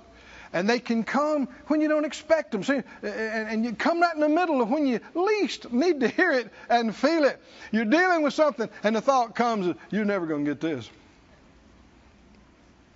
And 0.52 0.68
they 0.68 0.80
can 0.80 1.04
come 1.04 1.48
when 1.68 1.80
you 1.80 1.88
don't 1.88 2.04
expect 2.04 2.50
them. 2.50 2.64
See, 2.64 2.82
and, 3.02 3.64
you 3.64 3.72
come 3.72 4.00
right 4.00 4.14
in 4.14 4.20
the 4.20 4.28
middle 4.28 4.60
of 4.60 4.68
when 4.68 4.84
you 4.86 4.98
least 5.14 5.72
need 5.72 6.00
to 6.00 6.08
hear 6.08 6.32
it 6.32 6.50
and 6.68 6.94
feel 6.94 7.24
it. 7.24 7.40
You're 7.70 7.84
dealing 7.84 8.22
with 8.22 8.34
something, 8.34 8.68
and 8.82 8.96
the 8.96 9.00
thought 9.00 9.36
comes, 9.36 9.74
you're 9.90 10.04
never 10.04 10.26
going 10.26 10.44
to 10.44 10.50
get 10.50 10.60
this. 10.60 10.90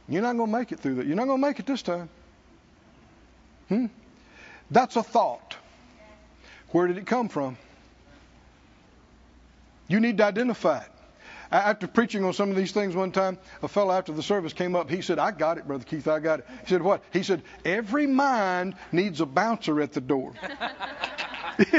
You're 0.09 0.23
not 0.23 0.37
going 0.37 0.51
to 0.51 0.59
make 0.59 0.73
it 0.73 0.81
through 0.81 0.97
that. 0.97 1.07
You're 1.07 1.17
not 1.17 1.27
going 1.27 1.41
to 1.41 1.47
make 1.47 1.61
it 1.61 1.67
this 1.67 1.83
time. 1.83 2.09
Hmm? 3.69 3.87
That's 4.71 4.97
a 4.97 5.03
thought. 5.03 5.57
Where 6.71 6.89
did 6.89 6.99
it 6.99 7.07
come 7.07 7.29
from? 7.29 7.57
You 9.87 10.01
need 10.01 10.19
to 10.19 10.25
identify 10.25 10.79
it. 10.79 10.91
After 11.55 11.87
preaching 11.87 12.25
on 12.25 12.33
some 12.33 12.51
of 12.51 12.57
these 12.57 12.73
things 12.73 12.97
one 12.97 13.13
time, 13.13 13.39
a 13.63 13.69
fellow 13.69 13.95
after 13.95 14.11
the 14.11 14.25
service 14.25 14.53
came 14.53 14.75
up. 14.75 14.91
He 14.91 15.01
said, 15.01 15.21
I 15.21 15.31
got 15.31 15.57
it, 15.57 15.69
Brother 15.69 15.85
Keith, 15.85 16.09
I 16.09 16.19
got 16.19 16.41
it. 16.41 16.47
He 16.63 16.67
said, 16.67 16.83
What? 16.83 17.05
He 17.13 17.23
said, 17.23 17.45
Every 17.65 18.09
mind 18.09 18.75
needs 18.91 19.21
a 19.21 19.27
bouncer 19.27 19.81
at 19.81 19.93
the 19.93 20.01
door. 20.01 20.33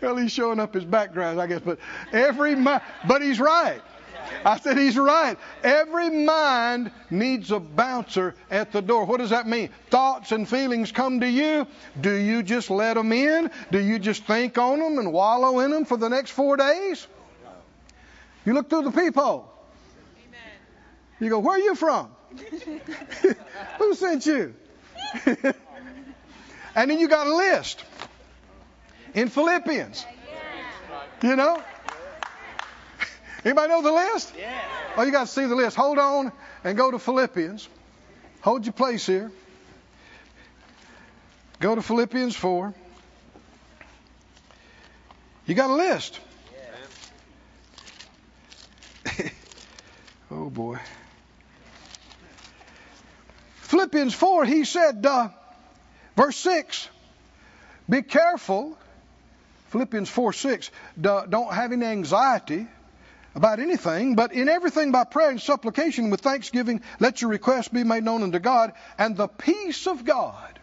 well, 0.00 0.16
he's 0.16 0.32
showing 0.32 0.58
up 0.58 0.72
his 0.72 0.86
background, 0.86 1.38
I 1.38 1.46
guess, 1.46 1.60
but 1.62 1.78
every 2.12 2.54
mind, 2.54 2.80
but 3.06 3.20
he's 3.20 3.38
right. 3.40 3.82
I 4.44 4.58
said 4.58 4.78
he's 4.78 4.96
right. 4.96 5.36
Every 5.62 6.10
mind 6.10 6.90
needs 7.10 7.50
a 7.50 7.60
bouncer 7.60 8.34
at 8.50 8.72
the 8.72 8.82
door. 8.82 9.04
What 9.04 9.18
does 9.18 9.30
that 9.30 9.46
mean? 9.46 9.70
Thoughts 9.90 10.32
and 10.32 10.48
feelings 10.48 10.92
come 10.92 11.20
to 11.20 11.28
you. 11.28 11.66
Do 12.00 12.12
you 12.12 12.42
just 12.42 12.70
let 12.70 12.94
them 12.94 13.12
in? 13.12 13.50
Do 13.70 13.78
you 13.78 13.98
just 13.98 14.24
think 14.24 14.58
on 14.58 14.78
them 14.78 14.98
and 14.98 15.12
wallow 15.12 15.60
in 15.60 15.70
them 15.70 15.84
for 15.84 15.96
the 15.96 16.08
next 16.08 16.30
four 16.30 16.56
days? 16.56 17.06
You 18.44 18.54
look 18.54 18.70
through 18.70 18.82
the 18.82 18.92
peephole. 18.92 19.52
You 21.18 21.30
go, 21.30 21.38
where 21.38 21.56
are 21.56 21.60
you 21.60 21.74
from? 21.74 22.10
Who 23.78 23.94
sent 23.94 24.26
you? 24.26 24.54
and 26.74 26.90
then 26.90 26.98
you 26.98 27.08
got 27.08 27.26
a 27.26 27.34
list 27.34 27.82
in 29.14 29.28
Philippians. 29.28 30.04
You 31.22 31.36
know? 31.36 31.62
Anybody 33.46 33.68
know 33.68 33.80
the 33.80 33.92
list? 33.92 34.34
Yeah. 34.36 34.60
Oh, 34.96 35.04
you 35.04 35.12
got 35.12 35.28
to 35.28 35.32
see 35.32 35.46
the 35.46 35.54
list. 35.54 35.76
Hold 35.76 36.00
on 36.00 36.32
and 36.64 36.76
go 36.76 36.90
to 36.90 36.98
Philippians. 36.98 37.68
Hold 38.40 38.66
your 38.66 38.72
place 38.72 39.06
here. 39.06 39.30
Go 41.60 41.76
to 41.76 41.80
Philippians 41.80 42.34
4. 42.34 42.74
You 45.46 45.54
got 45.54 45.70
a 45.70 45.74
list. 45.74 46.18
oh, 50.32 50.50
boy. 50.50 50.80
Philippians 53.60 54.12
4, 54.12 54.44
he 54.44 54.64
said, 54.64 55.06
uh, 55.06 55.28
verse 56.16 56.36
6, 56.38 56.88
be 57.88 58.02
careful. 58.02 58.76
Philippians 59.68 60.10
4 60.10 60.32
6, 60.32 60.68
don't 61.00 61.52
have 61.52 61.70
any 61.70 61.86
anxiety 61.86 62.66
about 63.36 63.60
anything, 63.60 64.14
but 64.14 64.32
in 64.32 64.48
everything 64.48 64.90
by 64.92 65.04
prayer 65.04 65.28
and 65.28 65.40
supplication 65.40 66.08
with 66.08 66.22
thanksgiving, 66.22 66.80
let 66.98 67.20
your 67.20 67.30
requests 67.30 67.68
be 67.68 67.84
made 67.84 68.02
known 68.02 68.22
unto 68.22 68.38
God, 68.38 68.72
and 68.98 69.14
the 69.14 69.28
peace 69.28 69.86
of 69.86 70.06
God 70.06 70.58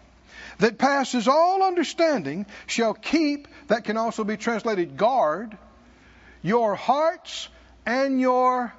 that 0.57 0.79
passes 0.79 1.27
all 1.27 1.61
understanding 1.61 2.47
shall 2.65 2.95
keep, 2.95 3.47
that 3.67 3.83
can 3.83 3.95
also 3.95 4.23
be 4.23 4.37
translated 4.37 4.97
guard, 4.97 5.55
your 6.41 6.73
hearts 6.73 7.47
and 7.85 8.19
your 8.19 8.73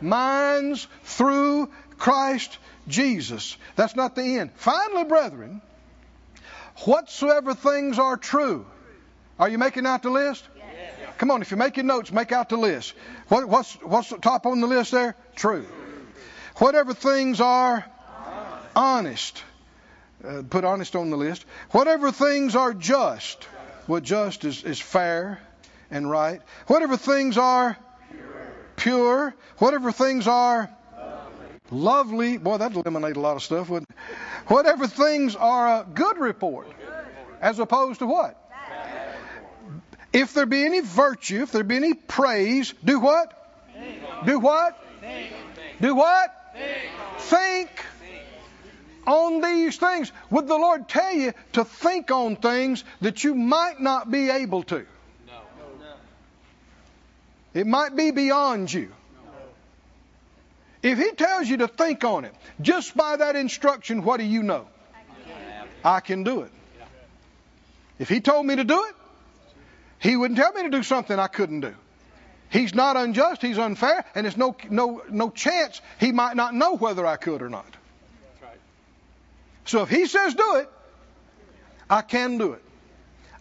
minds 0.00 0.86
through 1.02 1.68
Christ 1.98 2.56
Jesus. 2.86 3.56
That's 3.74 3.96
not 3.96 4.14
the 4.14 4.38
end. 4.38 4.52
Finally, 4.54 5.04
brethren, 5.04 5.62
whatsoever 6.84 7.54
things 7.54 7.98
are 7.98 8.16
true. 8.16 8.66
Are 9.38 9.48
you 9.48 9.58
making 9.58 9.84
out 9.84 10.02
the 10.02 10.10
list? 10.10 10.44
Come 11.18 11.30
on, 11.30 11.42
if 11.42 11.50
you're 11.50 11.58
making 11.58 11.86
notes, 11.86 12.12
make 12.12 12.32
out 12.32 12.48
the 12.48 12.56
list. 12.56 12.94
What, 13.28 13.48
what's 13.48 13.74
what's 13.82 14.10
the 14.10 14.18
top 14.18 14.46
on 14.46 14.60
the 14.60 14.66
list 14.66 14.92
there? 14.92 15.16
True. 15.34 15.66
Whatever 16.56 16.94
things 16.94 17.40
are 17.40 17.84
honest. 18.74 19.42
Uh, 20.24 20.42
put 20.48 20.64
honest 20.64 20.96
on 20.96 21.10
the 21.10 21.16
list. 21.16 21.44
Whatever 21.70 22.12
things 22.12 22.56
are 22.56 22.72
just. 22.74 23.46
Well, 23.86 24.00
just 24.00 24.44
is, 24.44 24.64
is 24.64 24.80
fair 24.80 25.40
and 25.90 26.10
right. 26.10 26.40
Whatever 26.66 26.96
things 26.96 27.38
are 27.38 27.76
pure. 28.76 29.34
Whatever 29.58 29.92
things 29.92 30.26
are 30.26 30.70
lovely, 31.70 32.38
boy, 32.38 32.58
that'd 32.58 32.76
eliminate 32.76 33.16
a 33.16 33.20
lot 33.20 33.36
of 33.36 33.42
stuff, 33.42 33.68
wouldn't 33.68 33.90
it? 33.90 33.96
Whatever 34.48 34.86
things 34.86 35.34
are 35.36 35.80
a 35.80 35.86
good 35.92 36.18
report, 36.18 36.68
as 37.40 37.58
opposed 37.58 38.00
to 38.00 38.06
what? 38.06 38.45
If 40.16 40.32
there 40.32 40.46
be 40.46 40.64
any 40.64 40.80
virtue, 40.80 41.42
if 41.42 41.52
there 41.52 41.62
be 41.62 41.76
any 41.76 41.92
praise, 41.92 42.72
do 42.82 42.98
what? 43.00 43.34
Do 44.24 44.38
what? 44.40 44.82
Do 45.78 45.94
what? 45.94 46.54
Think 47.18 47.68
on 49.06 49.42
these 49.42 49.76
things. 49.76 50.10
Would 50.30 50.48
the 50.48 50.56
Lord 50.56 50.88
tell 50.88 51.12
you 51.12 51.34
to 51.52 51.66
think 51.66 52.10
on 52.10 52.36
things 52.36 52.82
that 53.02 53.24
you 53.24 53.34
might 53.34 53.78
not 53.78 54.10
be 54.10 54.30
able 54.30 54.62
to? 54.62 54.86
It 57.52 57.66
might 57.66 57.94
be 57.94 58.10
beyond 58.10 58.72
you. 58.72 58.90
If 60.82 60.96
He 60.96 61.10
tells 61.10 61.46
you 61.46 61.58
to 61.58 61.68
think 61.68 62.04
on 62.04 62.24
it, 62.24 62.34
just 62.62 62.96
by 62.96 63.18
that 63.18 63.36
instruction, 63.36 64.02
what 64.02 64.16
do 64.16 64.24
you 64.24 64.42
know? 64.42 64.66
I 65.84 66.00
can 66.00 66.24
do 66.24 66.40
it. 66.40 66.52
If 67.98 68.08
He 68.08 68.22
told 68.22 68.46
me 68.46 68.56
to 68.56 68.64
do 68.64 68.82
it, 68.82 68.94
He 69.98 70.16
wouldn't 70.16 70.38
tell 70.38 70.52
me 70.52 70.62
to 70.62 70.70
do 70.70 70.82
something 70.82 71.18
I 71.18 71.26
couldn't 71.26 71.60
do. 71.60 71.74
He's 72.48 72.74
not 72.74 72.96
unjust, 72.96 73.42
He's 73.42 73.58
unfair, 73.58 74.04
and 74.14 74.24
there's 74.24 74.36
no, 74.36 74.56
no, 74.70 75.02
no 75.10 75.30
chance 75.30 75.80
He 75.98 76.12
might 76.12 76.36
not 76.36 76.54
know 76.54 76.76
whether 76.76 77.04
I 77.06 77.16
could 77.16 77.42
or 77.42 77.48
not. 77.48 77.66
So 79.64 79.82
if 79.82 79.88
He 79.88 80.06
says 80.06 80.34
do 80.34 80.56
it, 80.56 80.70
I 81.90 82.02
can 82.02 82.38
do 82.38 82.52
it. 82.52 82.62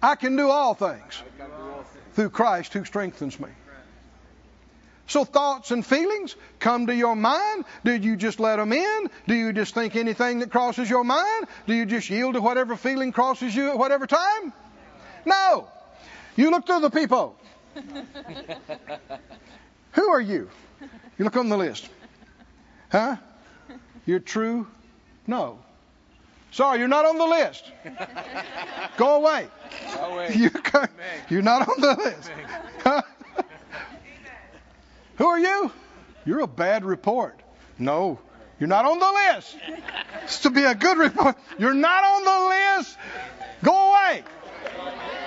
I 0.01 0.15
can 0.15 0.35
do 0.35 0.49
all 0.49 0.73
things 0.73 1.21
through 2.13 2.29
Christ 2.29 2.73
who 2.73 2.85
strengthens 2.85 3.39
me. 3.39 3.49
So 5.07 5.23
thoughts 5.23 5.69
and 5.69 5.85
feelings 5.85 6.35
come 6.59 6.87
to 6.87 6.95
your 6.95 7.15
mind. 7.15 7.65
Do 7.83 7.93
you 7.93 8.15
just 8.15 8.39
let 8.39 8.55
them 8.55 8.73
in? 8.73 9.09
Do 9.27 9.35
you 9.35 9.53
just 9.53 9.75
think 9.75 9.95
anything 9.95 10.39
that 10.39 10.49
crosses 10.49 10.89
your 10.89 11.03
mind? 11.03 11.47
Do 11.67 11.75
you 11.75 11.85
just 11.85 12.09
yield 12.09 12.33
to 12.33 12.41
whatever 12.41 12.75
feeling 12.75 13.11
crosses 13.11 13.55
you 13.55 13.69
at 13.69 13.77
whatever 13.77 14.07
time? 14.07 14.51
No. 15.25 15.67
You 16.35 16.51
look 16.51 16.65
through 16.65 16.81
the 16.81 16.89
people. 16.89 17.35
Who 19.93 20.09
are 20.09 20.21
you? 20.21 20.49
You 21.17 21.25
look 21.25 21.37
on 21.37 21.49
the 21.49 21.57
list. 21.57 21.89
Huh? 22.91 23.15
You're 24.05 24.19
true? 24.19 24.67
No. 25.27 25.59
Sorry, 26.51 26.79
you're 26.79 26.87
not 26.87 27.05
on 27.05 27.17
the 27.17 27.25
list. 27.25 27.71
Go 28.97 29.15
away. 29.15 29.47
You, 30.35 30.49
you're 31.29 31.41
not 31.41 31.67
on 31.67 31.81
the 31.81 31.95
list. 31.95 32.31
Huh? 32.83 33.01
Who 35.17 35.27
are 35.27 35.39
you? 35.39 35.71
You're 36.25 36.39
a 36.39 36.47
bad 36.47 36.85
report. 36.85 37.39
No, 37.77 38.19
you're 38.59 38.69
not 38.69 38.85
on 38.85 38.99
the 38.99 39.11
list. 39.11 39.57
It's 40.23 40.39
to 40.41 40.49
be 40.49 40.63
a 40.63 40.75
good 40.75 40.97
report. 40.97 41.35
You're 41.57 41.73
not 41.73 42.03
on 42.03 42.23
the 42.23 42.79
list. 42.79 42.97
Go 43.63 43.91
away. 43.91 44.23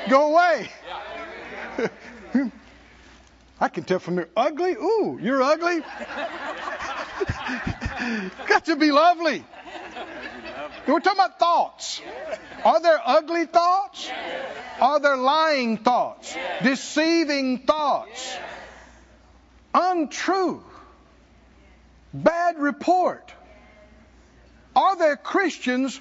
Go 0.09 0.33
away. 0.33 0.71
I 3.61 3.69
can 3.69 3.85
tell 3.85 3.99
from 3.99 4.17
your 4.17 4.29
ugly. 4.37 4.73
Ooh, 4.73 5.19
you're 5.21 5.43
ugly. 5.43 5.81
Got 8.47 8.67
to 8.67 8.77
be 8.77 8.93
lovely. 8.93 9.45
We're 10.87 11.01
talking 11.01 11.19
about 11.19 11.39
thoughts. 11.39 12.01
Are 12.65 12.81
there 12.81 13.01
ugly 13.05 13.47
thoughts? 13.47 14.11
Are 14.81 15.01
there 15.01 15.17
lying 15.17 15.79
thoughts? 15.79 16.37
Deceiving 16.63 17.59
thoughts? 17.59 18.37
Untrue? 19.75 20.63
Bad 22.15 22.59
report? 22.59 23.33
Are 24.75 24.97
there 24.97 25.17
Christians 25.17 26.01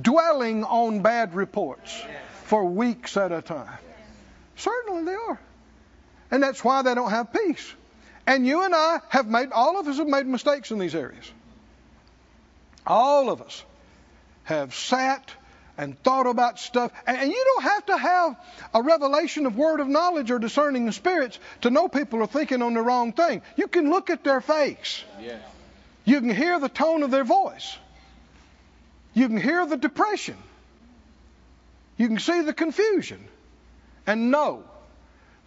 dwelling 0.00 0.64
on 0.64 1.02
bad 1.02 1.34
reports 1.34 2.02
for 2.44 2.64
weeks 2.64 3.16
at 3.16 3.32
a 3.32 3.42
time? 3.42 3.78
Certainly 4.56 5.04
they 5.04 5.14
are. 5.14 5.38
And 6.30 6.42
that's 6.42 6.64
why 6.64 6.82
they 6.82 6.94
don't 6.94 7.10
have 7.10 7.32
peace. 7.32 7.74
And 8.26 8.46
you 8.46 8.62
and 8.62 8.74
I 8.74 9.00
have 9.08 9.26
made, 9.26 9.52
all 9.52 9.78
of 9.78 9.86
us 9.86 9.98
have 9.98 10.08
made 10.08 10.26
mistakes 10.26 10.70
in 10.70 10.78
these 10.78 10.94
areas. 10.94 11.30
All 12.86 13.30
of 13.30 13.40
us 13.40 13.64
have 14.44 14.74
sat 14.74 15.30
and 15.78 16.00
thought 16.02 16.26
about 16.26 16.58
stuff. 16.58 16.90
And, 17.06 17.30
you 17.30 17.44
don't 17.54 17.62
have 17.64 17.86
to 17.86 17.96
have 17.96 18.36
a 18.74 18.82
revelation 18.82 19.46
of 19.46 19.56
word 19.56 19.80
of 19.80 19.88
knowledge 19.88 20.30
or 20.30 20.38
discerning 20.38 20.86
the 20.86 20.92
spirits 20.92 21.38
to 21.60 21.70
know 21.70 21.88
people 21.88 22.22
are 22.22 22.26
thinking 22.26 22.62
on 22.62 22.74
the 22.74 22.80
wrong 22.80 23.12
thing. 23.12 23.42
You 23.56 23.68
can 23.68 23.90
look 23.90 24.10
at 24.10 24.24
their 24.24 24.40
face. 24.40 25.04
Yes. 25.20 25.40
You 26.04 26.20
can 26.20 26.30
hear 26.30 26.58
the 26.58 26.68
tone 26.68 27.02
of 27.02 27.10
their 27.10 27.24
voice. 27.24 27.76
You 29.12 29.28
can 29.28 29.36
hear 29.36 29.66
the 29.66 29.76
depression. 29.76 30.36
You 31.96 32.08
can 32.08 32.18
see 32.18 32.42
the 32.42 32.52
confusion 32.52 33.26
and 34.06 34.30
know 34.30 34.64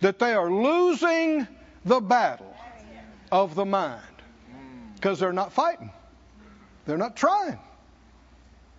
that 0.02 0.20
they 0.20 0.34
are 0.34 0.52
losing 0.52 1.48
the 1.86 2.00
battle 2.00 2.56
of 3.32 3.56
the 3.56 3.66
mind 3.66 4.02
because 4.96 5.20
they're 5.20 5.34
not 5.34 5.54
fighting. 5.54 5.92
They're 6.86 6.98
not 6.98 7.16
trying. 7.16 7.60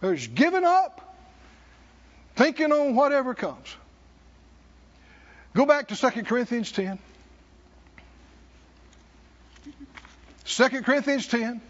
They're 0.00 0.14
just 0.14 0.34
giving 0.34 0.64
up, 0.64 1.16
thinking 2.36 2.72
on 2.72 2.94
whatever 2.94 3.34
comes. 3.34 3.76
Go 5.54 5.66
back 5.66 5.88
to 5.88 5.96
2 5.96 6.22
Corinthians 6.24 6.72
10. 6.72 6.98
2 10.44 10.68
Corinthians 10.82 11.26
10. 11.26 11.60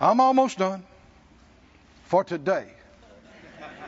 I'm 0.00 0.20
almost 0.20 0.58
done. 0.58 0.82
For 2.06 2.24
today. 2.24 2.66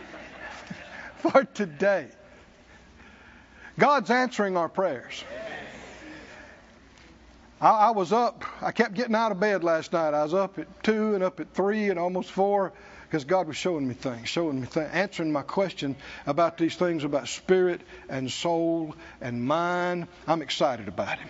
For 1.18 1.45
today. 1.45 2.09
God's 3.79 4.11
answering 4.11 4.57
our 4.57 4.68
prayers. 4.68 5.22
I, 7.61 7.70
I, 7.70 7.91
was 7.91 8.12
up, 8.12 8.45
I 8.61 8.72
kept 8.72 8.95
getting 8.95 9.14
out 9.14 9.33
of 9.33 9.41
bed 9.41 9.64
last 9.64 9.93
night. 9.93 10.14
I 10.14 10.22
was 10.22 10.35
up 10.35 10.59
at 10.59 10.83
2 10.83 11.14
and 11.14 11.24
up 11.24 11.41
at 11.41 11.53
3 11.55 11.91
and 11.91 11.99
almost 11.99 12.31
4 12.31 12.72
because 13.07 13.24
God 13.24 13.47
was 13.47 13.57
showing 13.57 13.87
me 13.87 13.95
things, 13.95 14.29
showing 14.29 14.61
me 14.61 14.66
things, 14.66 14.91
answering 14.93 15.33
my 15.33 15.43
question 15.43 15.97
about 16.27 16.59
these 16.59 16.74
things 16.74 17.05
about 17.05 17.29
spirit 17.29 17.81
and 18.09 18.31
soul 18.31 18.95
and 19.20 19.45
mind. 19.45 20.09
I'm 20.27 20.43
excited 20.43 20.89
about 20.89 21.18
it. 21.18 21.27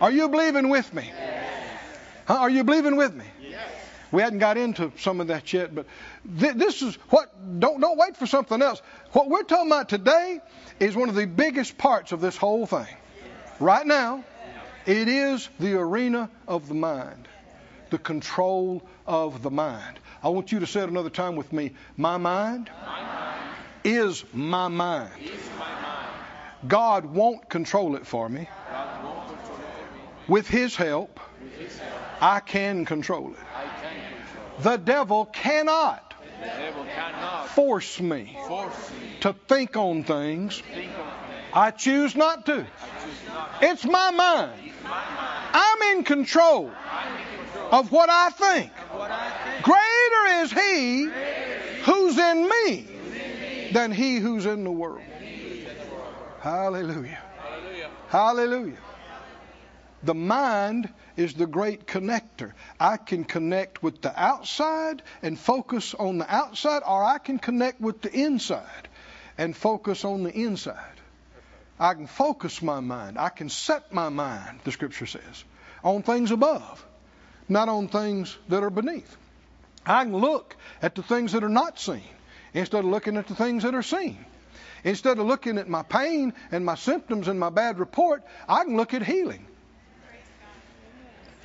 Are 0.00 0.10
you 0.10 0.28
believing 0.28 0.68
with 0.68 0.92
me? 0.92 1.10
Huh? 2.26 2.38
Are 2.38 2.50
you 2.50 2.64
believing 2.64 2.96
with 2.96 3.14
me? 3.14 3.24
We 4.16 4.22
hadn't 4.22 4.38
got 4.38 4.56
into 4.56 4.92
some 4.96 5.20
of 5.20 5.26
that 5.26 5.52
yet, 5.52 5.74
but 5.74 5.84
th- 6.40 6.54
this 6.54 6.80
is 6.80 6.94
what. 7.10 7.60
Don't 7.60 7.82
don't 7.82 7.98
wait 7.98 8.16
for 8.16 8.26
something 8.26 8.62
else. 8.62 8.80
What 9.12 9.28
we're 9.28 9.42
talking 9.42 9.66
about 9.66 9.90
today 9.90 10.40
is 10.80 10.96
one 10.96 11.10
of 11.10 11.14
the 11.14 11.26
biggest 11.26 11.76
parts 11.76 12.12
of 12.12 12.22
this 12.22 12.34
whole 12.34 12.64
thing. 12.64 12.86
Right 13.60 13.86
now, 13.86 14.24
it 14.86 15.08
is 15.08 15.50
the 15.60 15.74
arena 15.74 16.30
of 16.48 16.66
the 16.66 16.72
mind, 16.72 17.28
the 17.90 17.98
control 17.98 18.82
of 19.06 19.42
the 19.42 19.50
mind. 19.50 19.98
I 20.22 20.30
want 20.30 20.50
you 20.50 20.60
to 20.60 20.66
say 20.66 20.80
it 20.80 20.88
another 20.88 21.10
time 21.10 21.36
with 21.36 21.52
me. 21.52 21.72
My 21.98 22.16
mind, 22.16 22.70
My 22.86 23.02
mind 23.02 23.50
is 23.84 24.24
my 24.32 24.68
mind. 24.68 25.10
is 25.20 25.30
my 25.58 25.82
mind. 25.82 26.10
God 26.66 27.04
won't 27.04 27.50
control 27.50 27.96
it 27.96 28.06
for 28.06 28.30
me. 28.30 28.48
With 30.26 30.48
His 30.48 30.74
help, 30.74 31.20
With 31.42 31.52
His 31.58 31.78
help, 31.78 32.22
I 32.22 32.40
can 32.40 32.86
control 32.86 33.34
it. 33.34 33.40
The 34.60 34.76
devil 34.76 35.26
cannot 35.26 36.14
force 37.48 38.00
me 38.00 38.36
to 39.20 39.34
think 39.48 39.76
on 39.76 40.04
things. 40.04 40.62
I 41.52 41.70
choose 41.70 42.14
not 42.16 42.46
to. 42.46 42.66
It's 43.62 43.84
my 43.84 44.10
mind. 44.10 44.52
I'm 45.52 45.96
in 45.96 46.04
control 46.04 46.70
I'm 46.90 47.16
in 47.16 47.44
control 47.44 47.68
of 47.72 47.90
what 47.92 48.10
I 48.10 48.30
think. 48.30 48.70
of 48.92 48.98
what 48.98 49.10
I 49.10 49.30
think. 49.44 49.64
Greater 49.64 50.42
is 50.42 50.52
He 50.52 51.10
who's 51.82 52.18
in 52.18 52.48
me 52.48 52.86
than 53.72 53.92
he 53.92 54.16
who's 54.16 54.46
in 54.46 54.64
the 54.64 54.70
world. 54.70 55.00
Hallelujah. 56.40 57.18
Hallelujah. 57.38 57.90
Hallelujah. 58.08 58.78
The 60.02 60.14
mind 60.14 60.88
is 61.16 61.34
the 61.34 61.46
great 61.46 61.86
connector. 61.86 62.52
I 62.78 62.96
can 62.96 63.24
connect 63.24 63.82
with 63.82 64.00
the 64.02 64.12
outside 64.20 65.02
and 65.22 65.38
focus 65.38 65.94
on 65.94 66.18
the 66.18 66.34
outside, 66.34 66.82
or 66.86 67.04
I 67.04 67.18
can 67.18 67.38
connect 67.38 67.80
with 67.80 68.02
the 68.02 68.12
inside 68.12 68.88
and 69.38 69.56
focus 69.56 70.04
on 70.04 70.22
the 70.22 70.32
inside. 70.32 71.00
I 71.78 71.94
can 71.94 72.06
focus 72.06 72.62
my 72.62 72.80
mind. 72.80 73.18
I 73.18 73.28
can 73.28 73.48
set 73.48 73.92
my 73.92 74.08
mind, 74.08 74.60
the 74.64 74.72
scripture 74.72 75.06
says, 75.06 75.44
on 75.84 76.02
things 76.02 76.30
above, 76.30 76.84
not 77.48 77.68
on 77.68 77.88
things 77.88 78.36
that 78.48 78.62
are 78.62 78.70
beneath. 78.70 79.16
I 79.84 80.04
can 80.04 80.16
look 80.16 80.56
at 80.82 80.94
the 80.94 81.02
things 81.02 81.32
that 81.32 81.44
are 81.44 81.48
not 81.48 81.78
seen 81.78 82.02
instead 82.54 82.80
of 82.80 82.90
looking 82.90 83.16
at 83.16 83.28
the 83.28 83.34
things 83.34 83.62
that 83.62 83.74
are 83.74 83.82
seen. 83.82 84.24
Instead 84.84 85.18
of 85.18 85.26
looking 85.26 85.58
at 85.58 85.68
my 85.68 85.82
pain 85.82 86.32
and 86.50 86.64
my 86.64 86.76
symptoms 86.76 87.28
and 87.28 87.38
my 87.38 87.50
bad 87.50 87.78
report, 87.78 88.22
I 88.48 88.64
can 88.64 88.76
look 88.76 88.94
at 88.94 89.02
healing. 89.02 89.46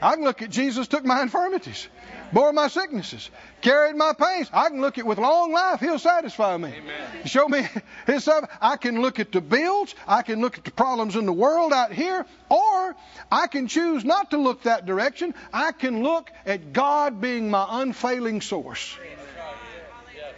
I 0.01 0.15
can 0.15 0.23
look 0.23 0.41
at 0.41 0.49
Jesus 0.49 0.87
took 0.87 1.05
my 1.05 1.21
infirmities, 1.21 1.87
bore 2.33 2.51
my 2.53 2.67
sicknesses, 2.67 3.29
carried 3.61 3.95
my 3.95 4.13
pains. 4.13 4.49
I 4.51 4.69
can 4.69 4.81
look 4.81 4.97
at 4.97 5.05
with 5.05 5.19
long 5.19 5.51
life, 5.51 5.79
He'll 5.79 5.99
satisfy 5.99 6.57
me. 6.57 6.69
Amen. 6.69 7.25
Show 7.25 7.47
me 7.47 7.67
His 8.07 8.23
stuff. 8.23 8.49
I 8.59 8.77
can 8.77 9.01
look 9.01 9.19
at 9.19 9.31
the 9.31 9.41
bills. 9.41 9.93
I 10.07 10.23
can 10.23 10.41
look 10.41 10.57
at 10.57 10.63
the 10.63 10.71
problems 10.71 11.15
in 11.15 11.25
the 11.25 11.33
world 11.33 11.71
out 11.71 11.91
here, 11.91 12.25
or 12.49 12.95
I 13.31 13.47
can 13.47 13.67
choose 13.67 14.03
not 14.03 14.31
to 14.31 14.37
look 14.37 14.63
that 14.63 14.85
direction. 14.85 15.35
I 15.53 15.71
can 15.71 16.03
look 16.03 16.31
at 16.45 16.73
God 16.73 17.21
being 17.21 17.49
my 17.49 17.65
unfailing 17.81 18.41
source. 18.41 18.97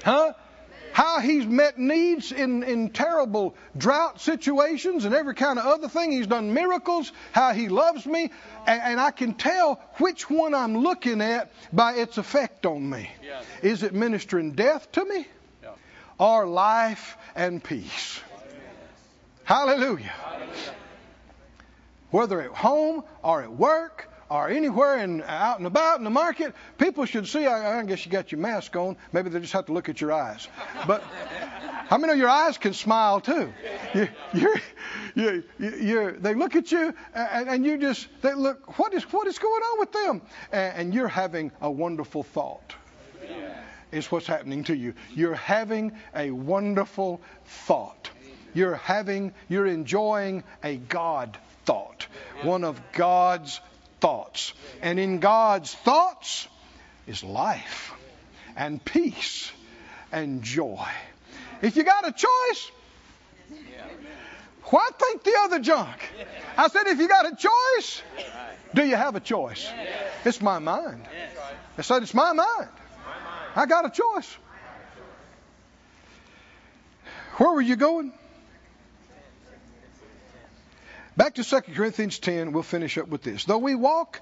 Huh? 0.03 0.33
How 0.93 1.19
he's 1.19 1.45
met 1.47 1.79
needs 1.79 2.31
in, 2.31 2.61
in 2.61 2.91
terrible 2.91 3.55
drought 3.75 4.21
situations 4.21 5.05
and 5.05 5.15
every 5.15 5.33
kind 5.33 5.57
of 5.57 5.65
other 5.65 5.87
thing. 5.87 6.11
He's 6.11 6.27
done 6.27 6.53
miracles. 6.53 7.11
How 7.31 7.51
he 7.53 7.67
loves 7.67 8.05
me. 8.05 8.29
And, 8.67 8.81
and 8.81 8.99
I 8.99 9.09
can 9.09 9.33
tell 9.33 9.81
which 9.97 10.29
one 10.29 10.53
I'm 10.53 10.77
looking 10.77 11.19
at 11.21 11.51
by 11.73 11.93
its 11.93 12.19
effect 12.19 12.67
on 12.67 12.87
me. 12.87 13.09
Is 13.63 13.81
it 13.81 13.93
ministering 13.95 14.51
death 14.51 14.91
to 14.91 15.03
me 15.03 15.27
Yeah. 15.63 15.69
or 16.19 16.45
life 16.45 17.17
and 17.35 17.63
peace? 17.63 18.21
Hallelujah. 19.45 20.13
Whether 22.11 22.39
at 22.41 22.51
home 22.51 23.03
or 23.23 23.41
at 23.41 23.51
work 23.51 24.09
or 24.33 24.49
anywhere 24.49 24.97
in, 24.97 25.21
out 25.21 25.59
and 25.59 25.67
about 25.67 25.99
in 25.99 26.03
the 26.03 26.09
market, 26.09 26.55
people 26.79 27.05
should 27.05 27.27
see. 27.27 27.45
I, 27.45 27.79
I 27.79 27.83
guess 27.83 28.03
you 28.03 28.11
got 28.11 28.31
your 28.31 28.41
mask 28.41 28.75
on. 28.75 28.97
Maybe 29.11 29.29
they 29.29 29.39
just 29.39 29.53
have 29.53 29.67
to 29.67 29.73
look 29.73 29.89
at 29.89 30.01
your 30.01 30.11
eyes. 30.11 30.47
But 30.87 31.03
how 31.87 31.99
many 31.99 32.13
of 32.13 32.19
your 32.19 32.29
eyes 32.29 32.57
can 32.57 32.73
smile 32.73 33.21
too? 33.21 33.53
You, 33.93 34.07
you're, 34.33 34.61
you, 35.13 35.43
you, 35.59 36.17
they 36.19 36.33
look 36.33 36.55
at 36.55 36.71
you 36.71 36.95
and, 37.13 37.47
and 37.47 37.65
you 37.65 37.77
just 37.77 38.07
they 38.23 38.33
look. 38.33 38.79
What 38.79 38.93
is 38.95 39.03
what 39.03 39.27
is 39.27 39.37
going 39.37 39.61
on 39.61 39.79
with 39.79 39.91
them? 39.91 40.21
And, 40.51 40.77
and 40.77 40.93
you're 40.93 41.07
having 41.07 41.51
a 41.61 41.69
wonderful 41.69 42.23
thought. 42.23 42.73
Is 43.91 44.11
what's 44.11 44.25
happening 44.25 44.63
to 44.63 44.75
you. 44.75 44.95
You're 45.13 45.35
having 45.35 45.91
a 46.15 46.31
wonderful 46.31 47.21
thought. 47.45 48.09
You're 48.55 48.75
having, 48.75 49.33
you're 49.47 49.67
enjoying 49.67 50.43
a 50.63 50.77
God 50.77 51.37
thought, 51.65 52.07
one 52.41 52.63
of 52.63 52.81
God's 52.93 53.61
thoughts. 54.03 54.53
And 54.81 54.99
in 54.99 55.19
God's 55.19 55.73
thoughts 55.73 56.49
is 57.07 57.23
life 57.23 57.93
and 58.57 58.83
peace 58.83 59.49
and 60.11 60.43
joy. 60.43 60.85
If 61.61 61.77
you 61.77 61.85
got 61.85 62.05
a 62.05 62.11
choice, 62.11 62.71
why 64.65 64.89
think 64.99 65.23
the 65.23 65.35
other 65.43 65.59
junk? 65.59 65.97
I 66.57 66.67
said, 66.67 66.87
if 66.87 66.99
you 66.99 67.07
got 67.07 67.31
a 67.31 67.35
choice, 67.35 68.03
do 68.73 68.85
you 68.85 68.97
have 68.97 69.15
a 69.15 69.21
choice? 69.21 69.65
It's 70.25 70.41
my 70.41 70.59
mind. 70.59 71.05
I 71.77 71.81
said, 71.81 72.03
it's 72.03 72.13
my 72.13 72.33
mind. 72.33 72.67
I 73.55 73.65
got 73.67 73.85
a 73.85 73.89
choice. 73.89 74.37
Where 77.37 77.53
were 77.53 77.61
you 77.61 77.77
going? 77.77 78.11
Back 81.15 81.35
to 81.35 81.43
2 81.43 81.61
Corinthians 81.73 82.17
10, 82.17 82.53
we'll 82.53 82.63
finish 82.63 82.97
up 82.97 83.07
with 83.07 83.21
this. 83.21 83.45
Though 83.45 83.59
we 83.59 83.75
walk 83.75 84.21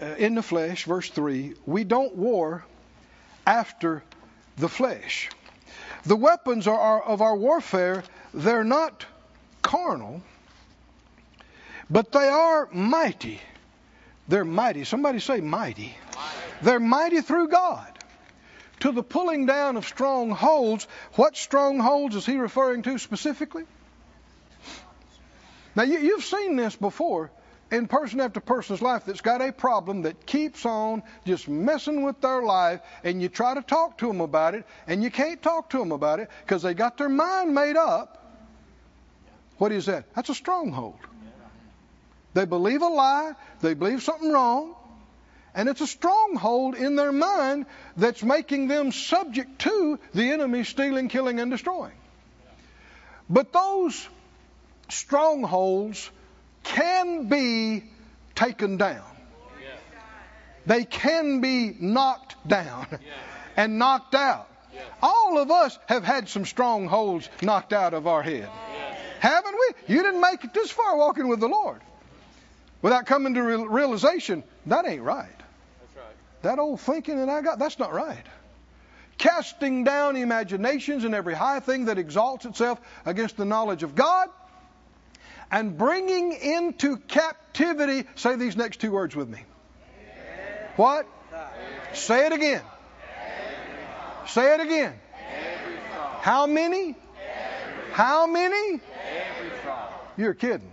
uh, 0.00 0.06
in 0.16 0.34
the 0.34 0.42
flesh, 0.42 0.84
verse 0.84 1.10
3, 1.10 1.54
we 1.66 1.84
don't 1.84 2.16
war 2.16 2.64
after 3.46 4.02
the 4.56 4.68
flesh. 4.68 5.30
The 6.06 6.16
weapons 6.16 6.66
are, 6.66 6.78
are 6.78 7.02
of 7.02 7.20
our 7.20 7.36
warfare, 7.36 8.02
they're 8.32 8.64
not 8.64 9.04
carnal, 9.60 10.22
but 11.90 12.12
they 12.12 12.28
are 12.28 12.68
mighty. 12.72 13.40
They're 14.26 14.44
mighty. 14.44 14.84
Somebody 14.84 15.20
say 15.20 15.40
mighty. 15.40 15.94
They're 16.62 16.80
mighty 16.80 17.20
through 17.20 17.48
God 17.48 17.92
to 18.80 18.92
the 18.92 19.02
pulling 19.02 19.44
down 19.44 19.76
of 19.76 19.86
strongholds. 19.86 20.86
What 21.14 21.36
strongholds 21.36 22.16
is 22.16 22.24
he 22.24 22.36
referring 22.38 22.82
to 22.82 22.98
specifically? 22.98 23.64
Now, 25.78 25.84
you, 25.84 26.00
you've 26.00 26.24
seen 26.24 26.56
this 26.56 26.74
before 26.74 27.30
in 27.70 27.86
person 27.86 28.18
after 28.20 28.40
person's 28.40 28.82
life 28.82 29.04
that's 29.06 29.20
got 29.20 29.40
a 29.40 29.52
problem 29.52 30.02
that 30.02 30.26
keeps 30.26 30.66
on 30.66 31.04
just 31.24 31.46
messing 31.46 32.02
with 32.02 32.20
their 32.20 32.42
life, 32.42 32.80
and 33.04 33.22
you 33.22 33.28
try 33.28 33.54
to 33.54 33.62
talk 33.62 33.98
to 33.98 34.08
them 34.08 34.20
about 34.20 34.56
it, 34.56 34.64
and 34.88 35.04
you 35.04 35.10
can't 35.12 35.40
talk 35.40 35.70
to 35.70 35.78
them 35.78 35.92
about 35.92 36.18
it 36.18 36.30
because 36.44 36.62
they 36.62 36.74
got 36.74 36.98
their 36.98 37.08
mind 37.08 37.54
made 37.54 37.76
up. 37.76 38.34
What 39.58 39.70
is 39.70 39.86
that? 39.86 40.12
That's 40.16 40.30
a 40.30 40.34
stronghold. 40.34 40.98
They 42.34 42.44
believe 42.44 42.82
a 42.82 42.88
lie, 42.88 43.34
they 43.60 43.74
believe 43.74 44.02
something 44.02 44.32
wrong, 44.32 44.74
and 45.54 45.68
it's 45.68 45.80
a 45.80 45.86
stronghold 45.86 46.74
in 46.74 46.96
their 46.96 47.12
mind 47.12 47.66
that's 47.96 48.24
making 48.24 48.66
them 48.66 48.90
subject 48.90 49.60
to 49.60 50.00
the 50.12 50.32
enemy 50.32 50.64
stealing, 50.64 51.08
killing, 51.08 51.38
and 51.38 51.52
destroying. 51.52 51.94
But 53.30 53.52
those 53.52 54.08
strongholds 54.88 56.10
can 56.64 57.28
be 57.28 57.84
taken 58.34 58.76
down. 58.76 59.04
They 60.66 60.84
can 60.84 61.40
be 61.40 61.74
knocked 61.80 62.36
down 62.46 62.86
and 63.56 63.78
knocked 63.78 64.14
out. 64.14 64.48
All 65.02 65.38
of 65.38 65.50
us 65.50 65.78
have 65.86 66.04
had 66.04 66.28
some 66.28 66.44
strongholds 66.44 67.28
knocked 67.42 67.72
out 67.72 67.94
of 67.94 68.06
our 68.06 68.22
head. 68.22 68.48
Haven't 69.20 69.54
we? 69.54 69.94
You 69.94 70.02
didn't 70.02 70.20
make 70.20 70.44
it 70.44 70.54
this 70.54 70.70
far 70.70 70.96
walking 70.96 71.28
with 71.28 71.40
the 71.40 71.48
Lord 71.48 71.80
without 72.82 73.06
coming 73.06 73.34
to 73.34 73.42
real- 73.42 73.66
realization 73.66 74.44
that 74.66 74.86
ain't 74.86 75.02
right. 75.02 75.28
That 76.42 76.58
old 76.58 76.80
thinking 76.80 77.16
that 77.18 77.28
I 77.28 77.40
got, 77.42 77.58
that's 77.58 77.78
not 77.78 77.92
right. 77.92 78.24
Casting 79.16 79.82
down 79.82 80.16
imaginations 80.16 81.02
and 81.02 81.14
every 81.14 81.34
high 81.34 81.58
thing 81.58 81.86
that 81.86 81.98
exalts 81.98 82.44
itself 82.44 82.80
against 83.04 83.36
the 83.36 83.44
knowledge 83.44 83.82
of 83.82 83.96
God, 83.96 84.28
and 85.50 85.76
bringing 85.76 86.32
into 86.32 86.96
captivity, 86.96 88.04
say 88.14 88.36
these 88.36 88.56
next 88.56 88.80
two 88.80 88.90
words 88.90 89.16
with 89.16 89.28
me. 89.28 89.40
What? 90.76 91.06
Say 91.94 92.26
it 92.26 92.32
again. 92.32 92.62
Say 94.26 94.54
it 94.54 94.60
again. 94.60 94.94
How 96.20 96.46
many? 96.46 96.94
How 97.92 98.26
many? 98.26 98.74
Every. 98.74 99.50
You're 100.16 100.34
kidding. 100.34 100.70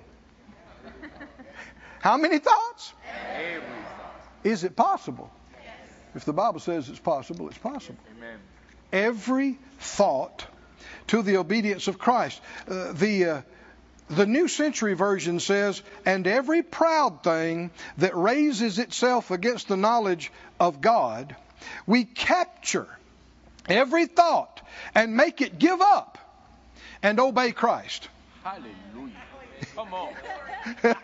How 2.02 2.18
many 2.18 2.40
thoughts? 2.40 2.94
Every 3.34 3.62
thought. 3.62 4.16
Is 4.44 4.64
it 4.64 4.76
possible? 4.76 5.32
If 6.14 6.26
the 6.26 6.34
Bible 6.34 6.60
says 6.60 6.90
it's 6.90 7.00
possible, 7.00 7.48
it's 7.50 7.58
possible. 7.58 8.00
Amen. 8.18 8.40
Every 8.92 9.58
thought 9.80 10.46
to 11.08 11.22
the 11.22 11.38
obedience 11.38 11.88
of 11.88 11.98
Christ. 12.00 12.42
Uh, 12.68 12.94
the 12.94 13.26
uh, 13.26 13.42
the 14.10 14.26
New 14.26 14.48
Century 14.48 14.94
Version 14.94 15.40
says, 15.40 15.82
and 16.06 16.28
every 16.28 16.62
proud 16.62 17.24
thing 17.24 17.72
that 17.98 18.16
raises 18.16 18.80
itself 18.80 19.32
against 19.32 19.68
the 19.68 19.78
knowledge 19.78 20.32
of 20.60 20.82
God, 20.82 21.36
we 21.88 22.06
capture 22.06 22.88
every 23.68 24.06
thought 24.06 24.62
and 24.94 25.16
make 25.16 25.42
it 25.42 25.58
give 25.58 25.82
up 25.82 26.18
and 27.02 27.20
obey 27.20 27.52
Christ. 27.52 28.08
Hallelujah. 28.44 28.72
Come 29.76 29.94
on. 29.94 30.14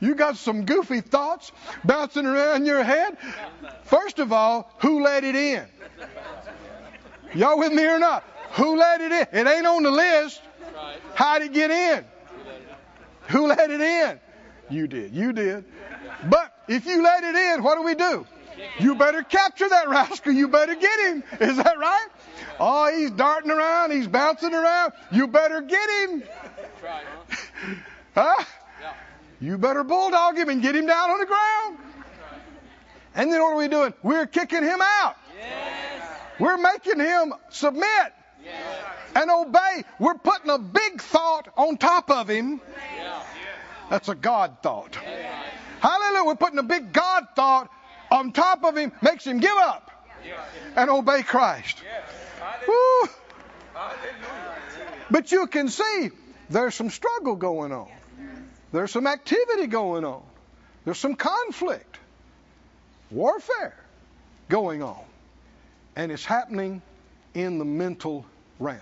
you 0.00 0.14
got 0.14 0.36
some 0.36 0.64
goofy 0.64 1.00
thoughts 1.00 1.50
bouncing 1.84 2.26
around 2.26 2.64
your 2.64 2.84
head. 2.84 3.16
First 3.84 4.20
of 4.20 4.32
all, 4.32 4.72
who 4.78 5.02
let 5.02 5.24
it 5.24 5.34
in? 5.34 5.64
Y'all 7.34 7.58
with 7.58 7.72
me 7.72 7.84
or 7.86 7.98
not? 7.98 8.24
Who 8.52 8.76
let 8.76 9.00
it 9.00 9.12
in? 9.12 9.40
It 9.40 9.46
ain't 9.46 9.66
on 9.66 9.82
the 9.82 9.90
list. 9.90 10.40
Right. 10.74 10.96
How'd 11.14 11.42
it 11.42 11.52
get 11.52 11.70
in? 11.70 12.04
Who 13.28 13.46
let 13.46 13.70
it 13.70 13.80
in? 13.80 14.20
You 14.70 14.86
did. 14.86 15.14
You 15.14 15.32
did. 15.32 15.64
But 16.28 16.52
if 16.68 16.86
you 16.86 17.02
let 17.02 17.24
it 17.24 17.34
in, 17.34 17.62
what 17.62 17.76
do 17.76 17.82
we 17.82 17.94
do? 17.94 18.26
You 18.78 18.94
better 18.94 19.22
capture 19.22 19.68
that 19.68 19.88
rascal. 19.88 20.32
You 20.32 20.48
better 20.48 20.74
get 20.74 21.00
him. 21.00 21.22
Is 21.40 21.56
that 21.56 21.78
right? 21.78 22.08
Oh, 22.58 22.92
he's 22.94 23.10
darting 23.12 23.50
around. 23.50 23.92
He's 23.92 24.06
bouncing 24.06 24.52
around. 24.52 24.92
You 25.12 25.28
better 25.28 25.62
get 25.62 25.90
him. 25.90 26.22
Huh? 28.14 28.44
You 29.40 29.56
better 29.56 29.84
bulldog 29.84 30.36
him 30.36 30.48
and 30.50 30.60
get 30.60 30.76
him 30.76 30.86
down 30.86 31.10
on 31.10 31.20
the 31.20 31.26
ground. 31.26 31.78
And 33.14 33.32
then 33.32 33.40
what 33.40 33.52
are 33.52 33.56
we 33.56 33.68
doing? 33.68 33.94
We're 34.02 34.26
kicking 34.26 34.62
him 34.62 34.80
out. 34.82 35.16
We're 36.38 36.58
making 36.58 37.00
him 37.00 37.34
submit 37.50 38.12
and 39.14 39.30
obey. 39.30 39.84
We're 39.98 40.14
putting 40.14 40.50
a 40.50 40.58
big 40.58 41.00
thought 41.00 41.48
on 41.56 41.76
top 41.76 42.10
of 42.10 42.28
him. 42.28 42.60
That's 43.88 44.08
a 44.08 44.14
God 44.14 44.58
thought. 44.62 44.96
Hallelujah. 45.80 46.24
We're 46.24 46.36
putting 46.36 46.58
a 46.58 46.64
big 46.64 46.92
God 46.92 47.24
thought 47.34 47.70
on 48.10 48.32
top 48.32 48.64
of 48.64 48.76
him, 48.76 48.92
makes 49.02 49.26
him 49.26 49.40
give 49.40 49.56
up 49.56 49.90
and 50.76 50.90
obey 50.90 51.22
Christ. 51.22 51.82
Woo. 52.66 53.08
But 55.10 55.32
you 55.32 55.46
can 55.46 55.68
see 55.68 56.10
there's 56.48 56.74
some 56.74 56.90
struggle 56.90 57.36
going 57.36 57.72
on. 57.72 57.88
There's 58.72 58.92
some 58.92 59.06
activity 59.06 59.66
going 59.66 60.04
on. 60.04 60.22
There's 60.84 60.98
some 60.98 61.14
conflict, 61.14 61.98
warfare 63.10 63.76
going 64.48 64.82
on. 64.82 65.02
And 65.96 66.12
it's 66.12 66.24
happening 66.24 66.80
in 67.34 67.58
the 67.58 67.64
mental 67.64 68.24
realm 68.58 68.80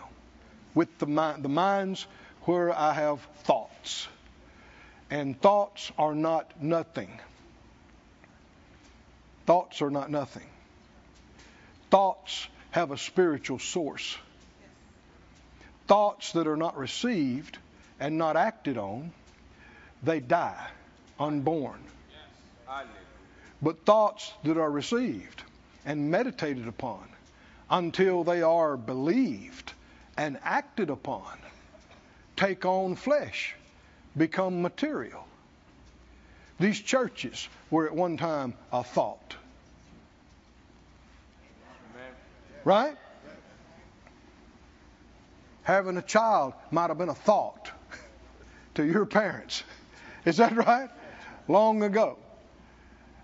with 0.74 0.98
the, 0.98 1.06
mind, 1.06 1.42
the 1.42 1.48
minds 1.48 2.06
where 2.42 2.72
I 2.72 2.92
have 2.92 3.20
thoughts. 3.44 4.08
And 5.10 5.40
thoughts 5.40 5.90
are 5.98 6.14
not 6.14 6.62
nothing. 6.62 7.18
Thoughts 9.46 9.80
are 9.80 9.90
not 9.90 10.10
nothing. 10.10 10.46
Thoughts 11.90 12.46
have 12.70 12.90
a 12.90 12.98
spiritual 12.98 13.58
source. 13.58 14.16
Thoughts 15.86 16.32
that 16.32 16.46
are 16.46 16.56
not 16.56 16.76
received 16.76 17.56
and 17.98 18.18
not 18.18 18.36
acted 18.36 18.76
on, 18.76 19.10
they 20.02 20.20
die 20.20 20.68
unborn. 21.18 21.80
But 23.60 23.84
thoughts 23.84 24.32
that 24.44 24.58
are 24.58 24.70
received 24.70 25.42
and 25.84 26.10
meditated 26.10 26.68
upon 26.68 27.02
until 27.70 28.24
they 28.24 28.42
are 28.42 28.76
believed 28.76 29.72
and 30.16 30.38
acted 30.42 30.90
upon 30.90 31.38
take 32.38 32.64
on 32.64 32.94
flesh, 32.94 33.54
become 34.16 34.62
material. 34.62 35.26
These 36.60 36.80
churches 36.80 37.48
were 37.70 37.86
at 37.86 37.94
one 37.94 38.16
time 38.16 38.54
a 38.72 38.82
thought, 38.82 39.36
right? 42.64 42.96
Having 45.64 45.98
a 45.98 46.02
child 46.02 46.54
might 46.70 46.88
have 46.88 46.98
been 46.98 47.08
a 47.08 47.14
thought 47.14 47.70
to 48.74 48.84
your 48.84 49.04
parents. 49.04 49.62
Is 50.24 50.38
that 50.38 50.56
right? 50.56 50.90
Long 51.48 51.82
ago. 51.82 52.18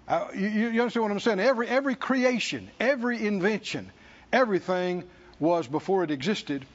Uh, 0.06 0.28
you, 0.36 0.48
you 0.48 0.80
understand 0.80 1.02
what 1.04 1.12
I'm 1.12 1.20
saying? 1.20 1.40
Every 1.40 1.66
every 1.66 1.94
creation, 1.94 2.70
every 2.78 3.26
invention, 3.26 3.90
everything 4.34 5.04
was 5.38 5.68
before 5.68 6.02
it 6.02 6.10
existed 6.10 6.66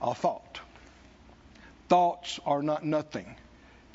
a 0.00 0.14
thought. 0.14 0.60
Thoughts 1.88 2.40
are 2.46 2.62
not 2.62 2.82
nothing. 2.84 3.36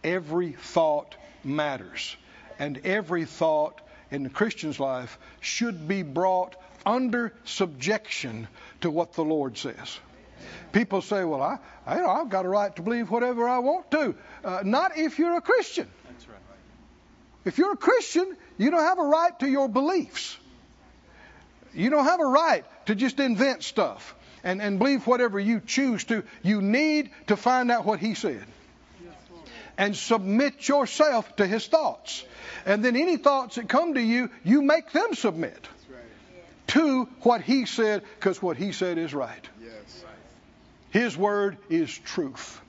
Every 0.03 0.51
thought 0.51 1.15
matters, 1.43 2.15
and 2.59 2.77
every 2.85 3.25
thought 3.25 3.81
in 4.11 4.21
the 4.21 4.29
Christian's 4.29 4.79
life 4.79 5.17
should 5.41 5.87
be 5.87 6.03
brought 6.03 6.55
under 6.85 7.33
subjection 7.45 8.47
to 8.81 8.91
what 8.91 9.13
the 9.13 9.23
Lord 9.23 9.57
says. 9.57 9.99
People 10.71 11.01
say, 11.01 11.23
"Well, 11.23 11.41
I, 11.41 11.57
I 11.85 11.95
you 11.95 12.03
know, 12.03 12.09
I've 12.09 12.29
got 12.29 12.45
a 12.45 12.49
right 12.49 12.73
to 12.75 12.81
believe 12.83 13.09
whatever 13.09 13.49
I 13.49 13.57
want 13.57 13.89
to." 13.91 14.15
Uh, 14.43 14.61
not 14.63 14.97
if 14.97 15.17
you're 15.17 15.35
a 15.35 15.41
Christian. 15.41 15.87
That's 16.05 16.27
right. 16.29 16.37
If 17.43 17.57
you're 17.57 17.73
a 17.73 17.77
Christian, 17.77 18.37
you 18.59 18.69
don't 18.69 18.83
have 18.83 18.99
a 18.99 19.03
right 19.03 19.37
to 19.39 19.47
your 19.47 19.67
beliefs. 19.67 20.37
You 21.73 21.89
don't 21.89 22.05
have 22.05 22.19
a 22.19 22.25
right 22.25 22.65
to 22.87 22.95
just 22.95 23.19
invent 23.19 23.63
stuff 23.63 24.15
and, 24.43 24.61
and 24.61 24.79
believe 24.79 25.05
whatever 25.05 25.39
you 25.39 25.61
choose 25.65 26.03
to. 26.05 26.23
You 26.43 26.61
need 26.61 27.11
to 27.27 27.35
find 27.35 27.71
out 27.71 27.85
what 27.85 27.99
He 27.99 28.13
said 28.13 28.43
and 29.77 29.95
submit 29.95 30.67
yourself 30.67 31.35
to 31.35 31.45
His 31.45 31.67
thoughts. 31.67 32.23
And 32.65 32.83
then 32.83 32.95
any 32.95 33.17
thoughts 33.17 33.55
that 33.55 33.69
come 33.69 33.93
to 33.93 34.01
you, 34.01 34.29
you 34.43 34.61
make 34.61 34.91
them 34.91 35.13
submit 35.13 35.67
to 36.67 37.05
what 37.21 37.41
He 37.41 37.65
said 37.65 38.03
because 38.19 38.41
what 38.41 38.57
He 38.57 38.71
said 38.71 38.97
is 38.97 39.13
right. 39.13 39.47
His 40.89 41.15
word 41.15 41.57
is 41.69 41.95
truth. 41.95 42.59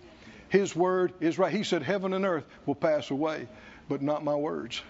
His 0.48 0.74
word 0.74 1.12
is 1.20 1.38
right. 1.38 1.52
He 1.52 1.62
said, 1.62 1.82
Heaven 1.82 2.12
and 2.12 2.24
earth 2.24 2.44
will 2.66 2.74
pass 2.74 3.10
away, 3.10 3.48
but 3.88 4.02
not 4.02 4.24
my 4.24 4.34
words. 4.34 4.80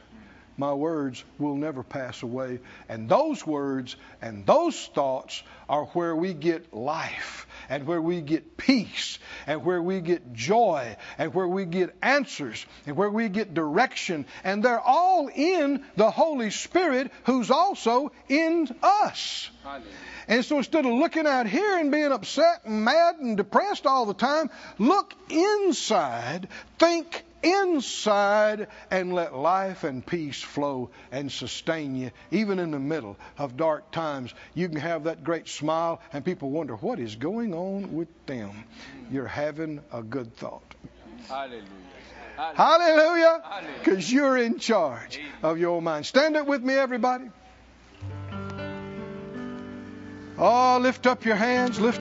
My 0.58 0.74
words 0.74 1.24
will 1.38 1.54
never 1.54 1.84
pass 1.84 2.24
away. 2.24 2.58
And 2.88 3.08
those 3.08 3.46
words 3.46 3.94
and 4.20 4.44
those 4.44 4.76
thoughts 4.88 5.40
are 5.68 5.84
where 5.86 6.16
we 6.16 6.34
get 6.34 6.74
life 6.74 7.46
and 7.68 7.86
where 7.86 8.02
we 8.02 8.20
get 8.20 8.56
peace 8.56 9.20
and 9.46 9.64
where 9.64 9.80
we 9.80 10.00
get 10.00 10.32
joy 10.32 10.96
and 11.16 11.32
where 11.32 11.46
we 11.46 11.64
get 11.64 11.94
answers 12.02 12.66
and 12.86 12.96
where 12.96 13.08
we 13.08 13.28
get 13.28 13.54
direction. 13.54 14.26
And 14.42 14.60
they're 14.60 14.80
all 14.80 15.28
in 15.28 15.84
the 15.94 16.10
Holy 16.10 16.50
Spirit 16.50 17.12
who's 17.24 17.52
also 17.52 18.10
in 18.28 18.68
us. 18.82 19.50
And 20.26 20.44
so 20.44 20.58
instead 20.58 20.84
of 20.84 20.92
looking 20.92 21.26
out 21.28 21.46
here 21.46 21.78
and 21.78 21.92
being 21.92 22.10
upset 22.10 22.64
and 22.64 22.84
mad 22.84 23.16
and 23.20 23.36
depressed 23.36 23.86
all 23.86 24.06
the 24.06 24.14
time, 24.14 24.50
look 24.78 25.14
inside, 25.30 26.48
think 26.80 27.24
inside, 27.42 28.68
and 28.90 29.12
let 29.12 29.34
life 29.34 29.84
and 29.84 30.04
peace 30.04 30.42
flow 30.42 30.90
and 31.12 31.30
sustain 31.30 31.94
you, 31.94 32.10
even 32.30 32.58
in 32.58 32.70
the 32.70 32.78
middle 32.78 33.16
of 33.36 33.56
dark 33.56 33.90
times. 33.90 34.34
You 34.54 34.68
can 34.68 34.78
have 34.78 35.04
that 35.04 35.24
great 35.24 35.48
smile, 35.48 36.00
and 36.12 36.24
people 36.24 36.50
wonder 36.50 36.76
what 36.76 36.98
is 36.98 37.16
going 37.16 37.54
on 37.54 37.94
with 37.94 38.08
them. 38.26 38.64
You're 39.10 39.26
having 39.26 39.80
a 39.92 40.02
good 40.02 40.36
thought. 40.36 40.74
Hallelujah. 41.28 41.62
Hallelujah. 42.36 43.42
Because 43.82 44.12
you're 44.12 44.36
in 44.36 44.58
charge 44.58 45.20
of 45.42 45.58
your 45.58 45.82
mind. 45.82 46.06
Stand 46.06 46.36
up 46.36 46.46
with 46.46 46.62
me, 46.62 46.74
everybody. 46.74 47.30
Oh, 50.40 50.78
lift 50.80 51.08
up 51.08 51.24
your 51.24 51.34
hands. 51.34 51.80
Lift 51.80 51.96